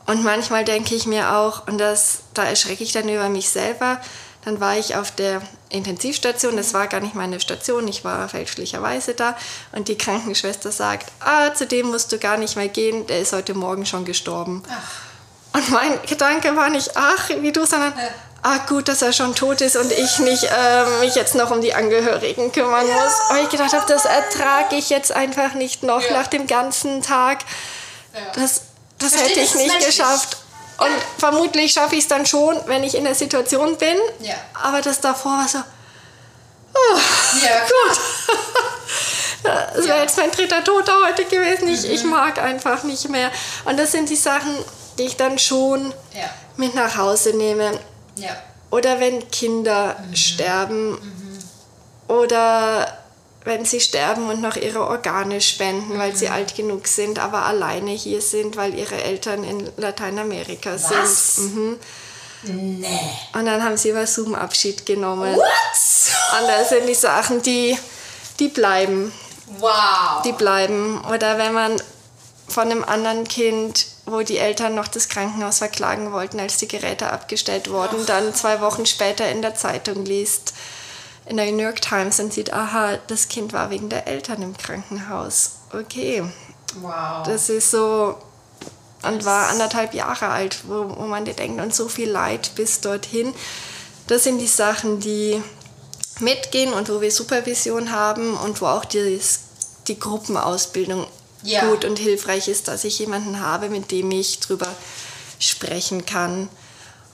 Und 0.06 0.24
manchmal 0.24 0.64
denke 0.64 0.94
ich 0.94 1.06
mir 1.06 1.34
auch, 1.34 1.66
und 1.66 1.78
das, 1.78 2.20
da 2.34 2.44
erschrecke 2.44 2.82
ich 2.82 2.92
dann 2.92 3.08
über 3.08 3.28
mich 3.28 3.50
selber, 3.50 4.00
dann 4.44 4.60
war 4.60 4.78
ich 4.78 4.96
auf 4.96 5.10
der 5.10 5.42
Intensivstation, 5.68 6.56
das 6.56 6.72
war 6.72 6.86
gar 6.86 7.00
nicht 7.00 7.14
meine 7.14 7.40
Station, 7.40 7.86
ich 7.88 8.04
war 8.04 8.28
fälschlicherweise 8.28 9.12
da 9.12 9.36
und 9.72 9.88
die 9.88 9.98
Krankenschwester 9.98 10.72
sagt, 10.72 11.12
ah, 11.20 11.52
zu 11.52 11.66
dem 11.66 11.88
musst 11.88 12.10
du 12.12 12.18
gar 12.18 12.38
nicht 12.38 12.56
mehr 12.56 12.68
gehen, 12.68 13.06
der 13.06 13.20
ist 13.20 13.32
heute 13.32 13.52
Morgen 13.52 13.84
schon 13.84 14.06
gestorben. 14.06 14.62
Ach. 14.70 15.58
Und 15.58 15.70
mein 15.70 16.00
Gedanke 16.06 16.56
war 16.56 16.70
nicht, 16.70 16.92
ach, 16.94 17.28
wie 17.40 17.52
du, 17.52 17.66
sondern, 17.66 17.92
ja 17.96 18.08
ah 18.42 18.58
gut, 18.68 18.88
dass 18.88 19.02
er 19.02 19.12
schon 19.12 19.34
tot 19.34 19.60
ist 19.60 19.76
und 19.76 19.90
ich 19.90 20.18
nicht 20.20 20.44
äh, 20.44 20.84
mich 21.00 21.14
jetzt 21.14 21.34
noch 21.34 21.50
um 21.50 21.60
die 21.60 21.74
Angehörigen 21.74 22.52
kümmern 22.52 22.86
ja. 22.86 22.94
muss. 22.94 23.12
Und 23.30 23.44
ich 23.44 23.48
gedacht 23.48 23.72
habe, 23.72 23.84
das 23.86 24.04
ertrage 24.04 24.76
ich 24.76 24.90
jetzt 24.90 25.12
einfach 25.12 25.54
nicht 25.54 25.82
noch 25.82 26.02
ja. 26.02 26.12
nach 26.12 26.26
dem 26.28 26.46
ganzen 26.46 27.02
Tag. 27.02 27.38
Ja. 28.14 28.20
Das, 28.34 28.62
das 28.98 29.16
hätte 29.16 29.40
ich 29.40 29.54
nicht 29.54 29.84
geschafft. 29.84 30.38
Und 30.78 30.94
vermutlich 31.18 31.72
schaffe 31.72 31.96
ich 31.96 32.02
es 32.02 32.08
dann 32.08 32.24
schon, 32.24 32.56
wenn 32.66 32.84
ich 32.84 32.94
in 32.94 33.04
der 33.04 33.14
Situation 33.14 33.76
bin. 33.76 33.96
Aber 34.62 34.80
das 34.80 35.00
davor 35.00 35.32
war 35.32 35.48
so, 35.48 35.58
oh, 35.58 36.98
ja, 37.44 37.60
gut. 37.66 38.00
Das 39.42 39.86
wäre 39.86 40.00
jetzt 40.02 40.16
mein 40.16 40.30
dritter 40.30 40.62
Toter 40.62 40.92
heute 41.06 41.24
gewesen. 41.24 41.68
Ich, 41.68 41.82
mhm. 41.82 41.90
ich 41.90 42.04
mag 42.04 42.40
einfach 42.40 42.84
nicht 42.84 43.08
mehr. 43.08 43.30
Und 43.64 43.78
das 43.78 43.92
sind 43.92 44.08
die 44.08 44.16
Sachen, 44.16 44.52
die 44.98 45.04
ich 45.04 45.16
dann 45.16 45.38
schon 45.38 45.92
mit 46.56 46.74
nach 46.74 46.96
Hause 46.96 47.36
nehme. 47.36 47.78
Ja. 48.20 48.36
Oder 48.70 49.00
wenn 49.00 49.30
Kinder 49.30 49.96
mhm. 49.98 50.16
sterben 50.16 50.90
mhm. 50.90 51.38
oder 52.08 52.98
wenn 53.44 53.64
sie 53.64 53.80
sterben 53.80 54.28
und 54.28 54.42
noch 54.42 54.56
ihre 54.56 54.86
Organe 54.86 55.40
spenden, 55.40 55.94
mhm. 55.94 55.98
weil 55.98 56.14
sie 56.14 56.26
mhm. 56.26 56.32
alt 56.32 56.54
genug 56.54 56.86
sind, 56.86 57.18
aber 57.18 57.46
alleine 57.46 57.92
hier 57.92 58.20
sind, 58.20 58.56
weil 58.56 58.74
ihre 58.74 59.02
Eltern 59.02 59.42
in 59.44 59.70
Lateinamerika 59.76 60.74
Was? 60.74 61.36
sind. 61.36 61.54
Mhm. 61.54 61.78
Nee. 62.42 62.86
Und 63.32 63.46
dann 63.46 63.64
haben 63.64 63.76
sie 63.76 63.90
über 63.90 64.06
Zoom 64.06 64.34
Abschied 64.34 64.86
genommen. 64.86 65.34
What? 65.34 66.40
Und 66.40 66.48
das 66.48 66.68
sind 66.68 66.86
die 66.86 66.94
Sachen, 66.94 67.42
die, 67.42 67.76
die 68.38 68.48
bleiben. 68.48 69.12
Wow. 69.58 70.22
Die 70.24 70.32
bleiben. 70.32 71.02
Oder 71.12 71.38
wenn 71.38 71.52
man 71.52 71.82
von 72.48 72.70
einem 72.70 72.84
anderen 72.84 73.26
Kind 73.26 73.86
wo 74.10 74.22
die 74.22 74.38
Eltern 74.38 74.74
noch 74.74 74.88
das 74.88 75.08
Krankenhaus 75.08 75.58
verklagen 75.58 76.12
wollten, 76.12 76.40
als 76.40 76.56
die 76.56 76.68
Geräte 76.68 77.10
abgestellt 77.10 77.70
wurden, 77.70 77.98
Ach. 78.02 78.06
dann 78.06 78.34
zwei 78.34 78.60
Wochen 78.60 78.86
später 78.86 79.28
in 79.30 79.42
der 79.42 79.54
Zeitung 79.54 80.04
liest, 80.04 80.54
in 81.26 81.36
der 81.36 81.50
New 81.52 81.62
York 81.62 81.80
Times 81.80 82.20
und 82.20 82.32
sieht, 82.32 82.52
aha, 82.52 82.98
das 83.06 83.28
Kind 83.28 83.52
war 83.52 83.70
wegen 83.70 83.88
der 83.88 84.06
Eltern 84.06 84.42
im 84.42 84.56
Krankenhaus. 84.56 85.52
Okay. 85.72 86.24
Wow. 86.80 87.26
Das 87.26 87.48
ist 87.48 87.70
so, 87.70 88.16
und 89.02 89.24
war 89.24 89.48
anderthalb 89.48 89.94
Jahre 89.94 90.28
alt, 90.28 90.60
wo, 90.66 90.96
wo 90.96 91.06
man 91.06 91.24
dir 91.24 91.34
denkt, 91.34 91.60
und 91.60 91.74
so 91.74 91.88
viel 91.88 92.10
Leid 92.10 92.52
bis 92.54 92.80
dorthin. 92.80 93.34
Das 94.06 94.24
sind 94.24 94.38
die 94.38 94.46
Sachen, 94.46 95.00
die 95.00 95.42
mitgehen 96.20 96.72
und 96.72 96.88
wo 96.88 97.00
wir 97.00 97.12
Supervision 97.12 97.92
haben 97.92 98.34
und 98.34 98.60
wo 98.60 98.66
auch 98.66 98.84
die, 98.84 99.20
die 99.86 100.00
Gruppenausbildung 100.00 101.06
ja. 101.50 101.68
gut 101.68 101.84
und 101.84 101.98
hilfreich 101.98 102.48
ist, 102.48 102.68
dass 102.68 102.84
ich 102.84 102.98
jemanden 102.98 103.40
habe, 103.40 103.68
mit 103.68 103.90
dem 103.90 104.10
ich 104.10 104.40
drüber 104.40 104.68
sprechen 105.38 106.06
kann. 106.06 106.48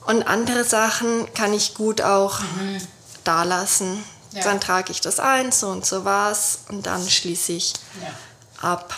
Und 0.05 0.23
andere 0.23 0.63
Sachen 0.63 1.31
kann 1.33 1.53
ich 1.53 1.73
gut 1.73 2.01
auch 2.01 2.39
mhm. 2.39 2.81
da 3.23 3.43
lassen. 3.43 4.03
Ja. 4.31 4.43
Dann 4.43 4.59
trage 4.59 4.91
ich 4.91 5.01
das 5.01 5.19
ein, 5.19 5.51
so 5.51 5.67
und 5.67 5.85
so 5.85 6.05
war's 6.05 6.59
und 6.69 6.85
dann 6.85 7.07
schließe 7.07 7.53
ich 7.53 7.73
ja. 8.01 8.69
ab. 8.69 8.95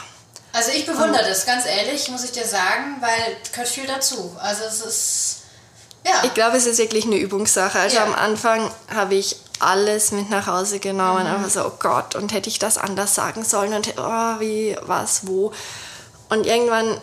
Also 0.52 0.72
ich 0.72 0.86
bewundere 0.86 1.22
um, 1.22 1.30
das, 1.30 1.46
ganz 1.46 1.66
ehrlich, 1.66 2.10
muss 2.10 2.24
ich 2.24 2.32
dir 2.32 2.46
sagen, 2.46 2.98
weil 3.00 3.38
gehört 3.52 3.68
viel 3.68 3.86
dazu. 3.86 4.36
Also 4.40 4.64
es 4.64 4.82
ist, 4.82 5.36
ja. 6.04 6.24
Ich 6.24 6.34
glaube, 6.34 6.58
es 6.58 6.66
ist 6.66 6.80
wirklich 6.80 7.06
eine 7.06 7.18
Übungssache. 7.18 7.80
Also 7.80 8.00
am 8.00 8.16
Anfang 8.16 8.72
habe 8.94 9.16
ich 9.16 9.36
alles 9.60 10.12
mit 10.12 10.30
nach 10.30 10.48
Hause 10.48 10.80
genommen. 10.80 11.24
Mhm. 11.24 11.34
Einfach 11.34 11.50
so, 11.50 11.66
oh 11.66 11.74
Gott, 11.80 12.16
und 12.16 12.34
hätte 12.34 12.50
ich 12.50 12.60
das 12.60 12.78
anders 12.78 13.16
sagen 13.16 13.44
sollen 13.44 13.74
und 13.74 13.94
oh, 13.98 14.40
wie, 14.40 14.78
was, 14.82 15.28
wo. 15.28 15.52
Und 16.30 16.46
irgendwann 16.46 17.00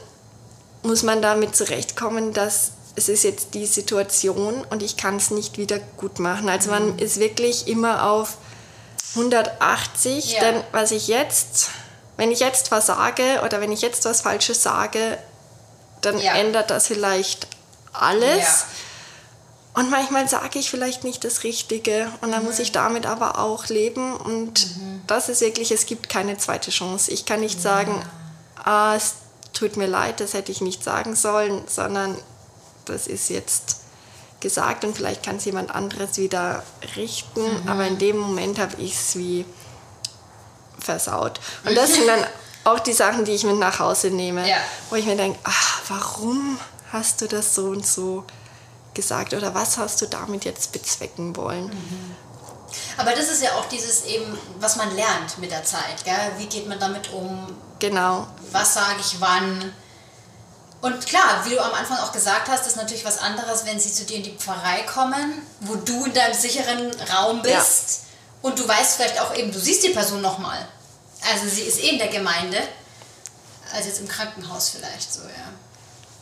muss 0.83 1.03
man 1.03 1.23
damit 1.23 1.57
zurechtkommen, 1.57 2.33
dass 2.33 2.73
es 2.97 3.09
ist 3.09 3.25
jetzt 3.25 3.55
die 3.55 3.67
Situation 3.67 4.65
und 4.71 4.83
ich 4.83 4.97
kann 4.97 5.17
es 5.17 5.31
nicht 5.31 5.59
wieder 5.59 5.79
gut 5.97 6.19
machen. 6.19 6.49
Also 6.49 6.71
man 6.71 6.93
mhm. 6.93 6.99
ist 6.99 7.19
wirklich 7.19 7.67
immer 7.67 8.09
auf 8.09 8.39
180, 9.17 10.33
ja. 10.33 10.41
denn 10.41 10.65
was 10.73 10.93
ich 10.93 11.09
jetzt, 11.09 11.71
wenn 12.17 12.31
ich 12.31 12.41
jetzt 12.41 12.71
was 12.71 12.87
sage 12.87 13.41
oder 13.45 13.61
wenn 13.61 13.73
ich 13.73 13.83
jetzt 13.83 14.05
was 14.05 14.21
Falsches 14.21 14.63
sage, 14.63 15.19
dann 16.03 16.19
ja. 16.19 16.35
ändert 16.35 16.71
das 16.71 16.87
vielleicht 16.87 17.49
alles. 17.93 18.39
Ja. 18.39 18.65
Und 19.75 19.91
manchmal 19.91 20.29
sage 20.29 20.61
ich 20.61 20.71
vielleicht 20.71 21.03
nicht 21.03 21.25
das 21.25 21.43
Richtige 21.43 22.09
und 22.21 22.31
dann 22.31 22.43
mhm. 22.43 22.49
muss 22.49 22.61
ich 22.61 22.71
damit 22.71 23.07
aber 23.07 23.39
auch 23.39 23.67
leben. 23.67 24.15
Und 24.17 24.77
mhm. 24.77 25.03
das 25.09 25.29
ist 25.29 25.41
wirklich, 25.41 25.73
es 25.73 25.87
gibt 25.87 26.09
keine 26.09 26.39
zweite 26.39 26.71
Chance. 26.71 27.11
Ich 27.11 27.27
kann 27.27 27.41
nicht 27.41 27.57
ja. 27.57 27.63
sagen, 27.63 28.03
ah, 28.63 28.95
es 28.95 29.15
tut 29.53 29.77
mir 29.77 29.87
leid, 29.87 30.21
das 30.21 30.33
hätte 30.33 30.53
ich 30.53 30.61
nicht 30.61 30.85
sagen 30.85 31.17
sollen, 31.17 31.65
sondern 31.67 32.17
das 32.85 33.09
ist 33.09 33.31
jetzt 33.31 33.81
gesagt 34.41 34.85
und 34.85 34.95
vielleicht 34.95 35.25
kann 35.25 35.37
es 35.37 35.45
jemand 35.45 35.75
anderes 35.75 36.19
wieder 36.19 36.63
richten. 36.95 37.43
Mhm. 37.43 37.69
Aber 37.69 37.85
in 37.87 37.99
dem 37.99 38.19
Moment 38.19 38.61
habe 38.61 38.81
ich 38.81 38.93
es 38.93 39.17
wie 39.17 39.45
versaut. 40.79 41.41
Und 41.65 41.77
das 41.77 41.95
sind 41.95 42.07
dann 42.07 42.25
auch 42.63 42.79
die 42.79 42.93
Sachen, 42.93 43.25
die 43.25 43.33
ich 43.33 43.45
mit 43.45 43.57
nach 43.57 43.81
Hause 43.81 44.11
nehme, 44.11 44.49
ja. 44.49 44.57
wo 44.91 44.97
ich 44.97 45.07
mir 45.07 45.17
denke, 45.17 45.39
ach, 45.43 45.81
warum 45.89 46.59
hast 46.93 47.21
du 47.21 47.27
das 47.27 47.55
so 47.55 47.67
und 47.67 47.85
so 47.85 48.25
gesagt 48.95 49.35
oder 49.35 49.55
was 49.55 49.77
hast 49.77 50.01
du 50.01 50.07
damit 50.07 50.45
jetzt 50.45 50.73
bezwecken 50.73 51.37
wollen? 51.37 51.67
Mhm. 51.67 52.17
Aber 52.97 53.13
das 53.13 53.29
ist 53.29 53.43
ja 53.43 53.53
auch 53.53 53.67
dieses 53.67 54.05
eben, 54.05 54.39
was 54.59 54.77
man 54.77 54.95
lernt 54.95 55.39
mit 55.39 55.51
der 55.51 55.65
Zeit. 55.65 56.05
Gell? 56.05 56.33
Wie 56.39 56.47
geht 56.47 56.69
man 56.69 56.79
damit 56.79 57.13
um? 57.13 57.47
Genau. 57.79 58.27
Was 58.51 58.75
sage 58.75 59.01
ich 59.01 59.21
wann? 59.21 59.73
Und 60.81 61.07
klar, 61.07 61.45
wie 61.45 61.51
du 61.51 61.65
am 61.65 61.73
Anfang 61.73 61.99
auch 61.99 62.13
gesagt 62.13 62.49
hast, 62.49 62.67
ist 62.67 62.77
natürlich 62.77 63.05
was 63.05 63.19
anderes, 63.19 63.65
wenn 63.65 63.81
sie 63.81 63.93
zu 63.93 64.05
dir 64.05 64.19
in 64.19 64.23
die 64.23 64.37
Pfarrei 64.37 64.83
kommen, 64.83 65.41
wo 65.61 65.77
du 65.77 66.05
in 66.05 66.13
deinem 66.13 66.35
sicheren 66.35 66.91
Raum 67.11 67.41
bist 67.41 68.01
ja. 68.03 68.49
und 68.51 68.59
du 68.59 68.69
weißt 68.69 68.97
vielleicht 68.97 69.21
auch 69.21 69.35
eben, 69.35 69.51
du 69.51 69.59
siehst 69.59 69.83
die 69.83 69.91
Person 69.91 70.21
nochmal. 70.21 70.69
Also 71.33 71.49
sie 71.49 71.63
ist 71.63 71.81
eh 71.81 71.91
in 71.91 71.99
der 71.99 72.09
Gemeinde 72.09 72.59
als 73.73 73.87
jetzt 73.87 74.01
im 74.01 74.09
Krankenhaus 74.09 74.69
vielleicht 74.69 75.13
so, 75.13 75.23
ja. 75.23 75.49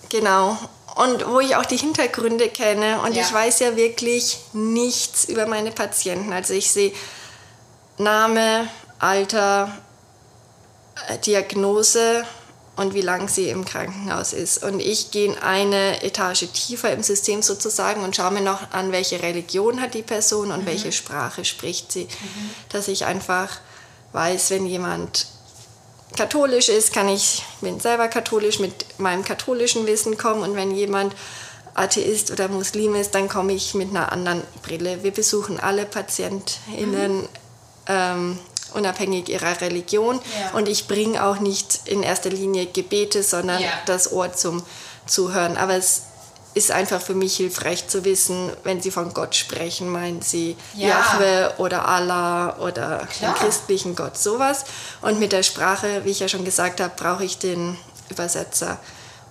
Genau. 0.08 0.56
Und 0.94 1.26
wo 1.26 1.40
ich 1.40 1.56
auch 1.56 1.64
die 1.64 1.76
Hintergründe 1.78 2.48
kenne. 2.48 3.00
Und 3.00 3.14
Ja. 3.16 3.22
ich 3.22 3.32
weiß 3.32 3.60
ja 3.60 3.76
wirklich 3.76 4.38
nichts 4.52 5.24
über 5.24 5.46
meine 5.46 5.70
Patienten. 5.70 6.32
Also 6.32 6.52
ich 6.54 6.70
sehe 6.70 6.92
Name, 7.98 8.68
Alter, 8.98 9.76
äh, 11.08 11.18
Diagnose 11.18 12.24
und 12.76 12.94
wie 12.94 13.00
lange 13.00 13.28
sie 13.28 13.48
im 13.48 13.64
Krankenhaus 13.64 14.32
ist. 14.32 14.62
Und 14.62 14.80
ich 14.80 15.10
gehe 15.10 15.26
in 15.32 15.38
eine 15.38 16.02
Etage 16.02 16.46
tiefer 16.52 16.92
im 16.92 17.02
System 17.02 17.42
sozusagen 17.42 18.02
und 18.02 18.16
schaue 18.16 18.32
mir 18.32 18.40
noch 18.40 18.72
an, 18.72 18.92
welche 18.92 19.22
Religion 19.22 19.80
hat 19.80 19.94
die 19.94 20.02
Person 20.02 20.50
und 20.52 20.66
welche 20.66 20.92
Sprache 20.92 21.44
spricht 21.44 21.92
sie. 21.92 22.08
Dass 22.70 22.88
ich 22.88 23.04
einfach 23.04 23.60
weiß, 24.12 24.50
wenn 24.50 24.66
jemand 24.66 25.26
katholisch 26.16 26.68
ist, 26.68 26.92
kann 26.92 27.08
ich, 27.08 27.42
bin 27.60 27.80
selber 27.80 28.08
katholisch, 28.08 28.58
mit 28.58 28.98
meinem 28.98 29.24
katholischen 29.24 29.86
Wissen 29.86 30.16
kommen 30.18 30.42
und 30.42 30.56
wenn 30.56 30.70
jemand 30.72 31.14
Atheist 31.74 32.30
oder 32.30 32.48
Muslim 32.48 32.94
ist, 32.94 33.14
dann 33.14 33.28
komme 33.28 33.52
ich 33.54 33.74
mit 33.74 33.90
einer 33.90 34.12
anderen 34.12 34.42
Brille. 34.62 35.02
Wir 35.02 35.10
besuchen 35.10 35.58
alle 35.58 35.86
PatientInnen 35.86 37.28
ähm, 37.88 38.38
unabhängig 38.74 39.28
ihrer 39.28 39.60
Religion 39.60 40.16
Ja. 40.38 40.56
und 40.58 40.68
ich 40.68 40.86
bringe 40.88 41.24
auch 41.24 41.40
nicht 41.40 41.80
in 41.86 42.02
erster 42.02 42.30
Linie 42.30 42.66
Gebete, 42.66 43.22
sondern 43.22 43.60
Ja. 43.60 43.68
das 43.86 44.12
Ohr 44.12 44.32
zum 44.34 44.62
Zuhören. 45.06 45.56
Aber 45.56 45.74
es 45.74 46.02
ist 46.54 46.70
einfach 46.70 47.00
für 47.00 47.14
mich 47.14 47.36
hilfreich 47.36 47.88
zu 47.88 48.04
wissen, 48.04 48.50
wenn 48.64 48.82
Sie 48.82 48.90
von 48.90 49.14
Gott 49.14 49.34
sprechen, 49.34 49.88
meinen 49.88 50.20
Sie 50.22 50.56
Ja. 50.74 50.88
Jahwe 50.88 51.54
oder 51.58 51.88
Allah 51.88 52.58
oder 52.58 53.06
Klar. 53.06 53.34
den 53.34 53.42
christlichen 53.42 53.94
Gott, 53.96 54.18
sowas. 54.18 54.64
Und 55.00 55.18
mit 55.18 55.32
der 55.32 55.42
Sprache, 55.42 56.02
wie 56.04 56.10
ich 56.10 56.20
ja 56.20 56.28
schon 56.28 56.44
gesagt 56.44 56.80
habe, 56.80 56.92
brauche 56.96 57.24
ich 57.24 57.38
den 57.38 57.78
Übersetzer 58.10 58.78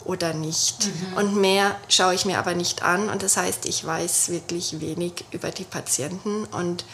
oder 0.03 0.33
nicht. 0.33 0.87
Mhm. 0.87 1.17
Und 1.17 1.35
mehr 1.35 1.75
schaue 1.87 2.15
ich 2.15 2.25
mir 2.25 2.39
aber 2.39 2.55
nicht 2.55 2.81
an. 2.81 3.07
Und 3.09 3.21
das 3.21 3.37
heißt, 3.37 3.65
ich 3.65 3.85
weiß 3.85 4.29
wirklich 4.29 4.79
wenig 4.81 5.23
über 5.29 5.51
die 5.51 5.63
Patienten. 5.63 6.45
Und 6.45 6.85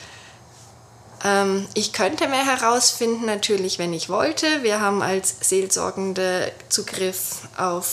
ähm, 1.23 1.65
ich 1.73 1.93
könnte 1.93 2.27
mehr 2.27 2.45
herausfinden, 2.45 3.25
natürlich, 3.25 3.79
wenn 3.79 3.93
ich 3.93 4.09
wollte. 4.09 4.61
Wir 4.63 4.81
haben 4.81 5.01
als 5.01 5.35
Seelsorgende 5.39 6.51
Zugriff 6.67 7.47
auf 7.57 7.87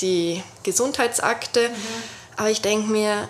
die 0.00 0.42
Gesundheitsakte. 0.62 1.70
Aber 2.36 2.50
ich 2.50 2.60
denke 2.62 2.88
mir, 2.90 3.28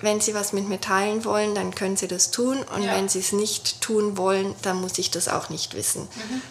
wenn 0.00 0.20
Sie 0.20 0.34
was 0.34 0.52
mit 0.52 0.68
mir 0.68 0.80
teilen 0.80 1.24
wollen, 1.24 1.54
dann 1.54 1.74
können 1.74 1.96
Sie 1.96 2.08
das 2.08 2.30
tun. 2.30 2.62
Und 2.74 2.82
Ja. 2.82 2.92
wenn 2.96 3.08
Sie 3.08 3.20
es 3.20 3.32
nicht 3.32 3.80
tun 3.80 4.16
wollen, 4.16 4.54
dann 4.62 4.80
muss 4.80 4.98
ich 4.98 5.10
das 5.10 5.28
auch 5.28 5.48
nicht 5.48 5.74
wissen. 5.74 6.08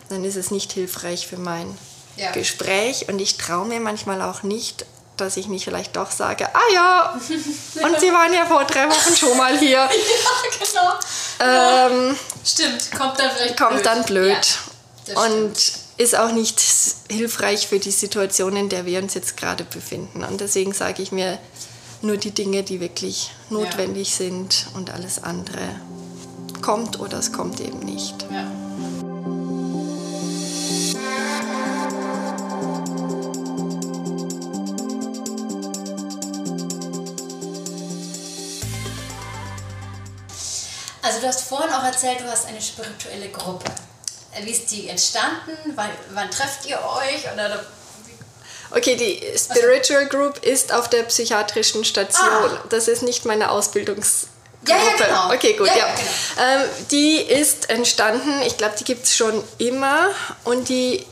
Dann 0.10 0.24
ist 0.24 0.36
es 0.38 0.50
nicht 0.52 0.72
hilfreich 0.74 1.28
für 1.28 1.38
mein 1.38 1.78
Ja. 2.16 2.32
Gespräch. 2.32 3.10
Und 3.10 3.20
ich 3.20 3.38
traue 3.38 3.66
mir 3.66 3.80
manchmal 3.80 4.22
auch 4.22 4.44
nicht, 4.44 4.86
dass 5.18 5.38
ich 5.38 5.48
nicht 5.48 5.66
vielleicht 5.66 5.96
doch 5.96 6.10
sage, 6.10 6.48
ah 6.56 6.74
ja, 6.74 7.14
und 7.84 8.00
Sie 8.00 8.12
waren 8.12 8.34
ja 8.34 8.46
vor 8.46 8.64
drei 8.66 8.88
Wochen 8.90 9.16
schon 9.16 9.38
mal 9.38 9.58
hier. 9.58 9.88
Ja, 11.40 11.90
genau. 11.90 12.00
Ähm, 12.10 12.16
Stimmt, 12.46 12.92
kommt 12.98 13.20
dann 13.20 13.30
vielleicht 13.36 13.58
kommt 13.58 13.72
blöd. 13.72 13.86
dann 13.86 14.04
blöd. 14.06 14.58
Und 15.16 15.54
ist 15.98 16.18
auch 16.18 16.32
nicht 16.32 16.62
hilfreich 17.10 17.68
für 17.68 17.80
die 17.80 17.92
Situation, 17.92 18.56
in 18.56 18.70
der 18.70 18.86
wir 18.86 19.02
uns 19.02 19.14
jetzt 19.14 19.38
gerade 19.38 19.64
befinden. 19.64 20.24
Und 20.24 20.42
deswegen 20.42 20.74
sage 20.74 21.04
ich 21.04 21.12
mir 21.12 21.38
nur 22.02 22.18
die 22.18 22.32
Dinge, 22.32 22.64
die 22.64 22.80
wirklich 22.80 23.32
notwendig 23.50 24.14
sind 24.14 24.68
und 24.74 24.90
alles 24.92 25.24
andere 25.24 25.62
kommt 26.62 27.00
oder 27.00 27.20
es 27.20 27.32
kommt 27.32 27.60
eben 27.60 27.80
nicht. 27.80 28.26
Ja. 28.32 28.52
Also 41.06 41.20
du 41.20 41.28
hast 41.28 41.42
vorhin 41.42 41.70
auch 41.72 41.84
erzählt, 41.84 42.22
du 42.22 42.32
hast 42.32 42.48
eine 42.48 42.62
spirituelle 42.62 43.30
Gruppe. 43.30 43.70
Wie 44.42 44.52
ist 44.52 44.72
die 44.72 44.90
entstanden? 44.90 45.58
Wann, 45.76 45.90
wann 46.14 46.32
trefft 46.32 46.66
ihr 46.66 46.80
euch? 46.80 47.32
Oder 47.34 47.64
Okay, 48.76 48.96
die 48.96 49.22
Spiritual 49.38 50.08
Group 50.08 50.44
ist 50.44 50.74
auf 50.74 50.90
der 50.90 51.04
psychiatrischen 51.04 51.86
Station. 51.86 52.28
Ah. 52.28 52.64
Das 52.70 52.88
ist 52.88 53.04
nicht 53.04 53.24
meine 53.24 53.52
Ausbildungsgruppe. 53.52 54.32
Ja, 54.68 54.78
ja, 54.78 55.06
genau. 55.06 55.34
Okay, 55.34 55.54
gut, 55.54 55.68
Ja, 55.68 55.76
ja. 55.76 55.88
ja, 55.88 55.96
genau. 55.96 56.64
Ähm, 56.64 56.70
die 56.90 57.18
ist 57.18 57.70
entstanden, 57.70 58.42
ich 58.48 58.58
glaube, 58.58 58.76
die 58.80 58.84
gibt 58.84 59.06
es 59.06 59.16
schon 59.16 59.44
immer 59.60 60.10
und 60.44 60.70
die 60.70 61.06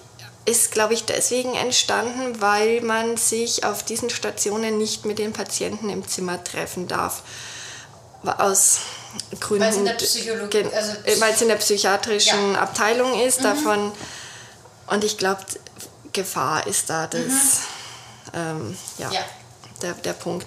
ist, 0.45 0.71
glaube 0.71 0.95
ich, 0.95 1.05
deswegen 1.05 1.53
entstanden, 1.53 2.41
weil 2.41 2.81
man 2.81 3.17
sich 3.17 3.63
auf 3.63 3.83
diesen 3.83 4.09
Stationen 4.09 4.79
nicht 4.79 5.05
mit 5.05 5.19
den 5.19 5.33
Patienten 5.33 5.89
im 5.89 6.07
Zimmer 6.07 6.43
treffen 6.43 6.87
darf. 6.87 7.21
Aus 8.23 8.79
Gründen. 9.39 9.63
Weil 9.63 9.71
es 9.71 9.77
in 9.77 9.85
der 9.85 9.93
Psychologie- 9.93 10.65
also 10.75 10.91
äh, 11.05 11.19
weil 11.21 11.33
es 11.33 11.41
in 11.41 11.47
der 11.47 11.55
psychiatrischen 11.55 12.53
Ja. 12.53 12.61
Abteilung 12.61 13.19
ist, 13.19 13.43
davon. 13.43 13.91
Und 14.87 15.03
ich 15.03 15.17
glaube, 15.17 15.41
Gefahr 16.13 16.67
ist 16.67 16.89
da 16.89 17.07
das, 17.07 17.61
ähm, 18.33 18.77
ja, 18.97 19.11
Ja. 19.11 19.21
Der, 19.81 19.93
der 19.93 20.13
Punkt. 20.13 20.45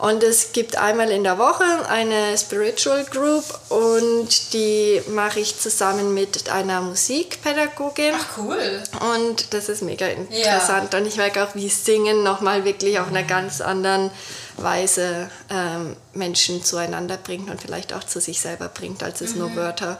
Und 0.00 0.22
es 0.22 0.52
gibt 0.52 0.76
einmal 0.76 1.10
in 1.10 1.22
der 1.22 1.36
Woche 1.36 1.64
eine 1.90 2.38
Spiritual 2.38 3.04
Group 3.04 3.44
und 3.68 4.54
die 4.54 5.02
mache 5.08 5.40
ich 5.40 5.58
zusammen 5.60 6.14
mit 6.14 6.48
einer 6.48 6.80
Musikpädagogin. 6.80 8.14
Ach 8.16 8.38
cool. 8.38 8.82
Und 9.14 9.52
das 9.52 9.68
ist 9.68 9.82
mega 9.82 10.06
interessant. 10.06 10.94
Und 10.94 11.04
ich 11.04 11.16
merke 11.16 11.44
auch, 11.44 11.54
wie 11.54 11.68
Singen 11.68 12.22
nochmal 12.22 12.64
wirklich 12.64 12.98
auf 12.98 13.08
einer 13.08 13.22
ganz 13.22 13.60
anderen 13.60 14.10
Weise 14.56 15.30
ähm, 15.48 15.96
Menschen 16.12 16.62
zueinander 16.62 17.16
bringt 17.16 17.50
und 17.50 17.60
vielleicht 17.60 17.92
auch 17.92 18.04
zu 18.04 18.20
sich 18.20 18.40
selber 18.40 18.68
bringt, 18.68 19.02
als 19.02 19.20
es 19.20 19.34
nur 19.34 19.54
Wörter 19.56 19.98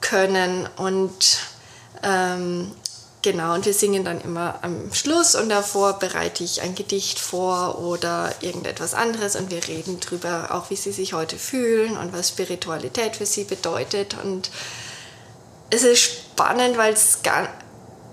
können. 0.00 0.68
Und 0.76 1.38
ähm, 2.02 2.72
genau, 3.22 3.54
und 3.54 3.66
wir 3.66 3.74
singen 3.74 4.04
dann 4.04 4.20
immer 4.20 4.58
am 4.62 4.92
Schluss 4.92 5.34
und 5.34 5.48
davor 5.48 5.98
bereite 5.98 6.44
ich 6.44 6.62
ein 6.62 6.74
Gedicht 6.74 7.18
vor 7.18 7.78
oder 7.78 8.32
irgendetwas 8.40 8.94
anderes 8.94 9.36
und 9.36 9.50
wir 9.50 9.66
reden 9.66 10.00
drüber, 10.00 10.48
auch 10.52 10.70
wie 10.70 10.76
sie 10.76 10.92
sich 10.92 11.12
heute 11.12 11.36
fühlen 11.36 11.96
und 11.96 12.12
was 12.12 12.28
Spiritualität 12.28 13.16
für 13.16 13.26
sie 13.26 13.44
bedeutet. 13.44 14.16
Und 14.22 14.50
es 15.70 15.82
ist 15.82 16.00
spannend, 16.00 16.76
weil 16.76 16.92
es 16.92 17.22
gar 17.22 17.48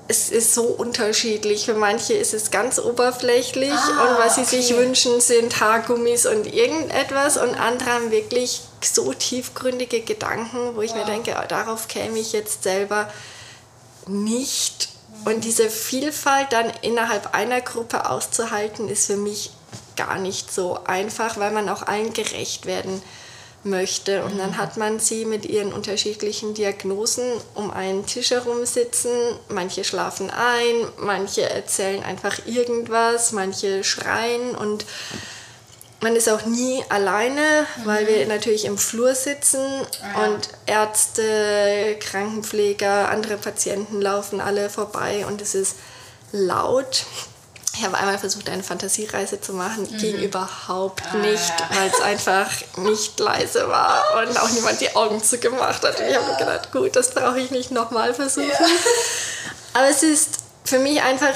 es 0.08 0.30
ist 0.30 0.54
so 0.54 0.64
unterschiedlich. 0.64 1.66
Für 1.66 1.76
manche 1.76 2.14
ist 2.14 2.34
es 2.34 2.52
ganz 2.52 2.80
oberflächlich 2.80 3.72
Ah, 3.72 4.04
und 4.04 4.18
was 4.20 4.36
sie 4.36 4.44
sich 4.44 4.74
okay. 4.74 4.84
wünschen, 4.84 5.22
sind 5.22 5.60
Haargummis 5.60 6.26
und 6.26 6.46
irgendetwas 6.54 7.38
und 7.38 7.56
andere 7.56 7.90
haben 7.92 8.12
wirklich 8.12 8.62
so 8.82 9.14
tiefgründige 9.14 10.02
Gedanken, 10.02 10.76
wo 10.76 10.82
ich 10.82 10.94
mir 10.94 11.02
Wow. 11.02 11.08
denke, 11.08 11.36
oh, 11.42 11.46
darauf 11.48 11.88
käme 11.88 12.20
ich 12.20 12.34
jetzt 12.34 12.64
selber 12.64 13.10
nicht. 14.08 14.90
Und 15.26 15.46
diese 15.46 15.70
Vielfalt 15.70 16.52
dann 16.52 16.72
innerhalb 16.82 17.34
einer 17.34 17.62
Gruppe 17.62 18.10
auszuhalten, 18.10 18.90
ist 18.90 19.08
für 19.08 19.16
mich 19.16 19.52
gar 19.96 20.18
nicht 20.18 20.52
so 20.54 20.80
einfach, 20.86 21.38
weil 21.38 21.52
man 21.52 21.70
auch 21.70 21.84
allen 21.84 22.14
gerecht 22.14 22.66
werden 22.66 23.02
möchte. 23.64 24.24
Und 24.24 24.38
dann 24.38 24.58
hat 24.58 24.78
man 24.78 25.00
sie 25.00 25.26
mit 25.26 25.46
ihren 25.46 25.74
unterschiedlichen 25.74 26.54
Diagnosen 26.54 27.24
um 27.56 27.72
einen 27.72 28.06
Tisch 28.06 28.32
herum 28.32 28.66
sitzen. 28.66 29.10
Manche 29.50 29.84
schlafen 29.84 30.30
ein, 30.30 30.88
manche 30.98 31.50
erzählen 31.50 32.04
einfach 32.04 32.46
irgendwas, 32.46 33.32
manche 33.32 33.84
schreien 33.84 34.56
und 34.56 34.86
man 36.04 36.18
ist 36.18 36.30
auch 36.30 36.46
nie 36.46 36.84
alleine, 36.90 37.66
weil 37.86 38.06
wir 38.08 38.28
natürlich 38.28 38.66
im 38.66 38.78
Flur 38.78 39.16
sitzen 39.16 39.62
ja. 40.02 40.26
und 40.26 40.50
Ärzte, 40.66 41.96
Krankenpfleger, 42.02 43.10
andere 43.10 43.38
Patienten 43.38 44.02
laufen 44.02 44.42
alle 44.42 44.70
vorbei 44.70 45.26
und 45.26 45.42
es 45.42 45.56
ist 45.56 45.78
laut. 46.34 47.06
Ich 47.76 47.84
habe 47.84 47.98
einmal 47.98 48.20
versucht, 48.20 48.50
eine 48.50 48.64
Fantasiereise 48.64 49.42
zu 49.42 49.54
machen, 49.54 49.88
ging 49.98 50.18
überhaupt 50.18 51.12
nicht, 51.16 51.54
ja. 51.60 51.70
weil 51.72 51.90
es 51.90 52.02
einfach 52.02 52.52
nicht 52.78 53.20
leise 53.20 53.68
war 53.68 54.04
und 54.22 54.40
auch 54.40 54.50
niemand 54.52 54.80
die 54.80 54.96
Augen 54.96 55.24
zugemacht 55.24 55.84
hat. 55.84 56.00
Und 56.00 56.08
ich 56.08 56.16
habe 56.16 56.32
mir 56.32 56.38
gedacht, 56.38 56.72
gut, 56.72 56.96
das 56.96 57.12
brauche 57.12 57.40
ich 57.40 57.50
nicht 57.50 57.72
nochmal 57.72 58.14
versuchen. 58.14 58.52
Aber 59.74 59.90
es 59.90 60.04
ist 60.04 60.38
für 60.64 60.78
mich 60.78 61.02
einfach 61.02 61.36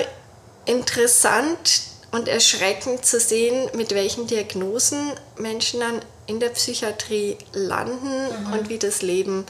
interessant 0.66 1.82
und 2.12 2.28
erschreckend 2.28 3.04
zu 3.04 3.20
sehen, 3.20 3.70
mit 3.74 3.96
welchen 3.96 4.28
Diagnosen 4.28 5.12
Menschen 5.38 5.80
dann 5.80 6.02
in 6.28 6.40
der 6.40 6.50
Psychiatrie 6.50 7.38
landen 7.54 8.28
und 8.54 8.70
wie 8.70 8.78
das 8.78 9.02
Leben 9.02 9.46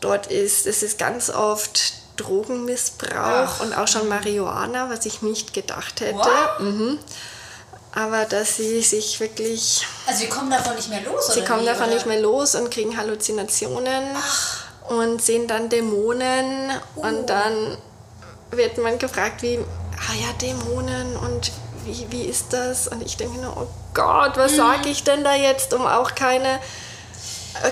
dort 0.00 0.28
ist. 0.28 0.66
Es 0.66 0.82
ist 0.82 0.98
ganz 0.98 1.30
oft 1.30 1.94
Drogenmissbrauch 2.16 3.10
Ach. 3.14 3.60
und 3.60 3.76
auch 3.76 3.88
schon 3.88 4.08
Marihuana, 4.08 4.90
was 4.90 5.06
ich 5.06 5.22
nicht 5.22 5.52
gedacht 5.52 6.00
hätte. 6.00 6.16
Wow. 6.16 6.60
Mhm. 6.60 6.98
Aber 7.94 8.24
dass 8.24 8.56
sie 8.56 8.82
sich 8.82 9.20
wirklich, 9.20 9.86
Also 10.06 10.20
sie 10.20 10.28
kommen 10.28 10.50
davon 10.50 10.74
nicht 10.74 10.88
mehr 10.88 11.02
los, 11.02 11.32
sie 11.32 11.44
kommen 11.44 11.62
wie, 11.62 11.66
davon 11.66 11.86
oder? 11.86 11.94
nicht 11.94 12.06
mehr 12.06 12.20
los 12.20 12.56
und 12.56 12.70
kriegen 12.70 12.96
Halluzinationen 12.96 14.02
und 14.88 15.22
sehen 15.22 15.46
dann 15.46 15.68
Dämonen 15.68 16.70
Uh. 16.96 17.00
und 17.02 17.30
dann 17.30 17.78
wird 18.50 18.78
man 18.78 18.98
gefragt, 18.98 19.42
wie, 19.42 19.58
ah 19.58 20.14
ja, 20.20 20.32
Dämonen 20.40 21.16
und 21.16 21.52
wie, 21.84 22.06
wie 22.10 22.24
ist 22.24 22.52
das? 22.52 22.88
Und 22.88 23.02
ich 23.02 23.16
denke 23.16 23.38
nur, 23.40 23.56
oh 23.56 23.66
Gott, 23.92 24.36
was 24.36 24.52
mhm. 24.52 24.56
sage 24.56 24.88
ich 24.88 25.04
denn 25.04 25.22
da 25.22 25.34
jetzt, 25.34 25.72
um 25.72 25.86
auch 25.86 26.14
keine, 26.14 26.58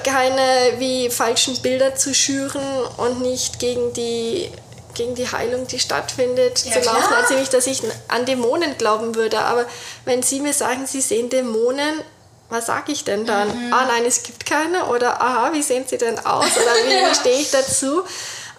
keine 0.04 0.78
wie 0.78 1.10
falschen 1.10 1.60
Bilder 1.62 1.94
zu 1.94 2.14
schüren 2.14 2.84
und 2.96 3.20
nicht 3.22 3.58
gegen 3.58 3.92
die 3.92 4.50
gegen 4.94 5.14
die 5.14 5.30
Heilung, 5.30 5.66
die 5.66 5.78
stattfindet, 5.78 6.64
ja, 6.64 6.72
zu 6.72 6.80
laufen, 6.80 7.06
klar. 7.06 7.20
als 7.20 7.30
nicht, 7.30 7.52
dass 7.54 7.66
ich 7.66 7.82
an 8.08 8.26
Dämonen 8.26 8.76
glauben 8.76 9.14
würde. 9.14 9.38
Aber 9.40 9.64
wenn 10.04 10.22
Sie 10.22 10.40
mir 10.40 10.52
sagen, 10.52 10.86
Sie 10.86 11.00
sehen 11.00 11.30
Dämonen, 11.30 12.02
was 12.50 12.66
sage 12.66 12.92
ich 12.92 13.04
denn 13.04 13.24
dann? 13.24 13.48
Mhm. 13.48 13.72
Ah 13.72 13.86
nein, 13.86 14.04
es 14.04 14.22
gibt 14.22 14.44
keine 14.44 14.86
oder 14.86 15.20
aha, 15.20 15.52
wie 15.52 15.62
sehen 15.62 15.84
Sie 15.86 15.98
denn 15.98 16.18
aus 16.18 16.56
oder 16.56 16.74
wie, 16.84 16.90
wie 17.10 17.14
stehe 17.14 17.40
ich 17.40 17.50
dazu? 17.50 18.02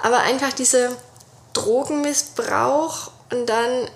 Aber 0.01 0.19
einfach 0.19 0.53
dieser 0.53 0.89
Drogenmissbrauch 1.53 3.11
und 3.31 3.45
dann 3.45 3.87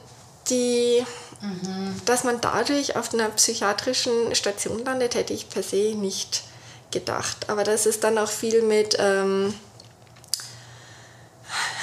die, 0.49 1.03
mhm. 1.41 1.99
dass 2.05 2.23
man 2.23 2.39
dadurch 2.39 2.95
auf 2.95 3.13
einer 3.13 3.29
psychiatrischen 3.29 4.35
Station 4.35 4.85
landet, 4.85 5.15
hätte 5.15 5.33
ich 5.33 5.49
per 5.49 5.63
se 5.63 5.95
nicht 5.95 6.43
gedacht. 6.91 7.49
Aber 7.49 7.63
das 7.63 7.85
ist 7.85 8.03
dann 8.03 8.17
auch 8.17 8.29
viel 8.29 8.61
mit 8.61 8.95
ähm, 8.99 9.53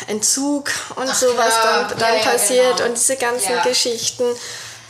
Entzug 0.07 0.71
und 0.97 1.09
Ach, 1.09 1.15
sowas 1.15 1.55
dann, 1.63 1.99
dann 1.99 2.17
ja, 2.17 2.23
passiert 2.23 2.77
genau. 2.77 2.89
und 2.89 2.97
diese 2.97 3.17
ganzen. 3.17 3.63
Geschichten. 3.65 4.25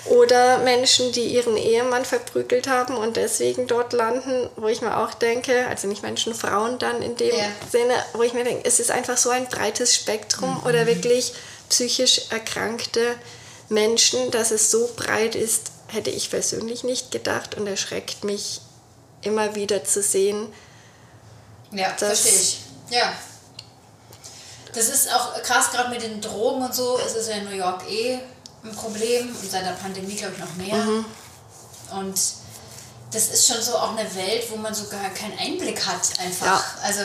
Oder 0.07 0.59
Menschen, 0.59 1.13
die 1.13 1.25
ihren 1.25 1.57
Ehemann 1.57 2.05
verprügelt 2.05 2.69
haben 2.69 2.95
und 2.95 3.17
deswegen 3.17 3.67
dort 3.67 3.95
landen, 3.95 4.51
wo 4.57 4.69
ich 4.69 4.83
mir 4.83 4.99
auch 4.99 5.15
denke, 5.15 5.67
also 5.69 5.89
nicht 5.89 6.03
Menschen, 6.03 6.35
Frauen 6.35 6.79
dann 6.79 7.01
in 7.01 7.17
dem 7.17 7.35
ja. 7.35 7.47
Sinne, 7.73 7.95
wo 8.13 8.23
ich 8.23 8.35
mir 8.35 8.45
denke, 8.45 8.69
es 8.69 8.81
ist 8.81 8.91
einfach 8.91 9.17
so 9.17 9.31
ein 9.31 9.49
breites 9.49 9.95
Spektrum 9.95 10.59
mhm. 10.59 10.67
oder 10.67 10.87
wirklich 10.87 11.33
psychisch 11.71 12.21
erkrankte 12.29 13.15
Menschen, 13.71 14.31
dass 14.31 14.51
es 14.51 14.71
so 14.71 14.91
breit 14.95 15.35
ist, 15.35 15.71
hätte 15.87 16.11
ich 16.11 16.29
persönlich 16.29 16.85
nicht 16.85 17.11
gedacht 17.11 17.57
und 17.57 17.67
erschreckt 17.67 18.25
mich 18.25 18.61
immer 19.25 19.55
wieder 19.55 19.85
zu 19.85 20.03
sehen. 20.03 20.53
Ja, 21.71 21.91
verstehe 21.97 22.33
ich. 22.33 22.61
Ja. 22.91 23.13
Das 24.75 24.89
ist 24.89 25.13
auch 25.13 25.41
krass, 25.43 25.71
gerade 25.71 25.91
mit 25.91 26.03
den 26.03 26.21
Drogen 26.21 26.63
und 26.63 26.75
so. 26.75 26.99
Es 27.05 27.15
ist 27.15 27.29
ja 27.29 27.37
in 27.37 27.45
New 27.45 27.57
York 27.57 27.89
eh 27.89 28.19
ein 28.65 28.75
Problem 28.75 29.29
und 29.29 29.51
seit 29.51 29.65
der 29.65 29.73
Pandemie, 29.73 30.17
glaube 30.17 30.35
ich, 30.35 30.41
noch 30.41 30.55
mehr. 30.55 30.77
Mhm. 30.77 31.05
Und 31.99 32.21
das 33.13 33.29
ist 33.29 33.47
schon 33.47 33.63
so 33.63 33.77
auch 33.77 33.97
eine 33.97 34.13
Welt, 34.15 34.45
wo 34.51 34.57
man 34.57 34.75
so 34.75 34.89
gar 34.89 35.11
keinen 35.11 35.39
Einblick 35.39 35.87
hat, 35.87 36.19
einfach. 36.19 36.47
Ja. 36.47 36.65
Also. 36.83 37.03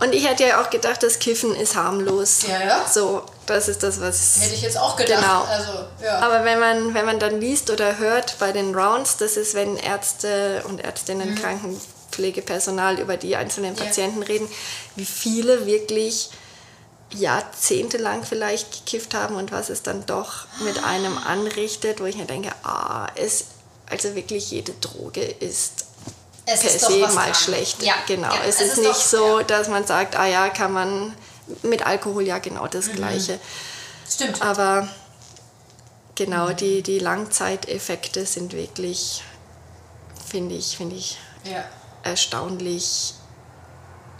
Und 0.00 0.14
ich 0.14 0.26
hätte 0.26 0.46
ja 0.46 0.62
auch 0.62 0.70
gedacht, 0.70 1.02
das 1.02 1.18
Kiffen 1.18 1.54
ist 1.54 1.76
harmlos. 1.76 2.42
Ja, 2.48 2.64
ja. 2.64 2.88
So, 2.88 3.22
das 3.50 3.68
ist 3.68 3.82
das, 3.82 4.00
was. 4.00 4.40
Hätte 4.40 4.54
ich 4.54 4.62
jetzt 4.62 4.78
auch 4.78 4.96
gedacht. 4.96 5.20
Genau. 5.20 5.42
Also, 5.44 5.72
ja. 6.02 6.18
Aber 6.20 6.44
wenn 6.44 6.58
man, 6.58 6.94
wenn 6.94 7.04
man 7.04 7.18
dann 7.18 7.40
liest 7.40 7.70
oder 7.70 7.98
hört 7.98 8.38
bei 8.38 8.52
den 8.52 8.74
Rounds, 8.74 9.16
das 9.16 9.36
ist, 9.36 9.54
wenn 9.54 9.76
Ärzte 9.76 10.62
und 10.66 10.80
Ärztinnen, 10.80 11.30
mhm. 11.30 11.34
Krankenpflegepersonal 11.36 12.98
über 12.98 13.16
die 13.16 13.36
einzelnen 13.36 13.76
Patienten 13.76 14.22
ja. 14.22 14.28
reden, 14.28 14.48
wie 14.96 15.04
viele 15.04 15.66
wirklich 15.66 16.30
jahrzehntelang 17.12 18.24
vielleicht 18.24 18.84
gekifft 18.84 19.14
haben 19.14 19.34
und 19.34 19.50
was 19.52 19.68
es 19.68 19.82
dann 19.82 20.06
doch 20.06 20.46
mit 20.60 20.82
einem 20.84 21.18
anrichtet, 21.18 22.00
wo 22.00 22.04
ich 22.04 22.16
mir 22.16 22.26
denke, 22.26 22.50
ah, 22.62 23.08
es, 23.16 23.46
also 23.90 24.14
wirklich 24.14 24.50
jede 24.50 24.72
Droge 24.74 25.22
ist 25.22 25.86
es 26.46 26.60
per 26.60 26.70
ist 26.70 26.80
se 26.80 26.98
mal 26.98 27.08
dran. 27.08 27.34
schlecht. 27.34 27.82
Ja, 27.82 27.94
genau. 28.06 28.32
Ja, 28.32 28.40
es, 28.46 28.56
es, 28.56 28.60
ist, 28.60 28.72
ist 28.72 28.78
nicht 28.78 28.90
doch, 28.90 29.00
so, 29.00 29.38
ja. 29.38 29.44
dass 29.44 29.68
man 29.68 29.86
sagt, 29.86 30.16
ah 30.16 30.26
ja, 30.26 30.48
kann 30.48 30.72
man 30.72 31.14
mit 31.62 31.86
Alkohol 31.86 32.26
ja 32.26 32.38
genau 32.38 32.66
das 32.66 32.88
mhm. 32.88 32.96
Gleiche. 32.96 33.38
Stimmt. 34.08 34.42
Aber 34.42 34.88
genau, 36.14 36.50
die, 36.52 36.82
die 36.82 36.98
Langzeiteffekte 36.98 38.26
sind 38.26 38.52
wirklich, 38.52 39.22
finde 40.28 40.54
ich, 40.56 40.76
finde 40.76 40.96
ich 40.96 41.18
ja. 41.44 41.64
erstaunlich 42.02 43.14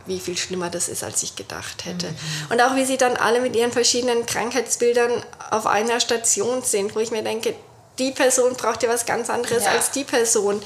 wie 0.06 0.18
viel 0.18 0.36
schlimmer 0.36 0.70
das 0.70 0.88
ist, 0.88 1.04
als 1.04 1.22
ich 1.22 1.36
gedacht 1.36 1.84
hätte. 1.84 2.08
Mhm. 2.08 2.16
Und 2.50 2.60
auch 2.62 2.74
wie 2.74 2.84
sie 2.84 2.96
dann 2.96 3.16
alle 3.16 3.40
mit 3.40 3.54
ihren 3.54 3.70
verschiedenen 3.70 4.26
Krankheitsbildern 4.26 5.22
auf 5.50 5.66
einer 5.66 6.00
Station 6.00 6.62
sind, 6.62 6.94
wo 6.94 7.00
ich 7.00 7.10
mir 7.10 7.22
denke, 7.22 7.54
die 7.98 8.10
Person 8.10 8.54
braucht 8.54 8.82
ja 8.82 8.88
was 8.88 9.06
ganz 9.06 9.30
anderes 9.30 9.64
ja. 9.64 9.72
als 9.72 9.90
die 9.90 10.04
Person. 10.04 10.62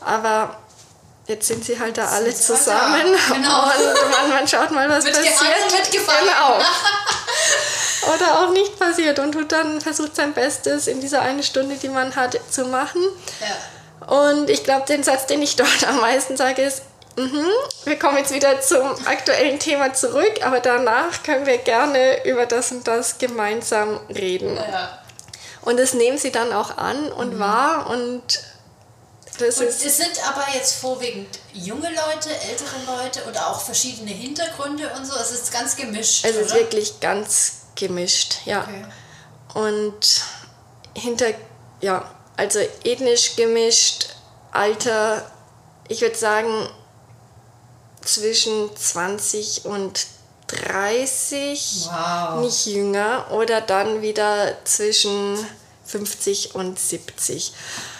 Aber 0.00 0.56
jetzt 1.26 1.46
sind 1.48 1.64
sie 1.64 1.78
halt 1.78 1.98
da 1.98 2.06
alle 2.06 2.34
zusammen 2.34 3.02
genau. 3.28 3.62
und 3.64 4.10
man, 4.10 4.30
man, 4.30 4.48
schaut 4.48 4.70
mal, 4.70 4.88
was 4.88 5.04
passiert. 5.04 5.24
Genau. 5.80 6.58
Oder 8.14 8.40
auch 8.40 8.52
nicht 8.52 8.78
passiert 8.78 9.18
und 9.18 9.32
tut 9.32 9.50
dann 9.50 9.80
versucht 9.80 10.14
sein 10.14 10.32
Bestes 10.32 10.86
in 10.86 11.00
dieser 11.00 11.22
eine 11.22 11.42
Stunde, 11.42 11.76
die 11.76 11.88
man 11.88 12.14
hat, 12.14 12.38
zu 12.50 12.66
machen. 12.66 13.02
Ja. 13.40 14.06
Und 14.06 14.48
ich 14.48 14.62
glaube, 14.62 14.86
den 14.86 15.02
Satz, 15.02 15.26
den 15.26 15.42
ich 15.42 15.56
dort 15.56 15.86
am 15.88 16.00
meisten 16.00 16.36
sage, 16.36 16.62
ist, 16.62 16.82
Mhm. 17.18 17.48
Wir 17.84 17.98
kommen 17.98 18.18
jetzt 18.18 18.32
wieder 18.32 18.60
zum 18.60 18.82
aktuellen 19.06 19.58
Thema 19.58 19.94
zurück, 19.94 20.34
aber 20.44 20.60
danach 20.60 21.22
können 21.22 21.46
wir 21.46 21.56
gerne 21.56 22.26
über 22.26 22.44
das 22.44 22.72
und 22.72 22.86
das 22.86 23.16
gemeinsam 23.16 23.98
reden. 24.10 24.54
Ja. 24.54 24.98
Und 25.62 25.80
das 25.80 25.94
nehmen 25.94 26.18
sie 26.18 26.30
dann 26.30 26.52
auch 26.52 26.76
an 26.76 27.10
und 27.10 27.34
mhm. 27.34 27.38
wahr 27.38 27.88
und 27.88 28.40
das 29.38 29.58
und. 29.58 29.68
Es 29.68 29.96
sind 29.96 30.26
aber 30.26 30.44
jetzt 30.54 30.76
vorwiegend 30.76 31.38
junge 31.52 31.88
Leute, 31.88 32.30
ältere 32.48 32.76
Leute 32.86 33.24
und 33.24 33.36
auch 33.38 33.60
verschiedene 33.60 34.10
Hintergründe 34.10 34.90
und 34.96 35.04
so. 35.04 35.14
Es 35.16 35.30
ist 35.30 35.52
ganz 35.52 35.76
gemischt. 35.76 36.24
Es 36.24 36.36
oder? 36.36 36.46
ist 36.46 36.54
wirklich 36.54 37.00
ganz 37.00 37.52
gemischt, 37.74 38.36
ja. 38.44 38.62
Okay. 38.62 38.84
Und 39.54 40.22
hinter, 40.94 41.26
ja, 41.80 42.10
also 42.36 42.58
ethnisch 42.84 43.36
gemischt, 43.36 44.08
Alter, 44.52 45.30
ich 45.88 46.00
würde 46.00 46.16
sagen, 46.16 46.68
zwischen 48.02 48.74
20 48.76 49.64
und 49.64 50.06
30, 50.48 51.88
wow. 51.90 52.40
nicht 52.40 52.66
jünger, 52.66 53.26
oder 53.30 53.60
dann 53.60 54.02
wieder 54.02 54.56
zwischen 54.64 55.38
50 55.84 56.54
und 56.54 56.78
70. 56.78 57.52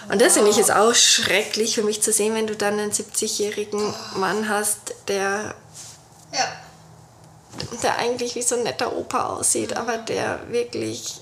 Und 0.09 0.21
das 0.21 0.35
finde 0.35 0.51
ich 0.51 0.59
ist 0.59 0.71
auch 0.71 0.95
schrecklich 0.95 1.75
für 1.75 1.83
mich 1.83 2.03
zu 2.03 2.13
sehen, 2.13 2.35
wenn 2.35 2.47
du 2.47 2.55
dann 2.55 2.79
einen 2.79 2.93
70-jährigen 2.93 3.95
Mann 4.17 4.49
hast, 4.49 4.95
der, 5.09 5.55
ja. 6.33 6.45
der 7.83 7.99
eigentlich 7.99 8.35
wie 8.37 8.43
so 8.43 8.57
ein 8.57 8.63
netter 8.63 8.97
Opa 8.97 9.27
aussieht, 9.27 9.73
mhm. 9.73 9.77
aber 9.77 9.99
der 9.99 10.41
wirklich 10.51 11.21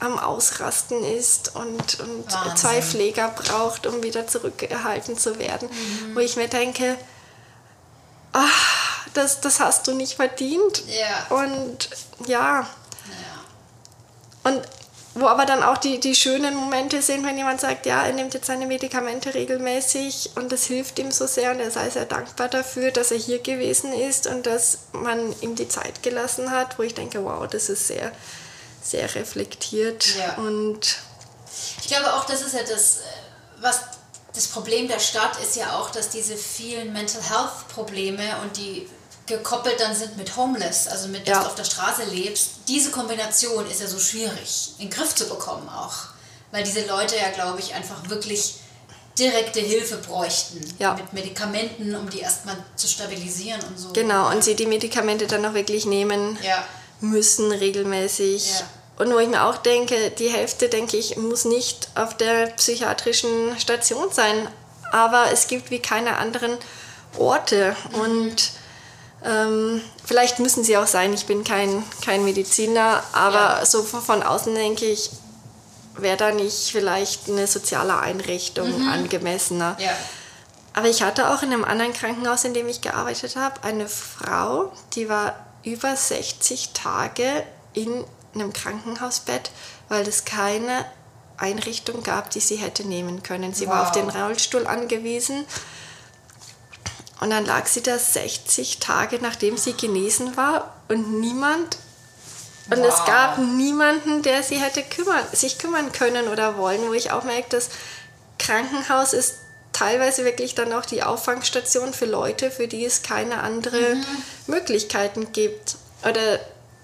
am 0.00 0.18
Ausrasten 0.18 1.04
ist 1.04 1.54
und, 1.54 2.00
und 2.00 2.58
zwei 2.58 2.80
Pfleger 2.80 3.28
braucht, 3.28 3.86
um 3.86 4.02
wieder 4.02 4.26
zurückgehalten 4.26 5.18
zu 5.18 5.38
werden. 5.38 5.68
Mhm. 5.68 6.16
Wo 6.16 6.20
ich 6.20 6.36
mir 6.36 6.48
denke, 6.48 6.96
ach, 8.32 9.06
das, 9.12 9.40
das 9.40 9.60
hast 9.60 9.86
du 9.86 9.94
nicht 9.94 10.14
verdient. 10.14 10.82
Ja. 10.86 11.36
Und 11.36 11.90
ja. 12.26 12.60
ja. 12.60 12.66
Und 14.50 14.62
wo 15.20 15.28
aber 15.28 15.46
dann 15.46 15.62
auch 15.62 15.78
die, 15.78 16.00
die 16.00 16.14
schönen 16.14 16.54
Momente 16.54 17.02
sind, 17.02 17.24
wenn 17.24 17.36
jemand 17.36 17.60
sagt, 17.60 17.86
ja, 17.86 18.02
er 18.04 18.12
nimmt 18.12 18.34
jetzt 18.34 18.46
seine 18.46 18.66
Medikamente 18.66 19.34
regelmäßig 19.34 20.30
und 20.36 20.50
das 20.50 20.64
hilft 20.64 20.98
ihm 20.98 21.10
so 21.10 21.26
sehr 21.26 21.52
und 21.52 21.60
er 21.60 21.70
sei 21.70 21.90
sehr 21.90 22.06
dankbar 22.06 22.48
dafür, 22.48 22.90
dass 22.90 23.10
er 23.10 23.18
hier 23.18 23.40
gewesen 23.40 23.92
ist 23.92 24.26
und 24.26 24.46
dass 24.46 24.78
man 24.92 25.34
ihm 25.40 25.54
die 25.54 25.68
Zeit 25.68 26.02
gelassen 26.02 26.50
hat, 26.50 26.78
wo 26.78 26.82
ich 26.82 26.94
denke, 26.94 27.24
wow, 27.24 27.46
das 27.46 27.68
ist 27.68 27.86
sehr, 27.86 28.12
sehr 28.82 29.14
reflektiert 29.14 30.06
ja. 30.18 30.42
und 30.42 30.96
ich 31.80 31.88
glaube 31.88 32.14
auch, 32.14 32.24
das 32.24 32.42
ist 32.42 32.54
ja 32.54 32.62
das, 32.62 33.00
was 33.60 33.80
das 34.34 34.46
Problem 34.46 34.88
der 34.88 35.00
Stadt 35.00 35.38
ist 35.42 35.56
ja 35.56 35.76
auch, 35.78 35.90
dass 35.90 36.08
diese 36.08 36.36
vielen 36.36 36.92
Mental 36.92 37.22
Health 37.22 37.68
Probleme 37.68 38.22
und 38.42 38.56
die 38.56 38.88
gekoppelt 39.26 39.78
dann 39.78 39.94
sind 39.94 40.16
mit 40.16 40.36
Homeless, 40.36 40.88
also 40.88 41.08
mit, 41.08 41.26
dass 41.26 41.36
ja. 41.36 41.40
du 41.42 41.46
auf 41.48 41.54
der 41.54 41.64
Straße 41.64 42.04
lebst, 42.04 42.50
diese 42.68 42.90
Kombination 42.90 43.68
ist 43.70 43.80
ja 43.80 43.86
so 43.86 43.98
schwierig 43.98 44.72
in 44.78 44.88
den 44.88 44.96
Griff 44.96 45.14
zu 45.14 45.28
bekommen 45.28 45.68
auch. 45.68 45.94
Weil 46.52 46.64
diese 46.64 46.84
Leute 46.86 47.16
ja, 47.16 47.30
glaube 47.30 47.60
ich, 47.60 47.74
einfach 47.74 48.08
wirklich 48.08 48.56
direkte 49.18 49.60
Hilfe 49.60 49.96
bräuchten 49.96 50.60
ja. 50.78 50.94
mit 50.94 51.12
Medikamenten, 51.12 51.94
um 51.94 52.08
die 52.08 52.20
erstmal 52.20 52.56
zu 52.76 52.88
stabilisieren 52.88 53.60
und 53.68 53.78
so. 53.78 53.92
Genau, 53.92 54.30
und 54.30 54.42
sie 54.42 54.56
die 54.56 54.66
Medikamente 54.66 55.26
dann 55.26 55.44
auch 55.44 55.54
wirklich 55.54 55.86
nehmen 55.86 56.38
ja. 56.42 56.64
müssen 57.00 57.52
regelmäßig. 57.52 58.50
Ja. 58.50 58.66
Und 58.98 59.12
wo 59.12 59.18
ich 59.18 59.28
mir 59.28 59.44
auch 59.44 59.56
denke, 59.58 60.10
die 60.10 60.28
Hälfte, 60.28 60.68
denke 60.68 60.96
ich, 60.96 61.16
muss 61.16 61.44
nicht 61.44 61.88
auf 61.94 62.16
der 62.16 62.46
psychiatrischen 62.48 63.58
Station 63.58 64.10
sein. 64.12 64.48
Aber 64.92 65.30
es 65.32 65.46
gibt 65.46 65.70
wie 65.70 65.78
keine 65.78 66.16
anderen 66.16 66.58
Orte. 67.18 67.76
Mhm. 67.92 68.00
Und 68.00 68.50
ähm, 69.24 69.82
vielleicht 70.04 70.38
müssen 70.38 70.64
sie 70.64 70.76
auch 70.76 70.86
sein. 70.86 71.12
Ich 71.12 71.26
bin 71.26 71.44
kein, 71.44 71.82
kein 72.04 72.24
Mediziner, 72.24 73.02
aber 73.12 73.58
ja. 73.58 73.66
so 73.66 73.82
von 73.82 74.22
außen 74.22 74.54
denke 74.54 74.86
ich, 74.86 75.10
wäre 75.96 76.16
da 76.16 76.32
nicht 76.32 76.70
vielleicht 76.70 77.28
eine 77.28 77.46
soziale 77.46 77.98
Einrichtung 77.98 78.80
mhm. 78.80 78.88
angemessener. 78.88 79.76
Ja. 79.78 79.92
Aber 80.72 80.88
ich 80.88 81.02
hatte 81.02 81.30
auch 81.30 81.42
in 81.42 81.52
einem 81.52 81.64
anderen 81.64 81.92
Krankenhaus, 81.92 82.44
in 82.44 82.54
dem 82.54 82.68
ich 82.68 82.80
gearbeitet 82.80 83.36
habe, 83.36 83.62
eine 83.64 83.88
Frau, 83.88 84.72
die 84.94 85.08
war 85.08 85.34
über 85.64 85.94
60 85.94 86.70
Tage 86.72 87.42
in 87.74 88.04
einem 88.34 88.52
Krankenhausbett, 88.52 89.50
weil 89.88 90.06
es 90.06 90.24
keine 90.24 90.84
Einrichtung 91.36 92.02
gab, 92.02 92.30
die 92.30 92.40
sie 92.40 92.56
hätte 92.56 92.86
nehmen 92.86 93.22
können. 93.22 93.52
Sie 93.52 93.66
wow. 93.66 93.74
war 93.74 93.82
auf 93.82 93.92
den 93.92 94.08
Rollstuhl 94.08 94.66
angewiesen. 94.66 95.44
Und 97.20 97.30
dann 97.30 97.44
lag 97.44 97.66
sie 97.66 97.82
da 97.82 97.98
60 97.98 98.78
Tage, 98.78 99.18
nachdem 99.20 99.56
sie 99.56 99.74
genesen 99.74 100.36
war 100.36 100.74
und 100.88 101.20
niemand 101.20 101.76
und 102.70 102.78
wow. 102.78 102.88
es 102.88 103.04
gab 103.04 103.38
niemanden, 103.38 104.22
der 104.22 104.42
sie 104.42 104.56
hätte 104.56 104.82
kümmern, 104.82 105.24
sich 105.32 105.58
kümmern 105.58 105.92
können 105.92 106.28
oder 106.28 106.56
wollen, 106.56 106.88
wo 106.88 106.92
ich 106.92 107.10
auch 107.10 107.24
merke, 107.24 107.48
das 107.50 107.68
Krankenhaus 108.38 109.12
ist 109.12 109.36
teilweise 109.72 110.24
wirklich 110.24 110.54
dann 110.54 110.72
auch 110.72 110.86
die 110.86 111.02
Auffangstation 111.02 111.92
für 111.92 112.06
Leute, 112.06 112.50
für 112.50 112.68
die 112.68 112.84
es 112.84 113.02
keine 113.02 113.42
anderen 113.42 113.98
mhm. 113.98 114.22
Möglichkeiten 114.46 115.32
gibt. 115.32 115.76
Oder 116.08 116.38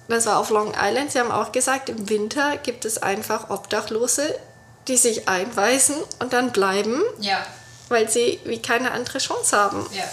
das 0.09 0.26
war 0.26 0.39
auf 0.39 0.51
Long 0.51 0.74
Island, 0.80 1.12
sie 1.12 1.20
haben 1.20 1.30
auch 1.30 1.53
gesagt, 1.53 1.89
im 1.89 2.09
Winter 2.09 2.57
gibt 2.59 2.84
es 2.84 2.99
einfach 3.03 3.51
Obdachlose, 3.51 4.34
die 4.89 4.97
sich 4.97 5.28
einweisen 5.28 5.97
und 6.20 6.32
dann 6.32 6.53
bleiben, 6.53 7.01
ja. 7.20 7.45
weil 7.89 8.09
sie 8.09 8.41
wie 8.45 8.61
keine 8.61 8.93
andere 8.93 9.18
Chance 9.18 9.57
haben. 9.57 9.87
Ja. 9.93 10.05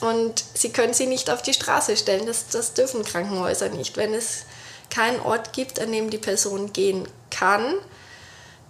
Und 0.00 0.44
sie 0.54 0.70
können 0.70 0.94
sie 0.94 1.06
nicht 1.06 1.30
auf 1.30 1.42
die 1.42 1.54
Straße 1.54 1.96
stellen. 1.96 2.26
Das, 2.26 2.48
das 2.48 2.74
dürfen 2.74 3.04
Krankenhäuser 3.04 3.68
nicht. 3.68 3.96
Wenn 3.96 4.14
es 4.14 4.44
keinen 4.88 5.20
Ort 5.20 5.52
gibt, 5.52 5.78
an 5.80 5.92
dem 5.92 6.10
die 6.10 6.18
Person 6.18 6.72
gehen 6.72 7.06
kann, 7.30 7.74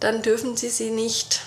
dann 0.01 0.23
dürfen 0.23 0.57
sie 0.57 0.71
sie 0.71 0.91
nicht 0.91 1.41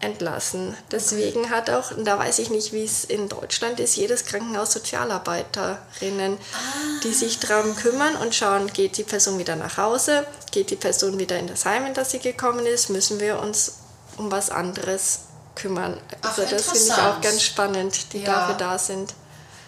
entlassen. 0.00 0.74
Deswegen 0.90 1.50
hat 1.50 1.68
auch, 1.68 1.90
und 1.90 2.04
da 2.06 2.18
weiß 2.18 2.38
ich 2.38 2.50
nicht, 2.50 2.72
wie 2.72 2.84
es 2.84 3.04
in 3.04 3.28
Deutschland 3.28 3.78
ist, 3.80 3.96
jedes 3.96 4.24
Krankenhaus 4.24 4.72
Sozialarbeiterinnen, 4.72 6.38
ah. 6.38 7.00
die 7.04 7.12
sich 7.12 7.38
darum 7.38 7.76
kümmern 7.76 8.16
und 8.16 8.34
schauen, 8.34 8.72
geht 8.72 8.96
die 8.96 9.04
Person 9.04 9.38
wieder 9.38 9.56
nach 9.56 9.76
Hause, 9.76 10.26
geht 10.52 10.70
die 10.70 10.76
Person 10.76 11.18
wieder 11.18 11.38
in 11.38 11.46
das 11.46 11.66
Heim, 11.66 11.86
in 11.86 11.94
das 11.94 12.12
sie 12.12 12.18
gekommen 12.18 12.64
ist, 12.66 12.88
müssen 12.88 13.20
wir 13.20 13.40
uns 13.40 13.74
um 14.16 14.30
was 14.30 14.50
anderes 14.50 15.20
kümmern. 15.54 16.00
Ach, 16.22 16.38
also 16.38 16.50
das 16.50 16.70
finde 16.70 16.86
ich 16.86 17.02
auch 17.02 17.20
ganz 17.20 17.42
spannend, 17.42 18.12
die 18.14 18.22
ja. 18.22 18.32
dafür 18.32 18.54
da 18.54 18.78
sind. 18.78 19.14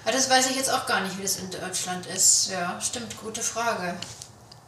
Aber 0.04 0.12
das 0.12 0.28
weiß 0.28 0.50
ich 0.50 0.56
jetzt 0.56 0.70
auch 0.70 0.86
gar 0.86 1.00
nicht, 1.00 1.16
wie 1.18 1.22
das 1.22 1.36
in 1.36 1.50
Deutschland 1.50 2.06
ist. 2.06 2.50
Ja, 2.50 2.80
stimmt, 2.80 3.16
gute 3.20 3.42
Frage. 3.42 3.94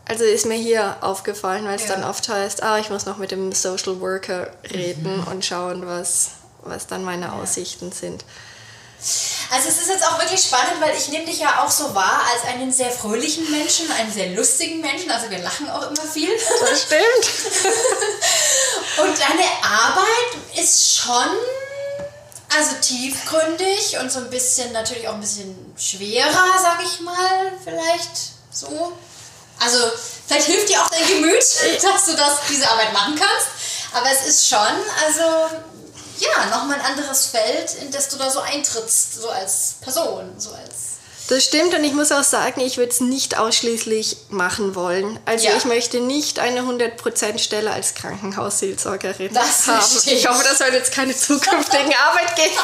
Also 0.07 0.25
ist 0.25 0.47
mir 0.47 0.57
hier 0.57 0.99
aufgefallen, 1.01 1.65
weil 1.65 1.77
es 1.77 1.89
ja. 1.89 1.95
dann 1.95 2.05
oft 2.05 2.29
heißt, 2.29 2.63
ah, 2.63 2.79
ich 2.79 2.91
muss 2.91 3.07
noch 3.07 3.17
mit 3.17 3.31
dem 3.31 3.53
Social 3.53 4.01
Worker 4.01 4.51
reden 4.71 5.21
mhm. 5.21 5.29
und 5.29 5.45
schauen, 5.45 5.87
was, 5.87 6.33
was 6.63 6.87
dann 6.87 7.05
meine 7.05 7.27
ja. 7.27 7.33
Aussichten 7.33 7.91
sind. 7.91 8.25
Also 9.51 9.69
es 9.69 9.79
ist 9.83 9.89
jetzt 9.89 10.07
auch 10.07 10.19
wirklich 10.19 10.41
spannend, 10.41 10.81
weil 10.81 10.97
ich 10.97 11.09
nehme 11.09 11.27
dich 11.27 11.39
ja 11.39 11.63
auch 11.63 11.71
so 11.71 11.95
wahr 11.95 12.23
als 12.33 12.45
einen 12.45 12.73
sehr 12.73 12.91
fröhlichen 12.91 13.51
Menschen, 13.51 13.91
einen 13.93 14.11
sehr 14.11 14.31
lustigen 14.31 14.81
Menschen. 14.81 15.11
Also 15.11 15.31
wir 15.31 15.39
lachen 15.39 15.69
auch 15.69 15.91
immer 15.91 16.03
viel. 16.03 16.31
Das 16.61 16.83
stimmt. 16.83 17.75
und 19.03 19.19
deine 19.19 19.45
Arbeit 19.63 20.59
ist 20.59 20.97
schon 20.97 21.29
also 22.57 22.77
tiefgründig 22.81 23.99
und 24.01 24.11
so 24.11 24.21
ein 24.21 24.31
bisschen 24.31 24.73
natürlich 24.73 25.09
auch 25.09 25.15
ein 25.15 25.21
bisschen 25.21 25.75
schwerer, 25.77 26.59
sag 26.61 26.83
ich 26.85 27.01
mal, 27.01 27.53
vielleicht 27.63 28.33
so. 28.51 28.93
Also 29.61 29.79
vielleicht 30.27 30.47
hilft 30.47 30.69
dir 30.69 30.83
auch 30.83 30.91
dein 30.91 31.07
Gemüt, 31.07 31.39
dass 31.83 32.07
du 32.07 32.15
das, 32.15 32.39
diese 32.49 32.69
Arbeit 32.69 32.93
machen 32.93 33.17
kannst. 33.17 33.49
Aber 33.93 34.07
es 34.11 34.27
ist 34.27 34.49
schon, 34.49 34.59
also 35.05 35.23
ja, 36.19 36.47
nochmal 36.47 36.81
ein 36.81 36.87
anderes 36.87 37.27
Feld, 37.27 37.75
in 37.83 37.91
das 37.91 38.09
du 38.09 38.17
da 38.17 38.31
so 38.31 38.41
eintrittst, 38.41 39.15
so 39.15 39.29
als 39.29 39.75
Person, 39.81 40.35
so 40.39 40.51
als 40.53 40.94
das 41.29 41.43
stimmt 41.43 41.73
und 41.75 41.85
ich 41.85 41.95
muss 41.95 42.13
auch 42.13 42.23
sagen, 42.23 42.61
ich 42.61 42.77
würde 42.77 42.91
es 42.91 43.01
nicht 43.01 43.39
ausschließlich 43.39 44.17
machen 44.29 44.75
wollen. 44.75 45.19
Also 45.25 45.47
ja. 45.47 45.57
ich 45.57 45.65
möchte 45.65 46.01
nicht 46.01 46.39
eine 46.39 46.61
100% 46.61 47.39
Stelle 47.39 47.71
als 47.71 47.95
Krankenhausseelsorgerin 47.95 49.33
das 49.33 49.67
haben. 49.67 49.83
Ich 50.07 50.29
hoffe, 50.29 50.45
das 50.45 50.59
soll 50.59 50.73
jetzt 50.73 50.93
keine 50.93 51.17
zukünftigen 51.17 51.95
Arbeitgeber. 52.09 52.63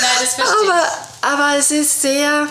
Nein, 0.00 0.10
das 0.20 0.34
verstehe 0.34 0.72
aber, 0.72 0.88
aber 1.22 1.58
es 1.58 1.72
ist 1.72 2.02
sehr, 2.02 2.46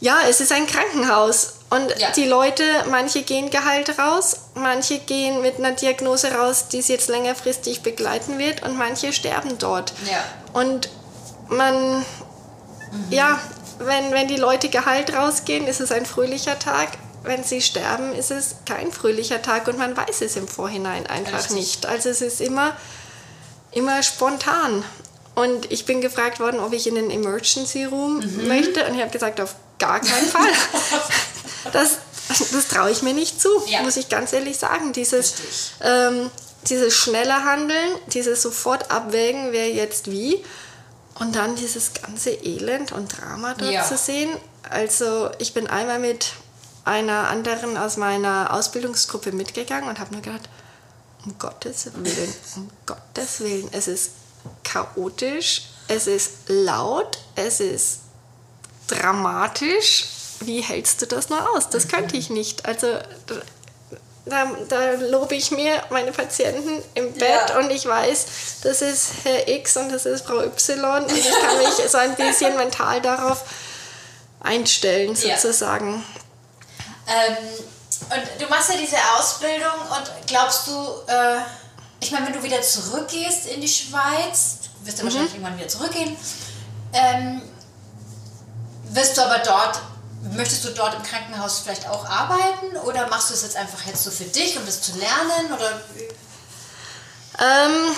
ja, 0.00 0.18
es 0.28 0.40
ist 0.40 0.52
ein 0.52 0.66
Krankenhaus. 0.66 1.54
Und 1.70 1.98
ja. 1.98 2.10
die 2.12 2.24
Leute, 2.24 2.62
manche 2.88 3.22
gehen 3.22 3.50
Gehalt 3.50 3.98
raus, 3.98 4.36
manche 4.54 5.00
gehen 5.00 5.42
mit 5.42 5.58
einer 5.58 5.72
Diagnose 5.72 6.32
raus, 6.32 6.68
die 6.68 6.80
sie 6.80 6.94
jetzt 6.94 7.08
längerfristig 7.08 7.82
begleiten 7.82 8.38
wird 8.38 8.62
und 8.62 8.78
manche 8.78 9.12
sterben 9.12 9.58
dort. 9.58 9.92
Ja. 10.10 10.24
Und 10.54 10.88
man, 11.48 12.04
mhm. 12.92 13.12
ja, 13.12 13.38
wenn, 13.78 14.12
wenn 14.12 14.28
die 14.28 14.36
Leute 14.36 14.68
Gehalt 14.68 15.14
rausgehen, 15.14 15.66
ist 15.66 15.80
es 15.80 15.92
ein 15.92 16.06
fröhlicher 16.06 16.58
Tag. 16.58 16.88
Wenn 17.22 17.44
sie 17.44 17.60
sterben, 17.60 18.12
ist 18.14 18.30
es 18.30 18.56
kein 18.64 18.92
fröhlicher 18.92 19.42
Tag 19.42 19.68
und 19.68 19.78
man 19.78 19.96
weiß 19.96 20.22
es 20.22 20.36
im 20.36 20.48
Vorhinein 20.48 21.06
einfach 21.06 21.38
Richtig. 21.40 21.56
nicht. 21.56 21.86
Also 21.86 22.08
es 22.08 22.22
ist 22.22 22.40
immer, 22.40 22.76
immer 23.72 24.02
spontan. 24.02 24.84
Und 25.34 25.70
ich 25.70 25.84
bin 25.84 26.00
gefragt 26.00 26.40
worden, 26.40 26.58
ob 26.58 26.72
ich 26.72 26.86
in 26.86 26.96
den 26.96 27.10
Emergency 27.10 27.84
Room 27.84 28.18
mhm. 28.18 28.48
möchte. 28.48 28.84
Und 28.86 28.94
ich 28.94 29.00
habe 29.00 29.10
gesagt, 29.10 29.40
auf 29.40 29.54
gar 29.78 30.00
keinen 30.00 30.26
Fall. 30.26 30.48
Das, 31.72 31.98
das 32.28 32.68
traue 32.68 32.90
ich 32.90 33.02
mir 33.02 33.12
nicht 33.12 33.42
zu, 33.42 33.48
ja. 33.66 33.82
muss 33.82 33.96
ich 33.96 34.08
ganz 34.08 34.32
ehrlich 34.32 34.56
sagen. 34.56 34.92
Dieses, 34.92 35.34
ähm, 35.82 36.30
dieses 36.68 36.94
schnelle 36.94 37.44
Handeln, 37.44 37.90
dieses 38.06 38.40
sofort 38.40 38.90
abwägen, 38.90 39.48
wer 39.50 39.68
jetzt 39.70 40.10
wie. 40.10 40.42
Und 41.18 41.34
dann 41.34 41.56
dieses 41.56 41.92
ganze 41.94 42.30
Elend 42.30 42.92
und 42.92 43.08
Drama 43.18 43.54
dort 43.54 43.72
ja. 43.72 43.84
zu 43.84 43.96
sehen. 43.96 44.30
Also 44.70 45.30
ich 45.38 45.54
bin 45.54 45.66
einmal 45.66 45.98
mit 45.98 46.32
einer 46.84 47.28
anderen 47.28 47.76
aus 47.76 47.96
meiner 47.96 48.52
Ausbildungsgruppe 48.52 49.32
mitgegangen 49.32 49.88
und 49.88 49.98
habe 49.98 50.12
nur 50.12 50.22
gedacht, 50.22 50.48
um 51.24 51.38
Gottes 51.38 51.90
Willen, 51.94 52.34
um 52.56 52.70
Gottes 52.86 53.40
Willen, 53.40 53.68
es 53.72 53.88
ist 53.88 54.12
chaotisch, 54.64 55.68
es 55.88 56.06
ist 56.06 56.32
laut, 56.48 57.18
es 57.34 57.60
ist 57.60 58.00
dramatisch. 58.86 60.06
Wie 60.40 60.60
hältst 60.60 61.02
du 61.02 61.06
das 61.06 61.28
nur 61.28 61.50
aus? 61.50 61.68
Das 61.68 61.88
könnte 61.88 62.16
ich 62.16 62.30
nicht. 62.30 62.66
Also 62.66 62.86
da, 64.28 64.46
da 64.68 64.92
lobe 64.92 65.34
ich 65.34 65.50
mir 65.50 65.82
meine 65.90 66.12
Patienten 66.12 66.82
im 66.94 67.12
Bett 67.14 67.50
ja. 67.50 67.58
und 67.58 67.70
ich 67.70 67.86
weiß, 67.86 68.26
das 68.62 68.82
ist 68.82 69.10
Herr 69.24 69.48
X 69.48 69.76
und 69.76 69.90
das 69.90 70.06
ist 70.06 70.26
Frau 70.26 70.42
Y 70.42 71.02
und 71.02 71.12
ich 71.12 71.30
kann 71.30 71.58
mich 71.64 71.90
so 71.90 71.98
ein 71.98 72.14
bisschen 72.14 72.56
mental 72.56 73.00
darauf 73.00 73.44
einstellen, 74.40 75.14
sozusagen. 75.16 76.04
Ja. 77.06 77.14
Ähm, 77.14 77.36
und 78.10 78.42
du 78.42 78.48
machst 78.48 78.70
ja 78.70 78.76
diese 78.78 78.96
Ausbildung 79.16 79.80
und 79.96 80.26
glaubst 80.26 80.66
du, 80.66 80.72
äh, 81.06 81.38
ich 82.00 82.10
meine, 82.12 82.26
wenn 82.26 82.34
du 82.34 82.42
wieder 82.42 82.62
zurückgehst 82.62 83.46
in 83.46 83.60
die 83.60 83.68
Schweiz, 83.68 84.58
wirst 84.82 84.98
du 84.98 85.02
mhm. 85.02 85.06
wahrscheinlich 85.06 85.34
irgendwann 85.34 85.56
wieder 85.58 85.68
zurückgehen, 85.68 86.16
ähm, 86.92 87.42
wirst 88.90 89.16
du 89.16 89.22
aber 89.22 89.38
dort, 89.40 89.80
möchtest 90.34 90.64
du 90.64 90.70
dort 90.70 90.94
im 90.94 91.02
Krankenhaus 91.02 91.60
vielleicht 91.60 91.88
auch 91.88 92.04
arbeiten 92.04 92.76
oder 92.84 93.08
machst 93.08 93.30
du 93.30 93.34
es 93.34 93.42
jetzt 93.42 93.56
einfach 93.56 93.86
jetzt 93.86 94.04
so 94.04 94.10
für 94.10 94.24
dich, 94.24 94.56
um 94.56 94.66
das 94.66 94.82
zu 94.82 94.92
lernen? 94.98 95.52
Oder? 95.52 95.80
Ähm, 97.40 97.96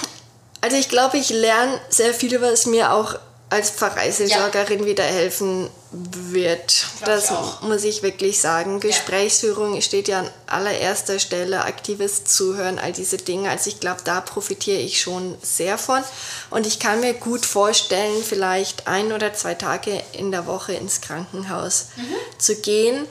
also 0.61 0.77
ich 0.77 0.89
glaube, 0.89 1.19
ich 1.19 1.31
lerne 1.31 1.81
sehr 1.89 2.15
viel, 2.15 2.41
was 2.41 2.67
mir 2.67 2.93
auch 2.93 3.15
als 3.49 3.71
Pfarreiseelsorgerin 3.71 4.81
ja. 4.81 4.87
wieder 4.87 5.05
helfen 5.05 5.71
wird. 5.93 6.87
das 7.05 7.33
muss 7.63 7.83
ich 7.83 8.03
wirklich 8.03 8.41
sagen. 8.41 8.79
Gesprächsführung 8.79 9.75
ja. 9.75 9.81
steht 9.81 10.07
ja 10.07 10.21
an 10.21 10.31
allererster 10.47 11.19
Stelle, 11.19 11.65
aktives 11.65 12.25
Zuhören, 12.25 12.79
all 12.79 12.93
diese 12.93 13.17
Dinge. 13.17 13.51
Also 13.51 13.71
ich 13.71 13.81
glaube, 13.81 14.01
da 14.05 14.21
profitiere 14.21 14.79
ich 14.79 15.01
schon 15.01 15.37
sehr 15.43 15.79
von. 15.79 16.03
Und 16.51 16.67
ich 16.67 16.79
kann 16.79 17.01
mir 17.01 17.15
gut 17.15 17.45
vorstellen, 17.45 18.23
vielleicht 18.23 18.87
ein 18.87 19.13
oder 19.13 19.35
zwei 19.35 19.55
Tage 19.55 20.01
in 20.13 20.31
der 20.31 20.47
Woche 20.47 20.75
ins 20.75 21.01
Krankenhaus 21.01 21.89
mhm. 21.97 22.15
zu 22.39 22.55
gehen. 22.57 23.07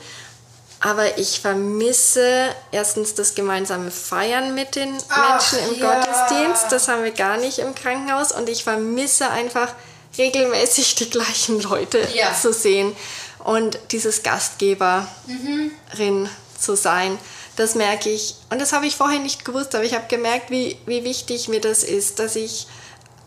Aber 0.82 1.18
ich 1.18 1.40
vermisse 1.40 2.48
erstens 2.72 3.14
das 3.14 3.34
gemeinsame 3.34 3.90
Feiern 3.90 4.54
mit 4.54 4.76
den 4.76 4.96
Ach, 5.10 5.52
Menschen 5.52 5.58
im 5.68 5.78
ja. 5.78 5.94
Gottesdienst. 5.94 6.72
Das 6.72 6.88
haben 6.88 7.04
wir 7.04 7.10
gar 7.10 7.36
nicht 7.36 7.58
im 7.58 7.74
Krankenhaus. 7.74 8.32
Und 8.32 8.48
ich 8.48 8.64
vermisse 8.64 9.28
einfach 9.28 9.74
regelmäßig 10.18 10.96
die 10.96 11.10
gleichen 11.10 11.60
Leute 11.60 12.06
ja. 12.14 12.34
zu 12.34 12.52
sehen 12.52 12.94
und 13.44 13.78
dieses 13.92 14.22
Gastgeberin 14.22 15.06
mhm. 15.96 16.28
zu 16.58 16.76
sein. 16.76 17.18
Das 17.56 17.74
merke 17.74 18.10
ich. 18.10 18.36
Und 18.50 18.60
das 18.60 18.72
habe 18.72 18.86
ich 18.86 18.96
vorher 18.96 19.18
nicht 19.18 19.44
gewusst, 19.44 19.74
aber 19.74 19.84
ich 19.84 19.94
habe 19.94 20.06
gemerkt, 20.08 20.50
wie, 20.50 20.78
wie 20.86 21.04
wichtig 21.04 21.48
mir 21.48 21.60
das 21.60 21.84
ist, 21.84 22.18
dass 22.18 22.36
ich 22.36 22.66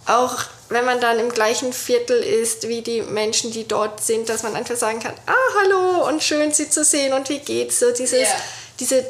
auch, 0.05 0.35
wenn 0.69 0.85
man 0.85 0.99
dann 0.99 1.19
im 1.19 1.29
gleichen 1.29 1.71
Viertel 1.71 2.21
ist 2.21 2.67
wie 2.67 2.81
die 2.81 3.01
Menschen, 3.01 3.51
die 3.51 3.67
dort 3.67 4.03
sind, 4.03 4.27
dass 4.29 4.43
man 4.43 4.55
einfach 4.55 4.75
sagen 4.75 4.99
kann, 4.99 5.13
ah, 5.27 5.33
hallo 5.61 6.07
und 6.07 6.23
schön 6.23 6.51
Sie 6.51 6.69
zu 6.69 6.83
sehen 6.83 7.13
und 7.13 7.29
wie 7.29 7.39
geht's? 7.39 7.79
So 7.79 7.91
dieses, 7.91 8.19
yeah. 8.19 8.41
diese 8.79 9.05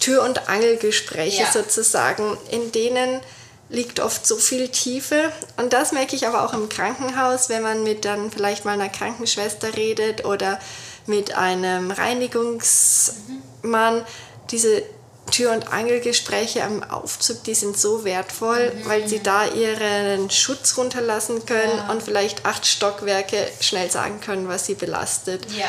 Tür- 0.00 0.22
und 0.22 0.48
Angelgespräche 0.48 1.42
yeah. 1.42 1.52
sozusagen, 1.52 2.36
in 2.50 2.72
denen 2.72 3.20
liegt 3.68 4.00
oft 4.00 4.26
so 4.26 4.36
viel 4.36 4.68
Tiefe. 4.68 5.32
Und 5.56 5.72
das 5.72 5.92
merke 5.92 6.16
ich 6.16 6.26
aber 6.26 6.44
auch 6.44 6.54
im 6.54 6.68
Krankenhaus, 6.68 7.48
wenn 7.48 7.62
man 7.62 7.82
mit 7.82 8.04
dann 8.04 8.30
vielleicht 8.30 8.64
mal 8.64 8.72
einer 8.72 8.88
Krankenschwester 8.88 9.76
redet 9.76 10.24
oder 10.24 10.58
mit 11.06 11.36
einem 11.36 11.90
Reinigungsmann. 11.90 14.04
Diese 14.50 14.82
Tür- 15.30 15.52
und 15.52 15.72
Angelgespräche 15.72 16.62
am 16.62 16.82
Aufzug, 16.82 17.44
die 17.44 17.54
sind 17.54 17.78
so 17.78 18.04
wertvoll, 18.04 18.72
mhm. 18.74 18.88
weil 18.88 19.08
sie 19.08 19.20
da 19.20 19.46
ihren 19.46 20.30
Schutz 20.30 20.76
runterlassen 20.76 21.46
können 21.46 21.78
ja. 21.78 21.90
und 21.90 22.02
vielleicht 22.02 22.44
acht 22.44 22.66
Stockwerke 22.66 23.48
schnell 23.60 23.90
sagen 23.90 24.20
können, 24.20 24.48
was 24.48 24.66
sie 24.66 24.74
belastet. 24.74 25.50
Ja. 25.52 25.68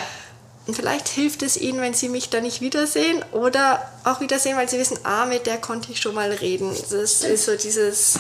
Und 0.68 0.74
vielleicht 0.74 1.08
hilft 1.08 1.44
es 1.44 1.58
ihnen, 1.58 1.80
wenn 1.80 1.94
sie 1.94 2.10
mich 2.10 2.30
da 2.30 2.42
nicht 2.42 2.60
wiedersehen 2.60 3.24
oder 3.32 3.88
auch 4.04 4.20
wiedersehen, 4.20 4.58
weil 4.58 4.68
sie 4.68 4.80
wissen, 4.80 4.98
ah, 5.04 5.26
mit 5.26 5.46
der 5.46 5.58
konnte 5.58 5.92
ich 5.92 6.02
schon 6.02 6.16
mal 6.16 6.32
reden. 6.32 6.76
Das 6.90 7.18
Stimmt. 7.18 7.34
ist 7.34 7.46
so 7.46 7.56
dieses. 7.56 8.16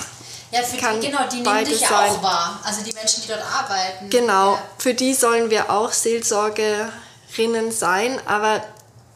Ja, 0.51 0.61
für 0.61 0.77
kann 0.77 1.01
die, 1.01 1.07
genau, 1.07 1.27
die 1.27 1.41
nehmen 1.41 1.65
dich 1.65 1.81
ja 1.81 2.05
auch 2.05 2.21
wahr. 2.21 2.59
Also 2.63 2.81
die 2.83 2.93
Menschen, 2.93 3.23
die 3.23 3.27
dort 3.29 3.41
arbeiten. 3.41 4.09
Genau, 4.09 4.53
ja. 4.53 4.61
für 4.77 4.93
die 4.93 5.15
sollen 5.15 5.49
wir 5.49 5.71
auch 5.71 5.91
Seelsorgerinnen 5.91 7.71
sein, 7.71 8.19
aber 8.27 8.63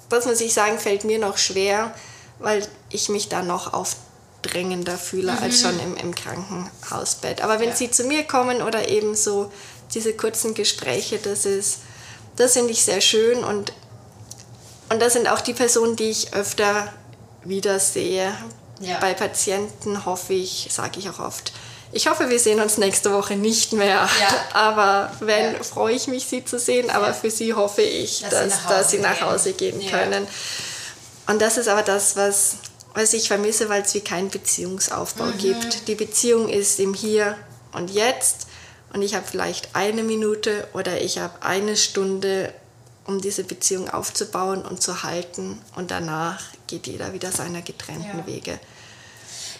das 0.09 0.25
muss 0.25 0.41
ich 0.41 0.53
sagen, 0.53 0.79
fällt 0.79 1.03
mir 1.03 1.19
noch 1.19 1.37
schwer, 1.37 1.93
weil 2.39 2.67
ich 2.89 3.09
mich 3.09 3.29
da 3.29 3.43
noch 3.43 3.73
aufdrängender 3.73 4.97
fühle 4.97 5.33
mhm. 5.33 5.43
als 5.43 5.61
schon 5.61 5.79
im, 5.79 5.95
im 5.97 6.15
Krankenhausbett. 6.15 7.41
Aber 7.41 7.59
wenn 7.59 7.69
ja. 7.69 7.75
sie 7.75 7.91
zu 7.91 8.05
mir 8.05 8.23
kommen 8.23 8.63
oder 8.63 8.89
eben 8.89 9.15
so 9.15 9.51
diese 9.93 10.13
kurzen 10.13 10.55
Gespräche, 10.55 11.19
das 11.19 11.45
ist, 11.45 11.79
das 12.39 12.53
finde 12.53 12.71
ich 12.71 12.83
sehr 12.83 13.01
schön 13.01 13.43
und, 13.43 13.73
und 14.89 15.01
das 15.01 15.13
sind 15.13 15.27
auch 15.27 15.41
die 15.41 15.53
Personen, 15.53 15.95
die 15.95 16.09
ich 16.09 16.33
öfter 16.33 16.91
wiedersehe. 17.43 18.33
Ja. 18.79 18.97
Bei 18.99 19.13
Patienten 19.13 20.05
hoffe 20.05 20.33
ich, 20.33 20.69
sage 20.71 20.99
ich 20.99 21.09
auch 21.09 21.19
oft, 21.19 21.51
ich 21.91 22.07
hoffe, 22.07 22.29
wir 22.29 22.39
sehen 22.39 22.61
uns 22.61 22.77
nächste 22.77 23.11
Woche 23.11 23.35
nicht 23.35 23.73
mehr. 23.73 24.07
Ja. 24.21 24.45
Aber 24.53 25.11
wenn, 25.19 25.53
ja. 25.53 25.63
freue 25.63 25.95
ich 25.95 26.07
mich, 26.07 26.25
Sie 26.27 26.45
zu 26.45 26.59
sehen. 26.59 26.89
Aber 26.91 27.07
ja. 27.07 27.13
für 27.13 27.31
Sie 27.31 27.53
hoffe 27.53 27.81
ich, 27.81 28.21
dass, 28.21 28.29
dass, 28.29 28.61
Sie, 28.61 28.67
dass 28.69 28.91
Sie 28.91 28.99
nach 28.99 29.21
Hause 29.21 29.53
gehen, 29.53 29.79
gehen 29.79 29.89
können. 29.89 30.27
Und 31.27 31.41
das 31.41 31.57
ist 31.57 31.67
aber 31.67 31.81
das, 31.81 32.15
was, 32.15 32.57
was 32.93 33.13
ich 33.13 33.27
vermisse, 33.27 33.69
weil 33.69 33.81
es 33.81 33.93
wie 33.95 34.01
keinen 34.01 34.29
Beziehungsaufbau 34.29 35.25
mhm. 35.25 35.37
gibt. 35.39 35.87
Die 35.87 35.95
Beziehung 35.95 36.47
ist 36.47 36.79
im 36.79 36.93
Hier 36.93 37.35
und 37.73 37.89
Jetzt 37.89 38.48
und 38.93 39.01
ich 39.01 39.15
habe 39.15 39.25
vielleicht 39.25 39.75
eine 39.75 40.03
Minute 40.03 40.67
oder 40.73 41.01
ich 41.01 41.19
habe 41.19 41.41
eine 41.43 41.77
Stunde, 41.77 42.53
um 43.05 43.21
diese 43.21 43.43
Beziehung 43.43 43.89
aufzubauen 43.89 44.63
und 44.63 44.81
zu 44.81 45.03
halten 45.03 45.61
und 45.75 45.91
danach 45.91 46.41
geht 46.67 46.87
jeder 46.87 47.13
wieder 47.13 47.31
seiner 47.31 47.61
getrennten 47.61 48.19
ja. 48.19 48.27
Wege. 48.27 48.59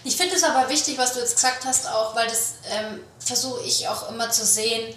Ich 0.04 0.16
finde 0.16 0.36
es 0.36 0.44
aber 0.44 0.70
wichtig, 0.70 0.98
was 0.98 1.14
du 1.14 1.20
jetzt 1.20 1.36
gesagt 1.36 1.66
hast, 1.66 1.88
auch, 1.88 2.16
weil 2.16 2.28
das 2.28 2.54
ähm, 2.70 3.02
versuche 3.20 3.62
ich 3.64 3.88
auch 3.88 4.10
immer 4.10 4.30
zu 4.32 4.46
sehen, 4.46 4.96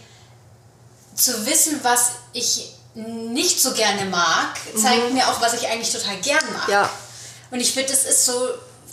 zu 1.15 1.45
wissen, 1.45 1.81
was 1.83 2.13
ich 2.33 2.75
nicht 2.95 3.61
so 3.61 3.73
gerne 3.73 4.05
mag, 4.07 4.59
zeigt 4.77 5.09
mhm. 5.09 5.15
mir 5.15 5.29
auch, 5.29 5.41
was 5.41 5.55
ich 5.55 5.67
eigentlich 5.67 5.93
total 5.93 6.17
gern 6.19 6.45
mag. 6.53 6.69
Ja. 6.69 6.91
Und 7.51 7.61
ich 7.61 7.73
finde, 7.73 7.91
das 7.91 8.05
ist 8.05 8.25
so 8.25 8.33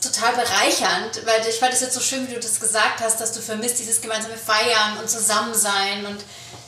total 0.01 0.33
bereichernd, 0.33 1.25
weil 1.25 1.45
ich 1.47 1.59
fand 1.59 1.73
es 1.73 1.81
jetzt 1.81 1.93
so 1.93 1.99
schön, 1.99 2.27
wie 2.27 2.33
du 2.33 2.39
das 2.39 2.59
gesagt 2.59 3.01
hast, 3.01 3.19
dass 3.19 3.31
du 3.31 3.41
vermisst 3.41 3.79
dieses 3.79 4.01
gemeinsame 4.01 4.37
Feiern 4.37 4.97
und 4.99 5.09
Zusammensein 5.09 6.05
und 6.05 6.23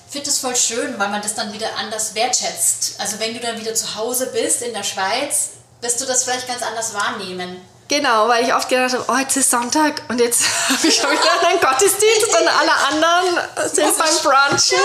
finde 0.10 0.26
das 0.28 0.40
voll 0.40 0.56
schön, 0.56 1.00
weil 1.00 1.10
man 1.10 1.22
das 1.22 1.36
dann 1.36 1.54
wieder 1.54 1.68
anders 1.78 2.16
wertschätzt. 2.16 2.96
Also 3.00 3.20
wenn 3.20 3.34
du 3.34 3.40
dann 3.40 3.60
wieder 3.60 3.74
zu 3.74 3.96
Hause 3.96 4.28
bist 4.28 4.62
in 4.62 4.74
der 4.74 4.84
Schweiz, 4.84 5.52
wirst 5.80 6.02
du 6.02 6.06
das 6.06 6.24
vielleicht 6.24 6.48
ganz 6.48 6.62
anders 6.62 6.94
wahrnehmen. 6.94 7.62
Genau, 7.88 8.28
weil 8.28 8.46
ich 8.46 8.54
oft 8.54 8.70
gedacht 8.70 8.94
habe, 8.94 9.06
oh, 9.10 9.18
jetzt 9.18 9.36
ist 9.36 9.52
Sonntag 9.52 10.02
und 10.08 10.20
jetzt 10.20 10.44
habe 10.70 10.88
ich 10.88 10.96
schon 10.96 11.12
wieder 11.12 11.48
einen 11.48 11.60
Gottesdienst 11.60 12.28
und 12.28 12.48
alle 12.48 12.72
anderen 12.90 13.70
sind 13.70 13.98
beim 13.98 14.16
Brunchen. 14.24 14.78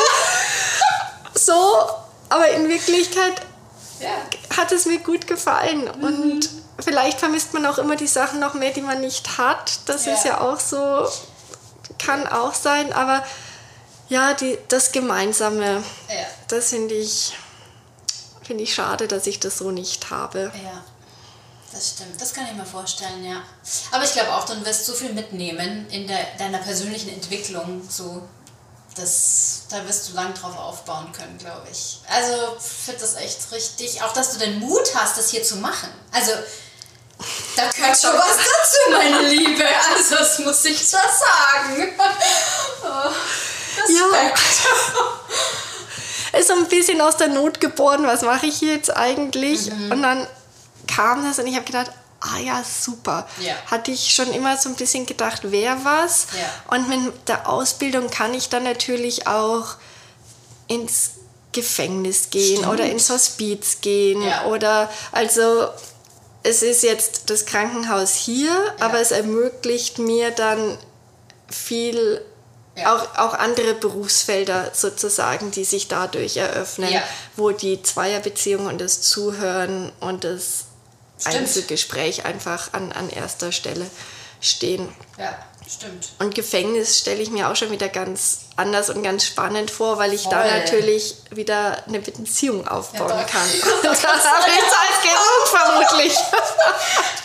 So, 1.34 1.88
aber 2.28 2.48
in 2.50 2.68
Wirklichkeit 2.68 3.34
ja. 4.00 4.56
hat 4.56 4.72
es 4.72 4.86
mir 4.86 4.98
gut 4.98 5.26
gefallen. 5.26 5.90
Mhm. 5.98 6.04
Und 6.04 6.48
vielleicht 6.78 7.18
vermisst 7.18 7.54
man 7.54 7.66
auch 7.66 7.78
immer 7.78 7.96
die 7.96 8.06
Sachen 8.06 8.40
noch 8.40 8.54
mehr, 8.54 8.72
die 8.72 8.82
man 8.82 9.00
nicht 9.00 9.38
hat. 9.38 9.80
Das 9.86 10.06
ja. 10.06 10.14
ist 10.14 10.24
ja 10.24 10.40
auch 10.40 10.60
so, 10.60 11.08
kann 11.98 12.26
auch 12.26 12.54
sein. 12.54 12.92
Aber 12.92 13.24
ja, 14.08 14.34
die, 14.34 14.58
das 14.68 14.92
Gemeinsame, 14.92 15.82
ja. 16.08 16.26
das 16.48 16.70
finde 16.70 16.94
ich, 16.94 17.34
find 18.42 18.60
ich 18.60 18.74
schade, 18.74 19.08
dass 19.08 19.26
ich 19.26 19.40
das 19.40 19.58
so 19.58 19.70
nicht 19.70 20.10
habe. 20.10 20.52
Ja. 20.62 20.84
Das 21.72 21.90
stimmt, 21.90 22.18
das 22.18 22.32
kann 22.32 22.46
ich 22.46 22.54
mir 22.54 22.64
vorstellen, 22.64 23.22
ja. 23.22 23.42
Aber 23.90 24.02
ich 24.02 24.12
glaube 24.12 24.32
auch, 24.32 24.46
dann 24.46 24.64
wirst 24.64 24.88
du 24.88 24.92
so 24.92 24.98
viel 24.98 25.12
mitnehmen 25.12 25.86
in 25.90 26.06
der, 26.06 26.24
deiner 26.38 26.58
persönlichen 26.58 27.10
Entwicklung, 27.10 27.86
so 27.86 28.22
das, 28.94 29.64
da 29.68 29.86
wirst 29.86 30.08
du 30.08 30.14
lang 30.14 30.32
drauf 30.32 30.56
aufbauen 30.56 31.12
können, 31.12 31.36
glaube 31.36 31.66
ich. 31.70 32.00
Also, 32.08 32.56
ich 32.56 32.64
finde 32.64 33.00
das 33.00 33.16
echt 33.16 33.52
richtig. 33.52 34.02
Auch, 34.02 34.12
dass 34.12 34.32
du 34.32 34.38
den 34.38 34.58
Mut 34.58 34.94
hast, 34.94 35.18
das 35.18 35.30
hier 35.30 35.42
zu 35.42 35.56
machen. 35.56 35.90
Also, 36.12 36.32
da 37.56 37.70
gehört 37.70 37.98
schon 37.98 38.12
was 38.12 38.36
dazu, 38.36 38.90
meine 38.90 39.28
Liebe. 39.28 39.64
Also, 39.94 40.16
das 40.16 40.38
muss 40.40 40.64
ich 40.64 40.86
zwar 40.86 41.08
sagen. 41.08 41.92
Oh, 42.82 43.10
ja. 43.88 44.32
Ist 46.38 46.48
so 46.48 46.54
ein 46.54 46.66
bisschen 46.66 47.00
aus 47.00 47.16
der 47.16 47.28
Not 47.28 47.60
geboren, 47.60 48.06
was 48.06 48.22
mache 48.22 48.46
ich 48.46 48.60
jetzt 48.60 48.94
eigentlich? 48.94 49.70
Mhm. 49.70 49.92
Und 49.92 50.02
dann 50.02 50.26
kam 50.86 51.24
das 51.24 51.38
und 51.38 51.46
ich 51.46 51.54
habe 51.54 51.64
gedacht, 51.64 51.90
ah 52.20 52.38
ja, 52.38 52.62
super. 52.62 53.26
Ja. 53.40 53.54
Hatte 53.70 53.90
ich 53.90 54.14
schon 54.14 54.32
immer 54.32 54.56
so 54.56 54.68
ein 54.68 54.74
bisschen 54.74 55.06
gedacht, 55.06 55.40
wer 55.44 55.84
was. 55.84 56.26
Ja. 56.32 56.76
Und 56.76 56.88
mit 56.88 57.28
der 57.28 57.48
Ausbildung 57.48 58.10
kann 58.10 58.34
ich 58.34 58.48
dann 58.48 58.64
natürlich 58.64 59.26
auch 59.26 59.76
ins 60.68 61.12
Gefängnis 61.52 62.28
gehen 62.30 62.58
Stimmt. 62.58 62.72
oder 62.72 62.84
ins 62.84 63.08
Hospiz 63.08 63.78
gehen 63.80 64.20
ja. 64.20 64.44
oder 64.44 64.90
also 65.10 65.68
es 66.46 66.62
ist 66.62 66.82
jetzt 66.82 67.28
das 67.30 67.44
Krankenhaus 67.44 68.14
hier, 68.14 68.74
aber 68.78 69.00
es 69.00 69.10
ermöglicht 69.10 69.98
mir 69.98 70.30
dann 70.30 70.78
viel 71.48 72.22
ja. 72.76 72.94
Auch, 72.94 73.16
auch 73.16 73.32
andere 73.32 73.72
Berufsfelder 73.72 74.72
sozusagen, 74.74 75.50
die 75.50 75.64
sich 75.64 75.88
dadurch 75.88 76.36
eröffnen, 76.36 76.92
ja. 76.92 77.02
wo 77.34 77.50
die 77.50 77.82
Zweierbeziehung 77.82 78.66
und 78.66 78.82
das 78.82 79.00
Zuhören 79.00 79.92
und 80.00 80.24
das 80.24 80.66
Stimmt. 81.18 81.36
Einzelgespräch 81.36 82.26
einfach 82.26 82.74
an, 82.74 82.92
an 82.92 83.08
erster 83.08 83.50
Stelle 83.50 83.86
stehen. 84.42 84.88
Ja, 85.18 85.38
stimmt. 85.72 86.08
Und 86.18 86.34
Gefängnis 86.34 86.98
stelle 86.98 87.22
ich 87.22 87.30
mir 87.30 87.48
auch 87.48 87.56
schon 87.56 87.70
wieder 87.70 87.88
ganz 87.88 88.40
anders 88.56 88.90
und 88.90 89.02
ganz 89.02 89.24
spannend 89.24 89.70
vor, 89.70 89.98
weil 89.98 90.12
ich 90.12 90.22
Voll. 90.22 90.32
da 90.32 90.44
natürlich 90.44 91.16
wieder 91.30 91.82
eine 91.86 92.00
Beziehung 92.00 92.66
aufbauen 92.66 93.10
ja, 93.10 93.24
kann. 93.24 93.48
das 93.82 94.04
habe 94.04 94.46
ich 94.48 94.60
Zeit 94.60 95.02
genug 95.02 95.46
vermutlich. 95.46 96.18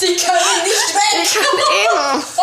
Die 0.01 0.15
können 0.15 0.63
nicht 0.63 0.93
weg. 0.93 1.23
Die 1.23 1.37
können 1.37 1.63
eben. 1.83 2.23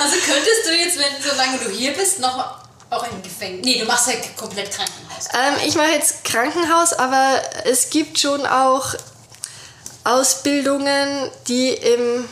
Also 0.00 0.16
könntest 0.24 0.66
du 0.66 0.74
jetzt, 0.74 0.98
wenn 0.98 1.22
solange 1.22 1.58
du 1.58 1.68
hier 1.68 1.92
bist, 1.92 2.20
noch 2.20 2.56
auch 2.90 3.06
im 3.10 3.22
Gefängnis. 3.22 3.64
Nee, 3.64 3.78
du 3.78 3.84
machst 3.84 4.08
ja 4.08 4.14
komplett 4.36 4.70
Krankenhaus. 4.70 5.28
Ähm, 5.32 5.54
ich 5.66 5.74
mache 5.76 5.90
jetzt 5.90 6.24
Krankenhaus, 6.24 6.92
aber 6.92 7.40
es 7.64 7.90
gibt 7.90 8.18
schon 8.18 8.44
auch 8.46 8.94
Ausbildungen, 10.04 11.30
die 11.46 11.68
im, 11.68 12.28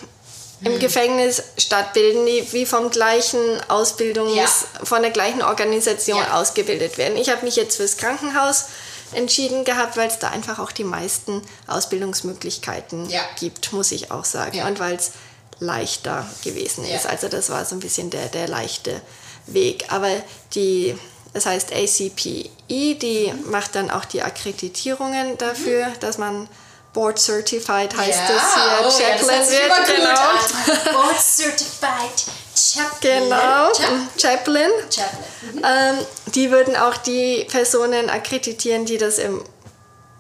im 0.60 0.72
hm. 0.72 0.78
Gefängnis 0.80 1.42
stattbilden, 1.56 2.26
die 2.26 2.52
wie 2.52 2.66
vom 2.66 2.90
gleichen 2.90 3.38
Ausbildungs, 3.68 4.34
ja. 4.34 4.84
von 4.84 5.02
der 5.02 5.10
gleichen 5.10 5.42
Organisation 5.42 6.18
ja. 6.18 6.40
ausgebildet 6.40 6.98
werden. 6.98 7.16
Ich 7.16 7.30
habe 7.30 7.44
mich 7.44 7.56
jetzt 7.56 7.76
fürs 7.76 7.96
Krankenhaus 7.96 8.66
entschieden 9.12 9.64
gehabt, 9.64 9.96
weil 9.96 10.08
es 10.08 10.18
da 10.18 10.30
einfach 10.30 10.58
auch 10.58 10.72
die 10.72 10.84
meisten 10.84 11.42
Ausbildungsmöglichkeiten 11.66 13.08
ja. 13.08 13.22
gibt, 13.38 13.72
muss 13.72 13.92
ich 13.92 14.10
auch 14.10 14.24
sagen. 14.24 14.62
Und 14.62 14.80
weil 14.80 14.96
es 14.96 15.12
leichter 15.60 16.26
gewesen 16.44 16.84
ist. 16.84 17.06
Also 17.06 17.28
das 17.28 17.50
war 17.50 17.64
so 17.64 17.74
ein 17.74 17.80
bisschen 17.80 18.10
der, 18.10 18.26
der 18.26 18.48
leichte 18.48 19.00
Weg. 19.46 19.86
Aber 19.88 20.10
die, 20.54 20.96
das 21.32 21.46
heißt 21.46 21.72
ACPE, 21.72 22.50
die 22.68 23.32
mhm. 23.32 23.50
macht 23.50 23.74
dann 23.74 23.90
auch 23.90 24.04
die 24.04 24.22
Akkreditierungen 24.22 25.38
dafür, 25.38 25.88
mhm. 25.88 26.00
dass 26.00 26.18
man 26.18 26.48
Board 26.92 27.18
Certified 27.18 27.96
heißt 27.96 28.18
ja, 28.18 28.34
das 28.34 28.54
hier. 28.54 28.86
Oh, 28.86 28.90
Chaplain 28.90 29.42
ja, 29.42 29.76
wird, 29.76 29.96
genau. 29.96 30.92
Board 30.92 31.20
Certified 31.20 32.24
Chaplain. 32.58 33.24
Genau, 33.24 33.72
Chaplain. 34.18 34.70
Chaplain. 34.90 35.20
Mhm. 35.52 35.62
Ähm, 35.64 36.06
die 36.34 36.50
würden 36.50 36.76
auch 36.76 36.96
die 36.96 37.46
Personen 37.50 38.10
akkreditieren, 38.10 38.84
die 38.84 38.98
das 38.98 39.18
im 39.18 39.44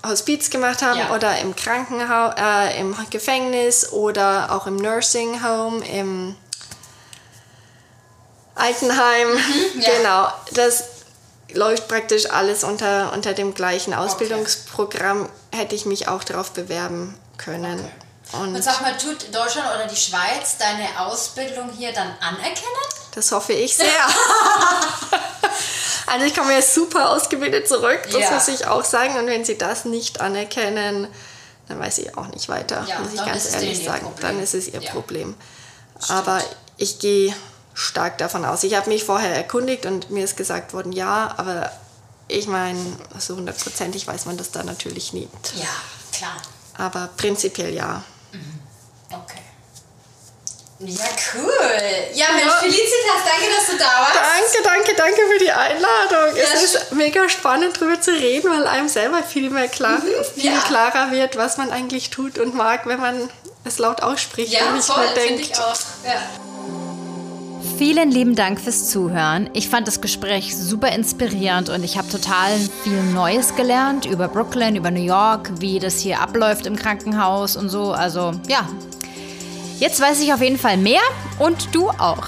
Hospiz 0.06 0.50
gemacht 0.50 0.82
haben 0.82 1.00
ja. 1.00 1.14
oder 1.14 1.38
im 1.38 1.56
Krankenhaus, 1.56 2.34
äh, 2.38 2.80
im 2.80 2.96
Gefängnis 3.10 3.92
oder 3.92 4.52
auch 4.52 4.66
im 4.66 4.76
Nursing 4.76 5.42
Home, 5.44 5.84
im 5.86 6.36
Altenheim. 8.54 9.28
Mhm. 9.32 9.80
Genau, 9.80 10.28
das 10.52 10.84
läuft 11.54 11.88
praktisch 11.88 12.30
alles 12.30 12.64
unter, 12.64 13.12
unter 13.12 13.32
dem 13.34 13.54
gleichen 13.54 13.94
Ausbildungsprogramm. 13.94 15.22
Okay. 15.22 15.30
Hätte 15.58 15.74
ich 15.74 15.86
mich 15.86 16.08
auch 16.08 16.22
darauf 16.24 16.52
bewerben 16.52 17.14
können. 17.38 17.78
Okay. 17.80 18.36
Und, 18.42 18.54
Und 18.54 18.62
sag 18.62 18.82
mal, 18.82 18.94
tut 18.98 19.34
Deutschland 19.34 19.66
oder 19.74 19.86
die 19.86 19.96
Schweiz 19.96 20.58
deine 20.58 21.00
Ausbildung 21.00 21.70
hier 21.76 21.92
dann 21.92 22.14
anerkennen? 22.20 22.66
das 23.14 23.32
hoffe 23.32 23.52
ich 23.54 23.74
sehr. 23.76 23.86
also 26.06 26.26
ich 26.26 26.34
komme 26.36 26.52
ja 26.52 26.62
super 26.62 27.10
ausgebildet 27.10 27.68
zurück, 27.68 28.00
das 28.12 28.20
Ja. 28.20 28.30
muss 28.32 28.48
ich 28.48 28.66
auch 28.66 28.84
sagen. 28.84 29.16
Und 29.18 29.26
wenn 29.26 29.44
sie 29.44 29.58
das 29.58 29.84
nicht 29.84 30.20
anerkennen, 30.20 31.08
dann 31.68 31.80
weiß 31.80 31.98
ich 31.98 32.16
auch 32.16 32.26
nicht 32.28 32.48
weiter, 32.48 32.84
Ja, 32.88 32.98
muss 33.00 33.14
ich 33.14 33.24
ganz 33.24 33.52
ehrlich 33.54 33.84
sagen. 33.84 34.04
Problem. 34.04 34.22
Dann 34.22 34.42
ist 34.42 34.54
es 34.54 34.68
ihr 34.68 34.80
Ja. 34.80 34.90
Problem. 34.92 35.34
Aber 36.08 36.40
ich 36.76 36.98
gehe 36.98 37.34
stark 37.78 38.18
davon 38.18 38.44
aus. 38.44 38.64
Ich 38.64 38.74
habe 38.74 38.88
mich 38.90 39.04
vorher 39.04 39.34
erkundigt 39.34 39.86
und 39.86 40.10
mir 40.10 40.24
ist 40.24 40.36
gesagt 40.36 40.72
worden, 40.74 40.92
ja, 40.92 41.32
aber 41.36 41.70
ich 42.26 42.46
meine, 42.48 42.78
so 43.18 43.36
hundertprozentig 43.36 44.06
weiß 44.06 44.26
man 44.26 44.36
das 44.36 44.50
da 44.50 44.62
natürlich 44.64 45.12
nie. 45.12 45.28
Ja, 45.54 45.68
klar. 46.12 46.36
Aber 46.76 47.08
prinzipiell 47.16 47.72
ja. 47.72 48.02
Okay. 49.10 49.38
Ja, 50.80 51.04
cool. 51.34 51.50
Ja, 52.14 52.26
Mensch, 52.34 52.44
Ja. 52.44 52.58
Felicitas, 52.60 53.22
danke, 53.24 53.52
dass 53.56 53.66
du 53.66 53.78
da 53.78 53.84
warst. 53.84 54.14
Danke, 54.14 54.62
danke, 54.62 54.94
danke 54.96 55.20
für 55.32 55.38
die 55.44 55.50
Einladung. 55.50 56.36
Ja, 56.36 56.44
es 56.54 56.62
ist 56.62 56.92
mega 56.92 57.28
spannend, 57.28 57.76
darüber 57.80 58.00
zu 58.00 58.12
reden, 58.12 58.48
weil 58.50 58.66
einem 58.66 58.88
selber 58.88 59.22
viel 59.24 59.50
mehr 59.50 59.66
klar, 59.68 60.00
viel 60.00 60.50
Mhm. 60.50 60.54
ja. 60.54 60.60
klarer 60.60 61.10
wird, 61.10 61.36
was 61.36 61.56
man 61.56 61.70
eigentlich 61.72 62.10
tut 62.10 62.38
und 62.38 62.54
mag, 62.54 62.86
wenn 62.86 63.00
man 63.00 63.28
es 63.64 63.78
laut 63.78 64.02
ausspricht 64.02 64.52
Ja, 64.52 64.66
und 64.68 64.74
nicht 64.76 64.86
voll, 64.86 65.04
finde 65.08 65.20
denkt. 65.20 65.40
ich 65.52 65.58
auch. 65.58 65.74
Ja. 66.04 66.22
Vielen 67.78 68.10
lieben 68.10 68.34
Dank 68.34 68.60
fürs 68.60 68.88
Zuhören. 68.90 69.48
Ich 69.52 69.68
fand 69.68 69.86
das 69.86 70.00
Gespräch 70.00 70.56
super 70.56 70.90
inspirierend 70.90 71.68
und 71.68 71.84
ich 71.84 71.96
habe 71.96 72.08
total 72.08 72.58
viel 72.82 73.00
Neues 73.14 73.54
gelernt 73.54 74.04
über 74.04 74.26
Brooklyn, 74.26 74.74
über 74.74 74.90
New 74.90 75.04
York, 75.04 75.52
wie 75.60 75.78
das 75.78 76.00
hier 76.00 76.20
abläuft 76.20 76.66
im 76.66 76.74
Krankenhaus 76.74 77.54
und 77.56 77.68
so. 77.68 77.92
Also 77.92 78.32
ja, 78.48 78.68
jetzt 79.78 80.00
weiß 80.00 80.20
ich 80.22 80.32
auf 80.32 80.42
jeden 80.42 80.58
Fall 80.58 80.76
mehr 80.76 81.00
und 81.38 81.72
du 81.72 81.88
auch. 81.88 82.26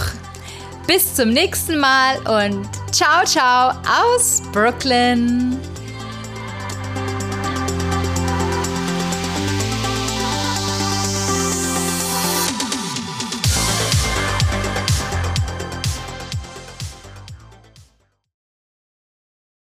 Bis 0.86 1.16
zum 1.16 1.30
nächsten 1.30 1.80
Mal 1.80 2.18
und 2.18 2.68
ciao, 2.92 3.24
ciao 3.24 3.72
aus 3.88 4.42
Brooklyn. 4.52 5.58